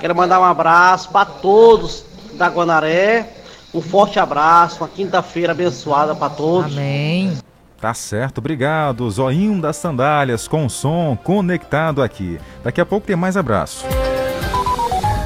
Quero 0.00 0.14
mandar 0.14 0.40
um 0.40 0.44
abraço 0.44 1.10
para 1.10 1.24
todos 1.26 2.04
da 2.34 2.48
Guanaré. 2.48 3.28
Um 3.74 3.80
forte 3.80 4.20
abraço, 4.20 4.82
uma 4.82 4.88
quinta-feira 4.88 5.52
abençoada 5.52 6.14
para 6.14 6.32
todos. 6.32 6.72
Amém. 6.72 7.36
Tá 7.80 7.92
certo, 7.92 8.38
obrigado. 8.38 9.10
Zoinho 9.10 9.60
das 9.60 9.76
sandálias 9.76 10.46
com 10.46 10.68
som 10.68 11.18
conectado 11.22 12.02
aqui. 12.02 12.38
Daqui 12.62 12.80
a 12.80 12.86
pouco 12.86 13.06
tem 13.06 13.16
mais 13.16 13.36
abraço. 13.36 13.84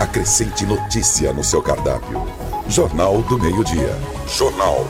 Acrescente 0.01 0.65
notícia 0.65 1.33
no 1.33 1.45
seu 1.45 1.63
cardápio. 1.63 2.27
Jornal 2.67 3.23
do 3.23 3.39
Meio-Dia. 3.39 3.95
Jornal 4.27 4.87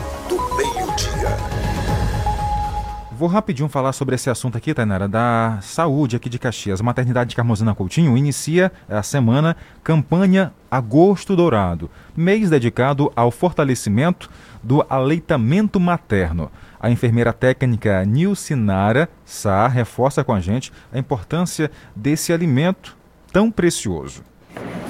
Vou 3.19 3.27
rapidinho 3.27 3.67
falar 3.67 3.91
sobre 3.91 4.15
esse 4.15 4.29
assunto 4.29 4.57
aqui, 4.57 4.73
Tainara, 4.73 5.05
da 5.05 5.57
saúde 5.61 6.15
aqui 6.15 6.29
de 6.29 6.39
Caxias. 6.39 6.79
A 6.79 6.83
Maternidade 6.85 7.31
de 7.31 7.35
Carmozina 7.35 7.75
Coutinho 7.75 8.17
inicia 8.17 8.71
a 8.87 9.03
semana 9.03 9.57
campanha 9.83 10.53
Agosto 10.71 11.35
Dourado, 11.35 11.89
mês 12.15 12.49
dedicado 12.49 13.11
ao 13.17 13.29
fortalecimento 13.29 14.29
do 14.63 14.85
aleitamento 14.89 15.81
materno. 15.81 16.49
A 16.79 16.89
enfermeira 16.89 17.33
técnica 17.33 18.05
Nilcinara 18.05 19.09
Sá 19.25 19.67
reforça 19.67 20.23
com 20.23 20.31
a 20.31 20.39
gente 20.39 20.71
a 20.89 20.97
importância 20.97 21.69
desse 21.93 22.31
alimento 22.31 22.95
tão 23.33 23.51
precioso. 23.51 24.23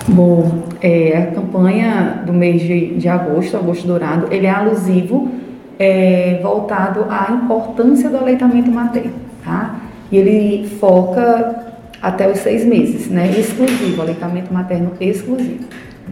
Bom, 0.08 0.68
é, 0.80 1.18
a 1.18 1.32
campanha 1.32 2.22
do 2.28 2.34
mês 2.34 2.62
de, 2.62 2.96
de 2.96 3.10
agosto, 3.10 3.58
Agosto 3.58 3.88
Dourado, 3.88 4.28
ele 4.32 4.46
é 4.46 4.52
alusivo, 4.52 5.49
é, 5.80 6.40
voltado 6.44 7.06
à 7.10 7.32
importância 7.32 8.10
do 8.10 8.18
aleitamento 8.18 8.70
materno, 8.70 9.14
tá? 9.44 9.80
E 10.12 10.18
ele 10.18 10.68
foca 10.80 11.66
até 12.02 12.30
os 12.30 12.40
seis 12.40 12.66
meses, 12.66 13.08
né? 13.10 13.30
Exclusivo, 13.32 14.02
aleitamento 14.02 14.54
materno 14.54 14.92
exclusivo. 15.00 15.64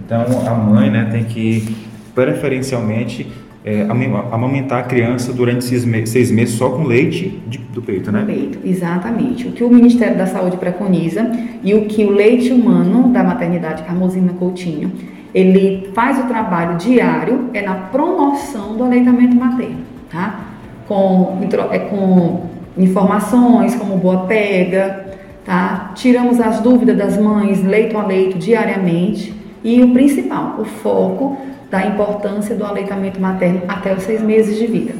Então 0.05 0.23
a 0.47 0.53
mãe 0.53 0.89
né, 0.89 1.09
tem 1.11 1.23
que 1.25 1.75
preferencialmente 2.15 3.27
é, 3.65 3.81
ama- 3.81 4.25
amamentar 4.31 4.79
a 4.79 4.83
criança 4.83 5.33
durante 5.33 5.63
seis, 5.65 5.83
me- 5.83 6.05
seis 6.07 6.31
meses 6.31 6.55
só 6.55 6.69
com 6.69 6.83
leite 6.83 7.41
de- 7.47 7.57
do 7.57 7.81
peito, 7.81 8.11
né? 8.11 8.23
Leite, 8.25 8.59
exatamente. 8.63 9.47
O 9.47 9.51
que 9.51 9.63
o 9.63 9.69
Ministério 9.69 10.17
da 10.17 10.25
Saúde 10.25 10.55
preconiza 10.57 11.29
e 11.63 11.73
o 11.73 11.85
que 11.85 12.05
o 12.05 12.11
leite 12.11 12.51
humano 12.53 13.09
da 13.11 13.23
maternidade 13.23 13.83
Carmozina 13.83 14.31
Coutinho, 14.33 14.91
ele 15.33 15.89
faz 15.93 16.19
o 16.19 16.27
trabalho 16.27 16.77
diário 16.77 17.49
é 17.53 17.61
na 17.61 17.75
promoção 17.75 18.75
do 18.75 18.83
aleitamento 18.83 19.35
materno, 19.35 19.79
tá? 20.09 20.39
Com, 20.87 21.39
é, 21.71 21.79
com 21.79 22.47
informações 22.77 23.75
como 23.75 23.97
boa 23.97 24.25
pega, 24.25 25.05
tá? 25.45 25.91
Tiramos 25.95 26.39
as 26.39 26.59
dúvidas 26.59 26.97
das 26.97 27.17
mães 27.17 27.63
leito 27.63 27.97
a 27.97 28.05
leito 28.05 28.37
diariamente 28.37 29.33
e 29.63 29.81
o 29.83 29.91
principal, 29.91 30.55
o 30.59 30.65
foco 30.65 31.37
da 31.69 31.85
importância 31.85 32.55
do 32.55 32.63
aleitamento 32.63 33.19
materno 33.19 33.61
até 33.67 33.93
os 33.93 34.03
seis 34.03 34.21
meses 34.21 34.57
de 34.57 34.67
vida. 34.67 34.93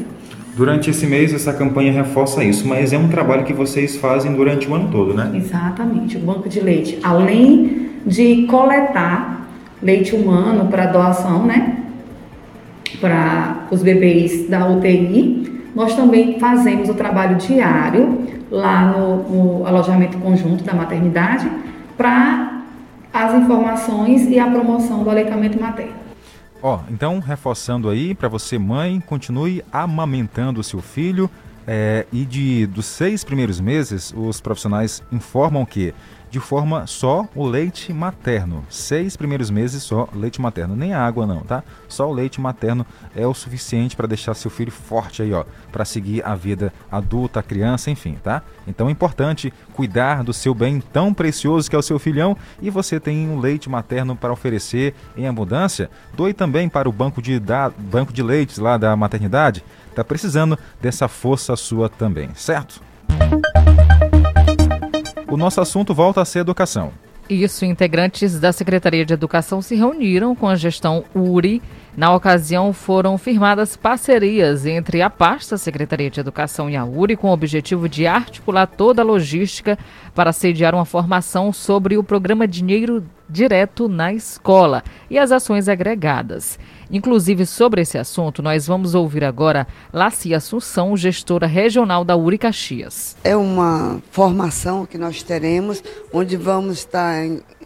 Durante 0.55 0.89
esse 0.89 1.05
mês 1.05 1.33
essa 1.33 1.53
campanha 1.53 1.91
reforça 1.91 2.43
isso, 2.43 2.67
mas 2.67 2.91
é 2.91 2.97
um 2.97 3.07
trabalho 3.07 3.45
que 3.45 3.53
vocês 3.53 3.95
fazem 3.95 4.33
durante 4.33 4.67
o 4.67 4.73
ano 4.73 4.89
todo, 4.91 5.13
né? 5.13 5.31
Exatamente. 5.35 6.17
O 6.17 6.19
banco 6.19 6.49
de 6.49 6.59
leite, 6.59 6.99
além 7.03 7.91
de 8.05 8.47
coletar 8.47 9.46
leite 9.81 10.15
humano 10.15 10.67
para 10.69 10.87
doação, 10.87 11.45
né? 11.45 11.83
Para 12.99 13.67
os 13.69 13.83
bebês 13.83 14.49
da 14.49 14.67
UTI, 14.67 15.61
nós 15.75 15.95
também 15.95 16.39
fazemos 16.39 16.89
o 16.89 16.93
trabalho 16.93 17.35
diário 17.37 18.25
lá 18.49 18.91
no, 18.91 19.23
no 19.29 19.67
alojamento 19.67 20.17
conjunto 20.17 20.63
da 20.63 20.73
maternidade 20.73 21.49
para 21.95 22.63
as 23.13 23.33
informações 23.35 24.27
e 24.27 24.39
a 24.39 24.49
promoção 24.49 25.03
do 25.03 25.09
aleitamento 25.09 25.59
materno. 25.59 25.93
Ó, 26.61 26.79
então 26.89 27.19
reforçando 27.19 27.89
aí 27.89 28.15
para 28.15 28.27
você 28.27 28.57
mãe, 28.57 28.99
continue 29.05 29.63
amamentando 29.71 30.59
o 30.59 30.63
seu 30.63 30.81
filho 30.81 31.29
é, 31.67 32.05
e 32.11 32.25
de 32.25 32.65
dos 32.65 32.85
seis 32.85 33.23
primeiros 33.23 33.59
meses 33.59 34.13
os 34.15 34.39
profissionais 34.39 35.03
informam 35.11 35.65
que 35.65 35.93
de 36.29 36.39
forma 36.39 36.85
só 36.87 37.27
o 37.33 37.45
leite 37.45 37.93
materno, 37.93 38.65
seis 38.69 39.15
primeiros 39.15 39.49
meses 39.49 39.83
só 39.83 40.07
leite 40.13 40.41
materno, 40.41 40.75
nem 40.75 40.93
água 40.93 41.25
não, 41.25 41.41
tá? 41.41 41.63
Só 41.87 42.09
o 42.09 42.13
leite 42.13 42.41
materno 42.41 42.85
é 43.15 43.25
o 43.25 43.33
suficiente 43.33 43.95
para 43.95 44.07
deixar 44.07 44.33
seu 44.33 44.51
filho 44.51 44.71
forte 44.71 45.21
aí, 45.21 45.33
ó, 45.33 45.45
para 45.71 45.85
seguir 45.85 46.25
a 46.25 46.35
vida 46.35 46.73
adulta, 46.91 47.41
criança, 47.41 47.89
enfim, 47.89 48.17
tá? 48.21 48.41
Então 48.67 48.89
é 48.89 48.91
importante 48.91 49.53
cuidar 49.73 50.23
do 50.23 50.33
seu 50.33 50.53
bem 50.53 50.81
tão 50.81 51.13
precioso 51.13 51.69
que 51.69 51.75
é 51.75 51.79
o 51.79 51.83
seu 51.83 51.99
filhão 51.99 52.35
e 52.61 52.69
você 52.69 52.99
tem 52.99 53.29
um 53.29 53.39
leite 53.39 53.69
materno 53.69 54.15
para 54.15 54.33
oferecer 54.33 54.93
em 55.15 55.27
abundância. 55.27 55.89
Doe 56.13 56.33
também 56.33 56.67
para 56.67 56.89
o 56.89 56.91
banco 56.91 57.21
de, 57.21 57.39
da, 57.39 57.69
banco 57.69 58.11
de 58.11 58.21
leites 58.21 58.57
lá 58.57 58.77
da 58.77 58.95
maternidade. 58.95 59.63
Tá 59.95 60.03
precisando 60.03 60.59
dessa 60.81 61.07
força 61.07 61.55
sua 61.55 61.89
também, 61.89 62.29
certo? 62.35 62.81
O 65.29 65.35
nosso 65.35 65.59
assunto 65.59 65.93
volta 65.93 66.21
a 66.21 66.25
ser 66.25 66.39
educação. 66.39 66.93
Isso, 67.29 67.65
integrantes 67.65 68.39
da 68.39 68.53
Secretaria 68.53 69.05
de 69.05 69.13
Educação 69.13 69.61
se 69.61 69.75
reuniram 69.75 70.33
com 70.33 70.47
a 70.47 70.55
gestão 70.55 71.03
URI. 71.13 71.61
Na 71.97 72.13
ocasião, 72.15 72.71
foram 72.71 73.17
firmadas 73.17 73.75
parcerias 73.75 74.65
entre 74.65 75.01
a 75.01 75.09
pasta 75.09 75.57
Secretaria 75.57 76.09
de 76.09 76.21
Educação 76.21 76.69
e 76.69 76.77
a 76.77 76.85
URI 76.85 77.17
com 77.17 77.27
o 77.27 77.33
objetivo 77.33 77.89
de 77.89 78.07
articular 78.07 78.65
toda 78.65 79.01
a 79.01 79.05
logística 79.05 79.77
para 80.15 80.31
sediar 80.31 80.73
uma 80.73 80.85
formação 80.85 81.51
sobre 81.51 81.97
o 81.97 82.03
programa 82.03 82.47
Dinheiro 82.47 83.03
Direto 83.29 83.89
na 83.89 84.13
Escola 84.13 84.81
e 85.09 85.19
as 85.19 85.33
ações 85.33 85.67
agregadas. 85.67 86.57
Inclusive, 86.89 87.45
sobre 87.45 87.81
esse 87.81 87.97
assunto, 87.97 88.41
nós 88.41 88.65
vamos 88.67 88.95
ouvir 88.95 89.23
agora 89.23 89.67
Lacia 89.91 90.37
Assunção, 90.37 90.95
gestora 90.95 91.45
regional 91.45 92.05
da 92.05 92.15
URI 92.15 92.37
Caxias. 92.37 93.15
É 93.23 93.35
uma 93.35 94.01
formação 94.11 94.85
que 94.85 94.97
nós 94.97 95.21
teremos, 95.21 95.83
onde 96.13 96.37
vamos 96.37 96.77
estar 96.77 97.15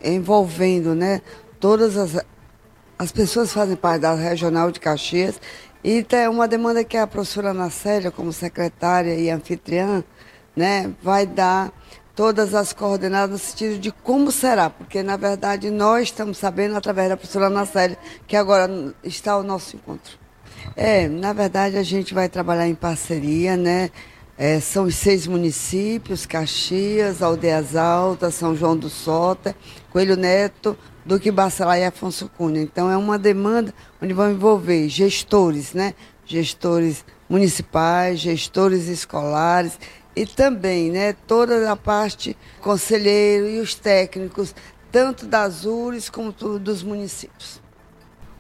envolvendo 0.04 0.96
né, 0.96 1.22
todas 1.60 1.98
as, 1.98 2.26
as 2.98 3.12
pessoas 3.12 3.50
que 3.50 3.56
fazem 3.56 3.76
parte 3.76 4.02
da 4.02 4.14
regional 4.16 4.72
de 4.72 4.80
Caxias. 4.80 5.40
E 5.84 6.06
é 6.12 6.30
uma 6.30 6.48
demanda 6.48 6.84
que 6.84 6.98
a 6.98 7.08
professora 7.08 7.52
Ana 7.52 7.70
Célia, 7.70 8.12
como 8.12 8.34
secretária 8.34 9.16
e 9.16 9.30
anfitriã, 9.30 10.04
né, 10.56 10.92
vai 11.02 11.26
dar 11.26 11.72
todas 12.16 12.54
as 12.54 12.74
coordenadas 12.74 13.32
no 13.32 13.38
sentido 13.38 13.80
de 13.80 13.92
como 13.92 14.32
será, 14.32 14.70
porque 14.70 15.02
na 15.02 15.18
verdade 15.18 15.70
nós 15.70 16.04
estamos 16.04 16.38
sabendo 16.38 16.76
através 16.76 17.10
da 17.10 17.18
professora 17.18 17.48
Ana 17.48 17.66
Célia 17.66 17.98
que 18.28 18.36
agora 18.36 18.94
está 19.04 19.38
o 19.38 19.44
nosso 19.44 19.76
encontro. 19.76 20.20
É, 20.76 21.08
na 21.08 21.34
verdade 21.34 21.78
a 21.78 21.84
gente 21.84 22.14
vai 22.14 22.30
trabalhar 22.30 22.68
em 22.68 22.76
parceria, 22.76 23.58
né? 23.58 23.90
É, 24.38 24.60
são 24.60 24.86
os 24.86 24.96
seis 24.96 25.28
municípios, 25.28 26.26
Caxias, 26.26 27.22
Aldeias 27.22 27.76
Altas, 27.76 28.34
São 28.34 28.56
João 28.56 28.76
do 28.76 28.90
Sota, 28.90 29.56
Coelho 29.92 30.16
Neto, 30.16 30.76
Duque 31.06 31.30
Bacelar 31.30 31.78
e 31.78 31.86
Afonso 31.86 32.30
Cunha. 32.38 32.62
Então 32.62 32.90
é 32.90 32.98
uma 32.98 33.20
demanda 33.20 33.74
onde 34.02 34.14
vão 34.14 34.32
envolver 34.32 34.88
gestores, 34.90 35.74
né? 35.74 35.94
Gestores 36.26 37.06
municipais, 37.30 38.20
gestores 38.20 38.88
escolares 38.88 39.78
e 40.16 40.26
também 40.26 40.92
né, 40.92 41.14
toda 41.28 41.72
a 41.72 41.76
parte 41.76 42.36
conselheiro 42.60 43.48
e 43.48 43.60
os 43.60 43.76
técnicos, 43.76 44.54
tanto 44.92 45.26
das 45.26 45.66
URES 45.66 46.10
como 46.10 46.32
dos 46.32 46.84
municípios. 46.84 47.62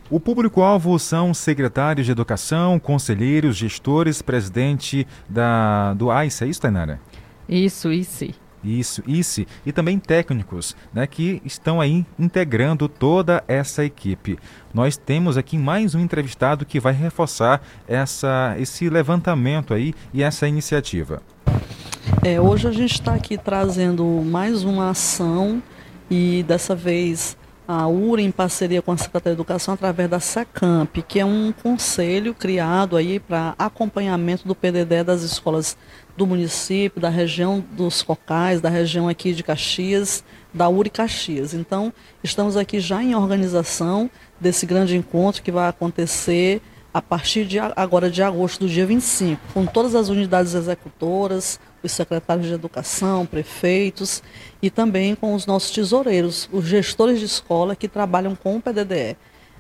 O 0.10 0.20
público-alvo 0.20 1.00
são 1.00 1.34
secretários 1.34 2.06
de 2.06 2.12
educação, 2.12 2.78
conselheiros, 2.78 3.56
gestores, 3.56 4.22
presidente 4.22 5.08
da, 5.30 5.94
do 5.94 6.12
AIS, 6.12 6.42
é 6.42 6.48
isso, 6.48 6.60
Tainara? 6.60 7.00
Isso, 7.48 7.92
isso. 7.92 8.28
Isso, 8.64 9.04
isso. 9.08 9.46
E 9.66 9.72
também 9.72 9.98
técnicos, 9.98 10.76
né, 10.94 11.08
que 11.08 11.42
estão 11.44 11.82
aí 11.82 12.06
integrando 12.18 12.88
toda 12.88 13.44
essa 13.48 13.84
equipe. 13.84 14.38
Nós 14.74 14.98
temos 14.98 15.38
aqui 15.38 15.58
mais 15.58 15.96
um 15.96 16.00
entrevistado 16.00 16.66
que 16.66 16.80
vai 16.80 16.94
reforçar 16.94 17.62
essa, 17.88 18.56
esse 18.60 18.90
levantamento 18.90 19.74
aí 19.74 19.94
e 20.14 20.22
essa 20.22 20.48
iniciativa. 20.48 21.22
É, 22.24 22.40
hoje 22.40 22.68
a 22.68 22.72
gente 22.72 22.94
está 22.94 23.14
aqui 23.14 23.38
trazendo 23.38 24.06
mais 24.06 24.64
uma 24.64 24.92
ação 24.92 25.62
e 26.10 26.44
dessa 26.48 26.76
vez 26.76 27.38
a 27.68 27.88
URA 27.88 28.22
em 28.22 28.32
parceria 28.32 28.82
com 28.82 28.92
a 28.92 28.98
Secretaria 28.98 29.36
de 29.36 29.42
Educação 29.42 29.74
através 29.74 30.10
da 30.10 30.20
SECAMP, 30.20 31.02
que 31.08 31.20
é 31.20 31.26
um 31.26 31.52
conselho 31.52 32.34
criado 32.34 32.98
aí 32.98 33.20
para 33.20 33.56
acompanhamento 33.58 34.48
do 34.48 34.56
PDD 34.56 35.04
das 35.04 35.22
escolas 35.22 35.78
do 36.18 36.28
município, 36.28 37.02
da 37.02 37.10
região 37.10 37.64
dos 37.72 38.02
Cocais, 38.02 38.60
da 38.60 38.70
região 38.70 39.08
aqui 39.08 39.34
de 39.34 39.44
Caxias, 39.44 40.24
da 40.54 40.68
URI 40.68 40.90
Caxias. 40.90 41.54
Então, 41.54 41.94
estamos 42.24 42.58
aqui 42.58 42.80
já 42.80 43.02
em 43.02 43.16
organização 43.16 44.10
desse 44.40 44.66
grande 44.66 44.98
encontro 44.98 45.42
que 45.42 45.52
vai 45.52 45.70
acontecer 45.70 46.62
a 46.94 47.02
partir 47.02 47.46
de 47.46 47.58
agora 47.58 48.10
de 48.10 48.22
agosto 48.22 48.62
do 48.62 48.70
dia 48.70 48.86
25, 48.86 49.42
com 49.54 49.66
todas 49.66 49.96
as 49.96 50.10
unidades 50.10 50.54
executoras, 50.54 51.60
os 51.82 51.92
secretários 51.92 52.48
de 52.48 52.54
educação, 52.54 53.26
prefeitos 53.26 54.22
e 54.62 54.70
também 54.70 55.16
com 55.16 55.34
os 55.34 55.46
nossos 55.46 55.72
tesoureiros, 55.72 56.50
os 56.52 56.66
gestores 56.66 57.20
de 57.20 57.26
escola 57.26 57.76
que 57.76 57.88
trabalham 57.88 58.36
com 58.36 58.58
o 58.58 58.62
PDDE. 58.62 59.16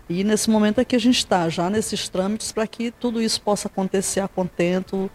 E 0.09 0.25
nesse 0.25 0.49
momento 0.49 0.81
aqui 0.81 0.95
a 0.95 0.99
gente 0.99 1.19
está 1.19 1.47
já 1.47 1.69
nesses 1.69 2.09
trâmites 2.09 2.51
para 2.51 2.67
que 2.67 2.91
tudo 2.91 3.21
isso 3.21 3.41
possa 3.41 3.69
acontecer 3.69 4.19
a 4.19 4.27
contento, 4.27 5.09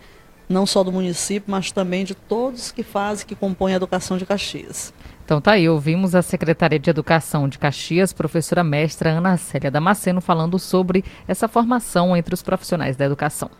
não 0.48 0.64
só 0.64 0.82
do 0.82 0.90
município, 0.90 1.50
mas 1.50 1.70
também 1.70 2.02
de 2.02 2.14
todos 2.14 2.72
que 2.72 2.82
fazem, 2.82 3.26
que 3.26 3.34
compõem 3.34 3.74
a 3.74 3.76
educação 3.76 4.16
de 4.16 4.24
Caxias. 4.24 4.94
Então 5.26 5.40
tá 5.40 5.52
aí, 5.54 5.68
ouvimos 5.68 6.14
a 6.14 6.22
secretária 6.22 6.78
de 6.78 6.88
Educação 6.88 7.48
de 7.48 7.58
Caxias, 7.58 8.12
professora 8.12 8.62
mestra 8.62 9.10
Ana 9.10 9.36
Célia 9.36 9.72
Damasceno, 9.72 10.20
falando 10.20 10.56
sobre 10.56 11.04
essa 11.26 11.48
formação 11.48 12.16
entre 12.16 12.32
os 12.32 12.44
profissionais 12.44 12.96
da 12.96 13.04
educação. 13.04 13.50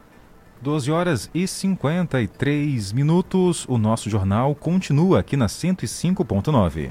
12 0.63 0.93
horas 0.93 1.29
e 1.35 1.45
53 1.45 2.93
minutos. 2.93 3.67
O 3.69 3.79
nosso 3.79 4.09
jornal 4.09 4.55
continua 4.55 5.19
aqui 5.19 5.37
na 5.37 5.47
105.9. 5.49 6.91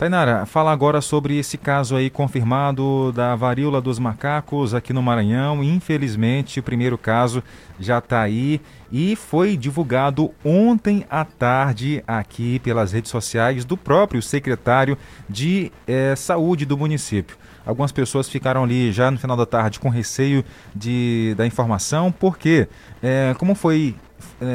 Tainara, 0.00 0.46
fala 0.46 0.72
agora 0.72 1.02
sobre 1.02 1.36
esse 1.38 1.58
caso 1.58 1.94
aí 1.94 2.08
confirmado 2.08 3.12
da 3.12 3.36
varíola 3.36 3.82
dos 3.82 3.98
macacos 3.98 4.72
aqui 4.72 4.94
no 4.94 5.02
Maranhão. 5.02 5.62
Infelizmente, 5.62 6.58
o 6.58 6.62
primeiro 6.62 6.96
caso 6.96 7.44
já 7.78 7.98
está 7.98 8.22
aí 8.22 8.62
e 8.90 9.14
foi 9.14 9.58
divulgado 9.58 10.30
ontem 10.42 11.04
à 11.10 11.22
tarde 11.22 12.02
aqui 12.06 12.58
pelas 12.60 12.92
redes 12.92 13.10
sociais 13.10 13.62
do 13.62 13.76
próprio 13.76 14.22
secretário 14.22 14.96
de 15.28 15.70
eh, 15.86 16.14
saúde 16.16 16.64
do 16.64 16.78
município. 16.78 17.36
Algumas 17.66 17.92
pessoas 17.92 18.26
ficaram 18.26 18.64
ali 18.64 18.90
já 18.92 19.10
no 19.10 19.18
final 19.18 19.36
da 19.36 19.44
tarde 19.44 19.78
com 19.78 19.90
receio 19.90 20.42
de, 20.74 21.34
da 21.36 21.46
informação, 21.46 22.10
porque, 22.10 22.68
eh, 23.02 23.34
como 23.36 23.54
foi 23.54 23.94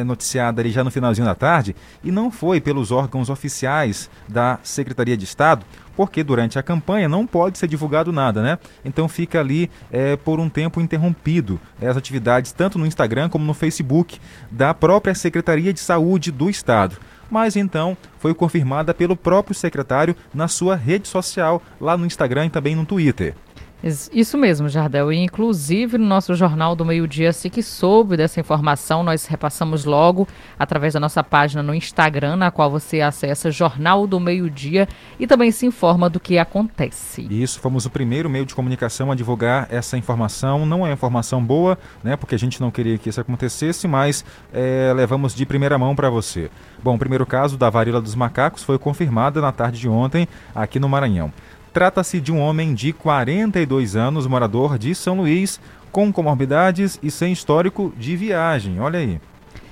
noticiada 0.04 0.62
ali 0.62 0.72
já 0.72 0.84
no 0.84 0.92
finalzinho 0.92 1.26
da 1.26 1.36
tarde 1.36 1.76
e 2.04 2.12
não 2.12 2.32
foi 2.32 2.60
pelos 2.60 2.92
órgãos 2.92 3.30
oficiais 3.30 4.10
da 4.28 4.60
Secretaria 4.64 5.16
de 5.16 5.24
Estado, 5.24 5.66
porque 5.96 6.24
durante 6.24 6.60
a 6.60 6.64
campanha 6.64 7.08
não 7.08 7.26
pode 7.26 7.58
ser 7.58 7.68
divulgado 7.68 8.12
nada, 8.12 8.42
né? 8.42 8.60
Então 8.84 9.08
fica 9.08 9.40
ali 9.40 9.70
é, 9.92 10.16
por 10.16 10.40
um 10.40 10.50
tempo 10.50 10.82
interrompido 10.82 11.60
as 11.82 11.96
atividades 11.96 12.52
tanto 12.52 12.78
no 12.78 12.86
Instagram 12.86 13.30
como 13.30 13.46
no 13.46 13.54
Facebook 13.54 14.20
da 14.52 14.74
própria 14.74 15.16
Secretaria 15.16 15.72
de 15.72 15.80
Saúde 15.80 16.32
do 16.32 16.50
Estado. 16.50 16.98
Mas 17.30 17.56
então 17.56 17.98
foi 18.20 18.34
confirmada 18.34 18.94
pelo 18.94 19.16
próprio 19.16 19.56
secretário 19.56 20.16
na 20.34 20.48
sua 20.48 20.76
rede 20.76 21.08
social, 21.08 21.62
lá 21.80 21.98
no 21.98 22.06
Instagram 22.06 22.46
e 22.46 22.50
também 22.50 22.76
no 22.76 22.86
Twitter. 22.86 23.36
Isso 24.12 24.36
mesmo, 24.36 24.68
Jardel. 24.68 25.14
E, 25.14 25.18
inclusive, 25.18 26.00
no 26.00 26.08
nosso 26.08 26.34
Jornal 26.34 26.76
do 26.76 26.84
Meio-Dia, 26.84 27.30
assim 27.30 27.52
que 27.52 27.62
soube 27.62 28.18
dessa 28.18 28.40
informação, 28.40 29.04
nós 29.04 29.28
repassamos 29.28 29.86
logo 29.86 30.28
através 30.58 30.96
da 30.96 31.00
nossa 31.00 31.24
página 31.24 31.62
no 31.62 31.74
Instagram, 31.74 32.36
na 32.36 32.50
qual 32.50 32.72
você 32.72 33.02
acessa 33.02 33.52
Jornal 33.52 34.08
do 34.08 34.20
Meio-Dia 34.20 34.88
e 35.20 35.28
também 35.28 35.52
se 35.52 35.68
informa 35.68 36.10
do 36.10 36.20
que 36.20 36.40
acontece. 36.40 37.28
Isso, 37.30 37.60
fomos 37.60 37.86
o 37.86 37.92
primeiro 37.92 38.28
meio 38.28 38.46
de 38.46 38.56
comunicação 38.56 39.12
a 39.12 39.16
divulgar 39.16 39.68
essa 39.70 39.96
informação. 39.96 40.66
Não 40.66 40.86
é 40.86 40.92
informação 40.92 41.44
boa, 41.44 41.78
né? 42.04 42.16
Porque 42.16 42.34
a 42.34 42.40
gente 42.40 42.60
não 42.60 42.72
queria 42.72 42.98
que 42.98 43.10
isso 43.10 43.22
acontecesse, 43.22 43.88
mas 43.88 44.26
é, 44.52 44.92
levamos 44.96 45.36
de 45.36 45.46
primeira 45.46 45.78
mão 45.78 45.96
para 45.96 46.10
você. 46.10 46.50
Bom, 46.84 46.96
o 46.96 47.00
primeiro 47.00 47.26
caso 47.26 47.56
da 47.56 47.70
varíola 47.70 48.02
dos 48.02 48.16
macacos 48.16 48.64
foi 48.64 48.80
confirmado 48.80 49.40
na 49.42 49.52
tarde 49.52 49.80
de 49.80 49.88
ontem 49.88 50.28
aqui 50.56 50.80
no 50.80 50.90
Maranhão. 50.90 51.32
Trata-se 51.76 52.22
de 52.22 52.32
um 52.32 52.40
homem 52.40 52.74
de 52.74 52.94
42 52.94 53.98
anos, 53.98 54.26
morador 54.26 54.80
de 54.80 54.96
São 54.96 55.18
Luís, 55.18 55.60
com 55.92 56.10
comorbidades 56.10 56.98
e 57.04 57.12
sem 57.12 57.34
histórico 57.34 57.94
de 57.98 58.16
viagem. 58.16 58.80
Olha 58.80 58.98
aí. 58.98 59.20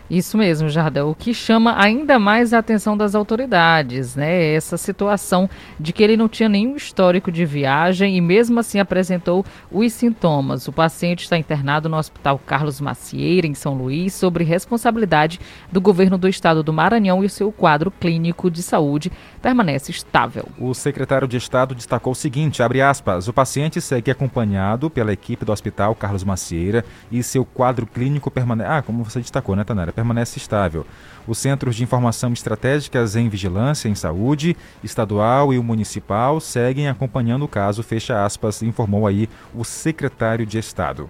Isso 0.09 0.37
mesmo, 0.37 0.67
Jardel. 0.69 1.09
O 1.09 1.15
que 1.15 1.33
chama 1.33 1.81
ainda 1.81 2.19
mais 2.19 2.53
a 2.53 2.59
atenção 2.59 2.97
das 2.97 3.15
autoridades, 3.15 4.15
né? 4.15 4.53
Essa 4.53 4.75
situação 4.77 5.49
de 5.79 5.93
que 5.93 6.03
ele 6.03 6.17
não 6.17 6.27
tinha 6.27 6.49
nenhum 6.49 6.75
histórico 6.75 7.31
de 7.31 7.45
viagem 7.45 8.17
e 8.17 8.21
mesmo 8.21 8.59
assim 8.59 8.79
apresentou 8.79 9.45
os 9.71 9.93
sintomas. 9.93 10.67
O 10.67 10.73
paciente 10.73 11.23
está 11.23 11.37
internado 11.37 11.87
no 11.87 11.97
Hospital 11.97 12.39
Carlos 12.45 12.81
Macieira, 12.81 13.47
em 13.47 13.53
São 13.53 13.73
Luís, 13.73 14.13
sobre 14.13 14.43
responsabilidade 14.43 15.39
do 15.71 15.79
governo 15.79 16.17
do 16.17 16.27
estado 16.27 16.61
do 16.61 16.73
Maranhão 16.73 17.23
e 17.23 17.27
o 17.27 17.29
seu 17.29 17.51
quadro 17.51 17.89
clínico 17.89 18.51
de 18.51 18.61
saúde 18.61 19.11
permanece 19.43 19.91
estável. 19.91 20.47
O 20.57 20.73
secretário 20.73 21.27
de 21.27 21.35
Estado 21.35 21.75
destacou 21.75 22.13
o 22.13 22.15
seguinte, 22.15 22.63
abre 22.63 22.81
aspas, 22.81 23.27
o 23.27 23.33
paciente 23.33 23.81
segue 23.81 24.09
acompanhado 24.09 24.89
pela 24.89 25.11
equipe 25.11 25.43
do 25.43 25.51
Hospital 25.51 25.93
Carlos 25.95 26.23
Macieira 26.23 26.85
e 27.11 27.21
seu 27.21 27.43
quadro 27.43 27.85
clínico 27.85 28.31
permanece... 28.31 28.69
Ah, 28.69 28.81
como 28.81 29.03
você 29.03 29.19
destacou, 29.19 29.53
né, 29.53 29.65
Tanara? 29.65 29.91
permanece 29.91 30.37
estável. 30.37 30.87
Os 31.27 31.37
Centros 31.37 31.75
de 31.75 31.83
Informação 31.83 32.31
Estratégicas 32.31 33.17
em 33.17 33.27
Vigilância 33.27 33.89
em 33.89 33.95
Saúde, 33.95 34.55
estadual 34.81 35.53
e 35.53 35.59
o 35.59 35.63
municipal, 35.63 36.39
seguem 36.39 36.87
acompanhando 36.87 37.43
o 37.43 37.47
caso, 37.47 37.83
fecha 37.83 38.23
aspas, 38.23 38.63
informou 38.63 39.05
aí 39.05 39.27
o 39.53 39.65
secretário 39.65 40.45
de 40.45 40.57
Estado. 40.57 41.09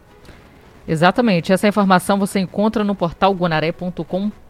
Exatamente. 0.88 1.54
Essa 1.54 1.68
informação 1.68 2.18
você 2.18 2.40
encontra 2.40 2.84
no 2.84 2.96
portal 2.96 3.32
guanaré.com.br. 3.32 4.43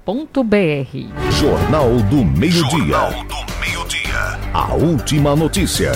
Jornal 1.32 1.90
do 2.10 2.26
Meio-Dia. 2.26 2.62
Jornal 2.70 3.24
do 3.24 3.60
Meio-Dia. 3.62 4.38
A 4.54 4.74
última 4.74 5.34
notícia. 5.34 5.94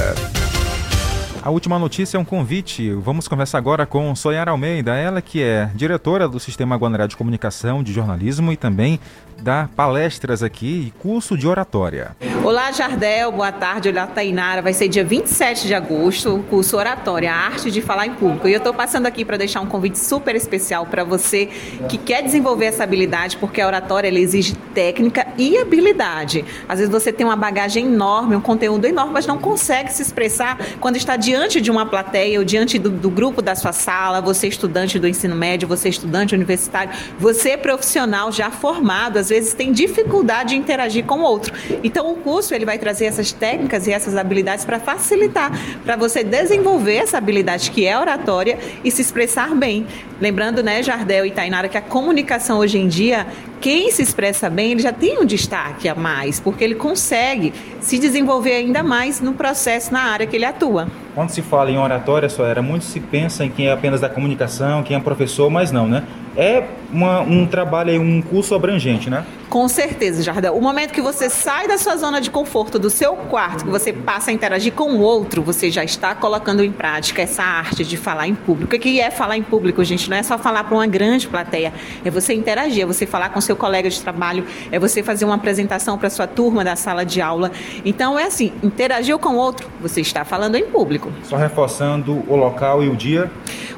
A 1.43 1.49
última 1.49 1.77
notícia 1.77 2.15
é 2.15 2.19
um 2.19 2.23
convite. 2.23 2.89
Vamos 2.91 3.27
conversar 3.27 3.57
agora 3.57 3.85
com 3.85 4.15
Soyara 4.15 4.51
Almeida, 4.51 4.95
ela 4.95 5.21
que 5.21 5.43
é 5.43 5.69
diretora 5.75 6.25
do 6.25 6.39
Sistema 6.39 6.77
Guanaré 6.77 7.05
de 7.05 7.17
Comunicação, 7.17 7.83
de 7.83 7.91
Jornalismo 7.91 8.53
e 8.53 8.55
também 8.55 8.97
dá 9.41 9.69
palestras 9.75 10.43
aqui 10.43 10.87
e 10.87 10.91
curso 10.99 11.37
de 11.37 11.47
oratória. 11.47 12.15
Olá, 12.43 12.71
Jardel, 12.71 13.31
boa 13.31 13.51
tarde. 13.51 13.89
Olá, 13.89 14.07
Tainara. 14.07 14.61
Vai 14.61 14.71
ser 14.71 14.87
dia 14.87 15.03
27 15.03 15.67
de 15.67 15.73
agosto 15.73 16.33
o 16.33 16.43
curso 16.43 16.77
Oratória, 16.77 17.29
a 17.29 17.35
arte 17.35 17.69
de 17.69 17.81
falar 17.81 18.07
em 18.07 18.13
público. 18.13 18.47
E 18.47 18.53
eu 18.53 18.59
estou 18.59 18.73
passando 18.73 19.05
aqui 19.05 19.25
para 19.25 19.35
deixar 19.35 19.59
um 19.59 19.65
convite 19.65 19.99
super 19.99 20.33
especial 20.33 20.85
para 20.85 21.03
você 21.03 21.47
que 21.89 21.97
quer 21.97 22.23
desenvolver 22.23 22.67
essa 22.67 22.85
habilidade, 22.85 23.35
porque 23.35 23.59
a 23.59 23.67
oratória 23.67 24.07
exige 24.07 24.55
técnica 24.73 25.27
e 25.37 25.57
habilidade. 25.57 26.45
Às 26.69 26.79
vezes 26.79 26.89
você 26.89 27.11
tem 27.11 27.25
uma 27.25 27.35
bagagem 27.35 27.85
enorme, 27.85 28.35
um 28.35 28.41
conteúdo 28.41 28.85
enorme, 28.85 29.11
mas 29.11 29.27
não 29.27 29.37
consegue 29.37 29.91
se 29.91 30.01
expressar 30.01 30.57
quando 30.79 30.95
está 30.95 31.17
diante 31.17 31.59
de 31.59 31.69
uma 31.69 31.85
plateia 31.85 32.39
ou 32.39 32.45
diante 32.45 32.79
do, 32.79 32.89
do 32.89 33.09
grupo 33.09 33.41
da 33.41 33.55
sua 33.55 33.73
sala, 33.73 34.21
você 34.21 34.47
estudante 34.47 34.97
do 34.97 35.07
ensino 35.07 35.35
médio, 35.35 35.67
você 35.67 35.89
estudante 35.89 36.33
universitário, 36.33 36.93
você 37.19 37.57
profissional 37.57 38.31
já 38.31 38.49
formado, 38.49 39.17
às 39.17 39.26
vezes 39.29 39.53
tem 39.53 39.71
dificuldade 39.71 40.49
de 40.49 40.55
interagir 40.55 41.05
com 41.05 41.19
o 41.19 41.23
outro. 41.23 41.53
Então 41.83 42.11
o 42.11 42.15
curso 42.15 42.53
ele 42.53 42.65
vai 42.65 42.77
trazer 42.77 43.05
essas 43.05 43.31
técnicas 43.31 43.87
e 43.87 43.91
essas 43.91 44.15
habilidades 44.15 44.65
para 44.65 44.79
facilitar, 44.79 45.51
para 45.83 45.95
você 45.95 46.23
desenvolver 46.23 46.95
essa 46.95 47.17
habilidade 47.17 47.71
que 47.71 47.85
é 47.85 47.97
oratória 47.97 48.57
e 48.83 48.91
se 48.91 49.01
expressar 49.01 49.53
bem. 49.55 49.85
Lembrando, 50.19 50.63
né, 50.63 50.81
Jardel 50.81 51.25
e 51.25 51.31
Tainara, 51.31 51.67
que 51.67 51.77
a 51.77 51.81
comunicação 51.81 52.59
hoje 52.59 52.77
em 52.77 52.87
dia, 52.87 53.27
quem 53.59 53.91
se 53.91 54.01
expressa 54.01 54.49
bem, 54.49 54.71
ele 54.71 54.81
já 54.81 54.93
tem 54.93 55.19
um 55.19 55.25
destaque 55.25 55.89
a 55.89 55.95
mais, 55.95 56.39
porque 56.39 56.63
ele 56.63 56.75
consegue 56.75 57.53
se 57.79 57.97
desenvolver 57.97 58.53
ainda 58.53 58.83
mais 58.83 59.21
no 59.21 59.33
processo, 59.33 59.91
na 59.91 60.01
área 60.01 60.27
que 60.27 60.35
ele 60.35 60.45
atua. 60.45 60.87
Quando 61.15 61.29
se 61.29 61.41
fala 61.41 61.71
em 61.71 61.77
oratória, 61.77 62.29
só 62.29 62.45
era 62.45 62.61
muito 62.61 62.85
se 62.85 62.99
pensa 62.99 63.43
em 63.43 63.49
quem 63.49 63.67
é 63.67 63.71
apenas 63.71 64.01
da 64.01 64.09
comunicação, 64.09 64.83
quem 64.83 64.95
é 64.95 64.99
professor, 64.99 65.49
mas 65.49 65.71
não, 65.71 65.87
né? 65.87 66.03
É 66.35 66.63
uma, 66.93 67.21
um 67.21 67.47
trabalho, 67.47 67.99
um 67.99 68.21
curso 68.21 68.53
abrangente, 68.53 69.09
né? 69.09 69.25
Com 69.49 69.67
certeza, 69.67 70.21
Jardel. 70.21 70.55
O 70.55 70.61
momento 70.61 70.91
que 70.91 71.01
você 71.01 71.29
sai 71.29 71.67
da 71.67 71.77
sua 71.77 71.95
zona 71.95 72.21
de 72.21 72.29
conforto, 72.29 72.77
do 72.77 72.89
seu 72.91 73.13
quarto, 73.15 73.65
que 73.65 73.71
você 73.71 73.91
passa 73.91 74.29
a 74.29 74.33
interagir 74.33 74.73
com 74.73 74.91
o 74.91 74.99
outro, 74.99 75.41
você 75.41 75.71
já 75.71 75.83
está 75.83 76.13
colocando 76.13 76.63
em 76.63 76.71
prática 76.71 77.23
essa 77.23 77.41
arte 77.41 77.83
de 77.83 77.97
falar 77.97 78.27
em 78.27 78.35
público. 78.35 78.75
O 78.75 78.79
que 78.79 78.99
é 78.99 79.09
falar 79.09 79.37
em 79.37 79.41
público, 79.41 79.83
gente? 79.83 80.09
Não 80.09 80.17
é 80.17 80.21
só 80.21 80.37
falar 80.37 80.65
para 80.65 80.75
uma 80.75 80.85
grande 80.85 81.27
plateia, 81.27 81.73
é 82.05 82.11
você 82.11 82.33
interagir, 82.33 82.83
é 82.83 82.85
você 82.85 83.07
falar 83.07 83.29
com 83.29 83.41
seu 83.47 83.55
colega 83.55 83.89
de 83.89 83.99
trabalho, 83.99 84.45
é 84.71 84.77
você 84.77 85.01
fazer 85.01 85.25
uma 85.25 85.35
apresentação 85.35 85.97
para 85.97 86.09
sua 86.09 86.27
turma 86.27 86.63
da 86.63 86.75
sala 86.75 87.05
de 87.05 87.21
aula. 87.21 87.51
Então 87.83 88.19
é 88.19 88.25
assim, 88.25 88.53
interagiu 88.61 89.17
com 89.17 89.29
o 89.29 89.37
outro, 89.37 89.67
você 89.81 90.01
está 90.01 90.23
falando 90.23 90.55
em 90.55 90.65
público. 90.65 91.11
Só 91.23 91.35
reforçando 91.35 92.23
o 92.27 92.35
local 92.35 92.83
e 92.83 92.89
o 92.89 92.95
dia. 92.95 93.31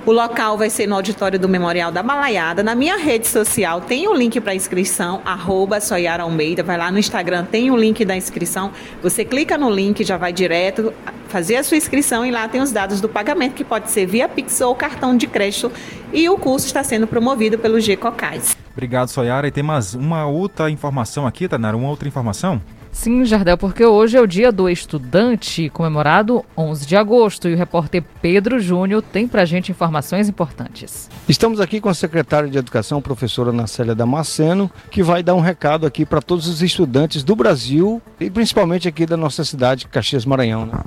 O 0.06 0.12
local 0.12 0.58
vai 0.58 0.70
ser 0.70 0.88
no 0.88 0.96
auditório 0.96 1.38
do 1.38 1.48
Memorial 1.48 1.92
da 1.92 2.02
Balaiada. 2.02 2.64
Na 2.64 2.74
minha 2.74 2.98
rede 2.98 3.28
social 3.28 3.82
tem 3.82 4.08
o 4.08 4.12
um 4.12 4.16
link 4.16 4.40
para 4.42 4.56
inscrição, 4.56 5.22
arroba 5.24 5.80
Soyara 5.80 6.24
Almeida. 6.24 6.64
Vai 6.64 6.78
lá 6.78 6.92
no 6.92 6.98
Instagram, 6.98 7.46
tem 7.46 7.70
o 7.70 7.74
um 7.74 7.78
link 7.78 8.04
da 8.04 8.16
inscrição. 8.16 8.72
Você 9.04 9.24
clica 9.24 9.58
no 9.58 9.70
link, 9.70 10.04
já 10.04 10.18
vai 10.18 10.34
direto 10.34 10.94
fazer 11.28 11.58
a 11.58 11.64
sua 11.64 11.78
inscrição 11.78 12.26
e 12.26 12.32
lá 12.32 12.48
tem 12.48 12.60
os 12.60 12.72
dados 12.72 13.00
do 13.00 13.08
pagamento, 13.08 13.54
que 13.54 13.64
pode 13.64 13.92
ser 13.92 14.06
via 14.06 14.28
Pix 14.28 14.60
ou 14.62 14.74
cartão 14.74 15.16
de 15.16 15.28
crédito. 15.28 15.72
E 16.12 16.28
o 16.28 16.38
curso 16.38 16.66
está 16.66 16.84
sendo 16.84 17.06
promovido 17.06 17.58
pelo 17.58 17.80
G 17.80 17.96
Cocais. 17.96 18.58
Obrigado, 18.80 19.10
Soyara. 19.10 19.46
E 19.46 19.52
tem 19.52 19.62
mais 19.62 19.94
uma 19.94 20.26
outra 20.26 20.70
informação 20.72 21.28
aqui, 21.28 21.50
Tanara, 21.50 21.76
uma 21.76 21.90
outra 21.90 22.08
informação? 22.08 22.62
Sim, 22.94 23.26
Jardel, 23.26 23.58
porque 23.58 23.86
hoje 23.86 24.16
é 24.16 24.22
o 24.22 24.26
dia 24.26 24.54
do 24.54 24.70
estudante, 24.70 25.70
comemorado 25.70 26.46
11 26.58 26.88
de 26.88 26.96
agosto, 26.96 27.50
e 27.50 27.54
o 27.54 27.58
repórter 27.58 28.02
Pedro 28.22 28.58
Júnior 28.58 29.02
tem 29.02 29.28
pra 29.28 29.44
gente 29.44 29.70
informações 29.70 30.30
importantes. 30.30 31.10
Estamos 31.28 31.60
aqui 31.60 31.82
com 31.82 31.90
a 31.90 31.94
secretária 31.94 32.50
de 32.50 32.58
Educação, 32.58 33.02
professora 33.02 33.52
Nacélia 33.52 33.94
Damasceno, 33.94 34.72
que 34.90 35.04
vai 35.04 35.22
dar 35.22 35.36
um 35.36 35.42
recado 35.42 35.86
aqui 35.86 36.06
para 36.06 36.22
todos 36.22 36.48
os 36.48 36.62
estudantes 36.62 37.22
do 37.22 37.36
Brasil 37.36 38.02
e 38.18 38.30
principalmente 38.30 38.88
aqui 38.88 39.06
da 39.06 39.18
nossa 39.18 39.44
cidade, 39.44 39.88
Caxias 39.88 40.26
Maranhão. 40.26 40.66
Né? 40.66 40.80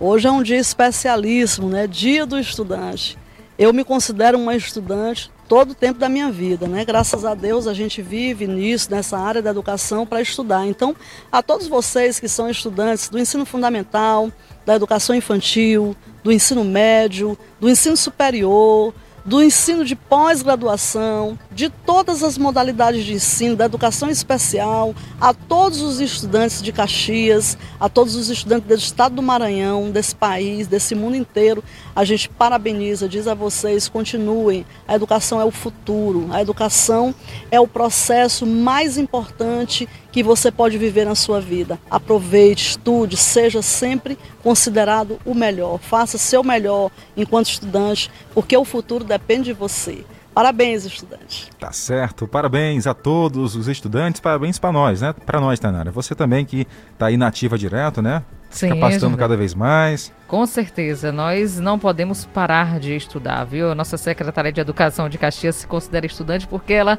Hoje 0.00 0.26
é 0.26 0.30
um 0.30 0.42
dia 0.42 0.58
especialíssimo, 0.58 1.68
né? 1.68 1.86
Dia 1.86 2.24
do 2.24 2.38
estudante. 2.38 3.18
Eu 3.56 3.72
me 3.72 3.84
considero 3.84 4.36
uma 4.36 4.56
estudante 4.56 5.30
todo 5.48 5.70
o 5.70 5.74
tempo 5.74 5.96
da 5.96 6.08
minha 6.08 6.30
vida, 6.30 6.66
né? 6.66 6.84
Graças 6.84 7.24
a 7.24 7.34
Deus 7.34 7.68
a 7.68 7.74
gente 7.74 8.02
vive 8.02 8.48
nisso, 8.48 8.90
nessa 8.90 9.16
área 9.16 9.40
da 9.40 9.50
educação 9.50 10.04
para 10.04 10.20
estudar. 10.20 10.66
Então, 10.66 10.96
a 11.30 11.40
todos 11.40 11.68
vocês 11.68 12.18
que 12.18 12.28
são 12.28 12.50
estudantes 12.50 13.08
do 13.08 13.16
ensino 13.18 13.46
fundamental, 13.46 14.28
da 14.66 14.74
educação 14.74 15.14
infantil, 15.14 15.94
do 16.24 16.32
ensino 16.32 16.64
médio, 16.64 17.38
do 17.60 17.70
ensino 17.70 17.96
superior, 17.96 18.92
do 19.24 19.42
ensino 19.42 19.84
de 19.84 19.96
pós-graduação, 19.96 21.38
de 21.50 21.70
todas 21.70 22.22
as 22.22 22.36
modalidades 22.36 23.04
de 23.04 23.14
ensino, 23.14 23.56
da 23.56 23.64
educação 23.64 24.10
especial, 24.10 24.94
a 25.18 25.32
todos 25.32 25.80
os 25.80 25.98
estudantes 25.98 26.60
de 26.60 26.70
Caxias, 26.72 27.56
a 27.80 27.88
todos 27.88 28.16
os 28.16 28.28
estudantes 28.28 28.68
do 28.68 28.74
estado 28.74 29.14
do 29.14 29.22
Maranhão, 29.22 29.90
desse 29.90 30.14
país, 30.14 30.66
desse 30.66 30.94
mundo 30.94 31.16
inteiro. 31.16 31.64
A 31.96 32.04
gente 32.04 32.28
parabeniza, 32.28 33.08
diz 33.08 33.28
a 33.28 33.34
vocês, 33.34 33.88
continuem. 33.88 34.66
A 34.86 34.96
educação 34.96 35.40
é 35.40 35.44
o 35.44 35.50
futuro, 35.50 36.28
a 36.32 36.42
educação 36.42 37.14
é 37.50 37.60
o 37.60 37.68
processo 37.68 38.44
mais 38.44 38.98
importante 38.98 39.88
que 40.10 40.22
você 40.22 40.50
pode 40.50 40.76
viver 40.76 41.04
na 41.04 41.14
sua 41.14 41.40
vida. 41.40 41.78
Aproveite, 41.88 42.70
estude, 42.70 43.16
seja 43.16 43.62
sempre 43.62 44.18
considerado 44.42 45.20
o 45.24 45.34
melhor. 45.34 45.78
Faça 45.78 46.18
seu 46.18 46.42
melhor 46.42 46.90
enquanto 47.16 47.50
estudante, 47.50 48.10
porque 48.32 48.56
o 48.56 48.64
futuro 48.64 49.04
depende 49.04 49.44
de 49.44 49.52
você. 49.52 50.04
Parabéns, 50.34 50.84
estudantes. 50.84 51.48
Tá 51.60 51.70
certo. 51.70 52.26
Parabéns 52.26 52.86
a 52.86 52.92
todos 52.92 53.54
os 53.54 53.68
estudantes. 53.68 54.20
Parabéns 54.20 54.58
para 54.58 54.72
nós, 54.72 55.00
né? 55.00 55.14
Para 55.24 55.40
nós, 55.40 55.60
Tanara. 55.60 55.92
Você 55.92 56.14
também 56.14 56.44
que 56.44 56.66
está 56.92 57.06
aí 57.06 57.16
na 57.16 57.28
ativa 57.28 57.56
direto, 57.56 58.02
né? 58.02 58.22
Sim, 58.50 58.68
capacitando 58.68 59.16
cada 59.16 59.36
vez 59.36 59.54
mais. 59.54 60.12
Com 60.28 60.44
certeza, 60.46 61.10
nós 61.10 61.58
não 61.58 61.78
podemos 61.78 62.24
parar 62.24 62.78
de 62.78 62.94
estudar, 62.96 63.44
viu? 63.44 63.74
Nossa 63.74 63.96
secretária 63.96 64.52
de 64.52 64.60
Educação 64.60 65.08
de 65.08 65.18
Caxias 65.18 65.56
se 65.56 65.66
considera 65.66 66.06
estudante 66.06 66.46
porque 66.46 66.72
ela 66.72 66.98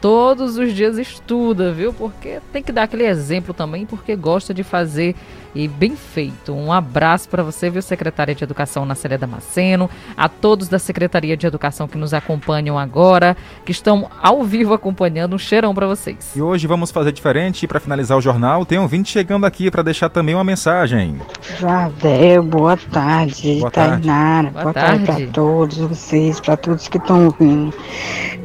todos 0.00 0.56
os 0.56 0.72
dias 0.72 0.98
estuda, 0.98 1.72
viu? 1.72 1.92
Porque 1.92 2.40
tem 2.52 2.62
que 2.62 2.72
dar 2.72 2.84
aquele 2.84 3.04
exemplo 3.04 3.54
também, 3.54 3.86
porque 3.86 4.14
gosta 4.14 4.52
de 4.52 4.62
fazer 4.62 5.14
e 5.56 5.66
bem 5.66 5.96
feito. 5.96 6.52
Um 6.52 6.70
abraço 6.70 7.28
para 7.28 7.42
você, 7.42 7.70
viu, 7.70 7.80
secretária 7.80 8.34
de 8.34 8.44
Educação 8.44 8.84
Nacélia 8.84 9.16
Damasceno, 9.16 9.88
a 10.16 10.28
todos 10.28 10.68
da 10.68 10.78
Secretaria 10.78 11.36
de 11.36 11.46
Educação 11.46 11.88
que 11.88 11.96
nos 11.96 12.12
acompanham 12.12 12.78
agora, 12.78 13.36
que 13.64 13.72
estão 13.72 14.10
ao 14.22 14.44
vivo 14.44 14.74
acompanhando. 14.74 15.34
Um 15.34 15.38
cheirão 15.38 15.74
para 15.74 15.86
vocês. 15.86 16.32
E 16.36 16.42
hoje 16.42 16.66
vamos 16.66 16.90
fazer 16.90 17.12
diferente 17.12 17.66
para 17.66 17.80
finalizar 17.80 18.18
o 18.18 18.20
jornal. 18.20 18.66
Tem 18.66 18.78
um 18.78 18.86
vinte 18.86 19.10
chegando 19.10 19.46
aqui 19.46 19.70
para 19.70 19.82
deixar 19.82 20.10
também 20.10 20.34
uma 20.34 20.44
mensagem. 20.44 21.16
Jardel, 21.58 22.42
boa 22.42 22.76
tarde. 22.76 23.60
Boa 23.60 23.70
Tainara, 23.70 24.50
boa, 24.50 24.62
boa 24.64 24.74
tarde, 24.74 25.06
tarde 25.06 25.22
para 25.24 25.32
todos 25.32 25.78
vocês, 25.78 26.38
para 26.38 26.56
todos 26.56 26.86
que 26.88 26.98
estão 26.98 27.26
ouvindo. 27.26 27.74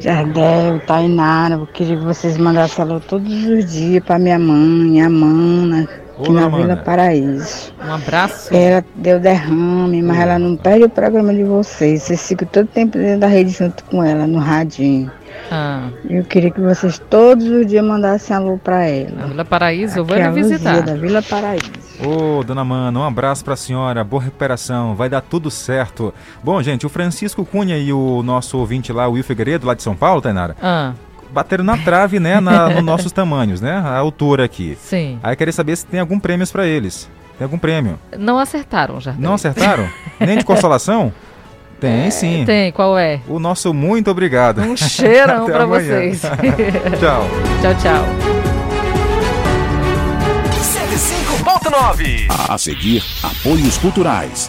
Jardel, 0.00 0.80
Tainara, 0.86 1.54
eu 1.56 1.66
queria 1.66 1.96
que 1.96 2.04
vocês 2.04 2.38
mandassem 2.38 2.84
alô 2.84 3.00
todos 3.00 3.32
os 3.44 3.72
dias 3.72 4.02
para 4.02 4.18
minha 4.18 4.38
mãe, 4.38 5.02
a 5.02 5.10
Mana, 5.10 5.88
aqui 6.22 6.30
Olá, 6.30 6.42
na 6.42 6.48
Vila 6.48 6.68
mana. 6.68 6.76
Paraíso. 6.76 7.72
Um 7.84 7.92
abraço. 7.92 8.54
Ela 8.54 8.84
deu 8.94 9.20
derrame, 9.20 10.02
mas 10.02 10.18
ela 10.18 10.38
não 10.38 10.56
perde 10.56 10.84
o 10.84 10.88
programa 10.88 11.34
de 11.34 11.44
vocês. 11.44 12.02
Vocês 12.02 12.28
ficam 12.28 12.48
todo 12.48 12.66
tempo 12.66 12.96
dentro 12.96 13.20
da 13.20 13.26
rede 13.26 13.50
junto 13.50 13.84
com 13.84 14.02
ela, 14.02 14.26
no 14.26 14.38
radinho. 14.38 15.10
Ah. 15.50 15.88
Eu 16.08 16.24
queria 16.24 16.50
que 16.50 16.60
vocês 16.60 16.98
todos 17.10 17.46
os 17.46 17.66
dias 17.66 17.84
mandassem 17.84 18.34
alô 18.34 18.58
para 18.58 18.86
ela. 18.86 19.10
Na 19.16 19.26
Vila 19.26 19.44
Paraíso, 19.44 19.98
eu 19.98 20.04
vou 20.04 20.16
lhe 20.16 20.30
visitar. 20.30 20.82
da 20.82 20.94
Vila 20.94 21.22
Paraíso. 21.22 21.70
Ô, 22.04 22.38
oh, 22.38 22.44
dona 22.44 22.64
Mana, 22.64 22.98
um 22.98 23.04
abraço 23.04 23.44
para 23.44 23.54
a 23.54 23.56
senhora, 23.56 24.02
boa 24.02 24.22
recuperação, 24.22 24.94
vai 24.94 25.08
dar 25.08 25.20
tudo 25.20 25.50
certo. 25.50 26.12
Bom, 26.42 26.60
gente, 26.62 26.86
o 26.86 26.88
Francisco 26.88 27.44
Cunha 27.44 27.78
e 27.78 27.92
o 27.92 28.22
nosso 28.22 28.58
ouvinte 28.58 28.92
lá, 28.92 29.06
o 29.06 29.12
Will 29.12 29.22
Figueiredo, 29.24 29.66
lá 29.66 29.74
de 29.74 29.82
São 29.82 29.94
Paulo, 29.94 30.20
Tainara, 30.20 30.56
ah. 30.60 30.94
Bateram 31.32 31.64
na 31.64 31.76
trave, 31.78 32.20
né, 32.20 32.40
na, 32.40 32.68
nos 32.68 32.84
nossos 32.84 33.12
tamanhos, 33.12 33.60
né, 33.60 33.72
a 33.72 33.96
altura 33.96 34.44
aqui. 34.44 34.76
Sim. 34.80 35.18
Aí 35.22 35.34
queria 35.34 35.52
saber 35.52 35.76
se 35.76 35.86
tem 35.86 36.00
algum 36.00 36.18
prêmio 36.18 36.46
para 36.48 36.66
eles. 36.66 37.08
Tem 37.38 37.44
algum 37.44 37.58
prêmio? 37.58 37.98
Não 38.18 38.38
acertaram, 38.38 39.00
já. 39.00 39.12
Não 39.18 39.34
acertaram? 39.34 39.88
Nem 40.20 40.38
de 40.38 40.44
consolação? 40.44 41.12
Tem 41.80 42.12
sim. 42.12 42.44
Tem, 42.46 42.70
qual 42.70 42.96
é? 42.96 43.18
O 43.26 43.40
nosso 43.40 43.74
muito 43.74 44.08
obrigado. 44.08 44.60
Um 44.60 44.76
cheirão 44.76 45.46
para 45.50 45.66
vocês. 45.66 46.20
tchau. 46.20 47.26
Tchau, 47.60 47.74
tchau. 47.82 48.04
105.9. 51.42 52.26
A 52.48 52.56
seguir, 52.56 53.02
apoios 53.20 53.78
culturais. 53.78 54.48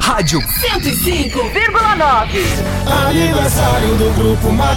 Rádio 0.00 0.40
105,9 0.40 2.42
Aniversário 3.08 3.94
do 3.96 4.10
Grupo 4.14 4.50
Mateus. 4.52 4.72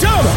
Chama! 0.00 0.30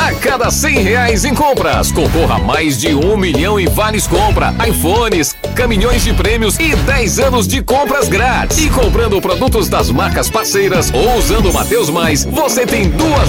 A 0.00 0.14
cada 0.14 0.50
100 0.50 0.78
reais 0.78 1.22
em 1.24 1.34
compras, 1.34 1.92
concorra 1.92 2.36
a 2.36 2.38
mais 2.38 2.78
de 2.78 2.94
um 2.94 3.14
milhão 3.14 3.60
em 3.60 3.68
vales 3.68 4.06
compra, 4.06 4.54
iPhones, 4.66 5.36
caminhões 5.54 6.02
de 6.02 6.14
prêmios 6.14 6.58
e 6.58 6.74
10 6.74 7.18
anos 7.18 7.46
de 7.46 7.62
compras 7.62 8.08
grátis. 8.08 8.56
E 8.58 8.70
comprando 8.70 9.20
produtos 9.20 9.68
das 9.68 9.90
marcas 9.90 10.30
parceiras 10.30 10.90
ou 10.94 11.18
usando 11.18 11.50
o 11.50 11.52
Mateus 11.52 11.90
Mais, 11.90 12.24
você 12.24 12.66
tem 12.66 12.88
duas 12.88 13.20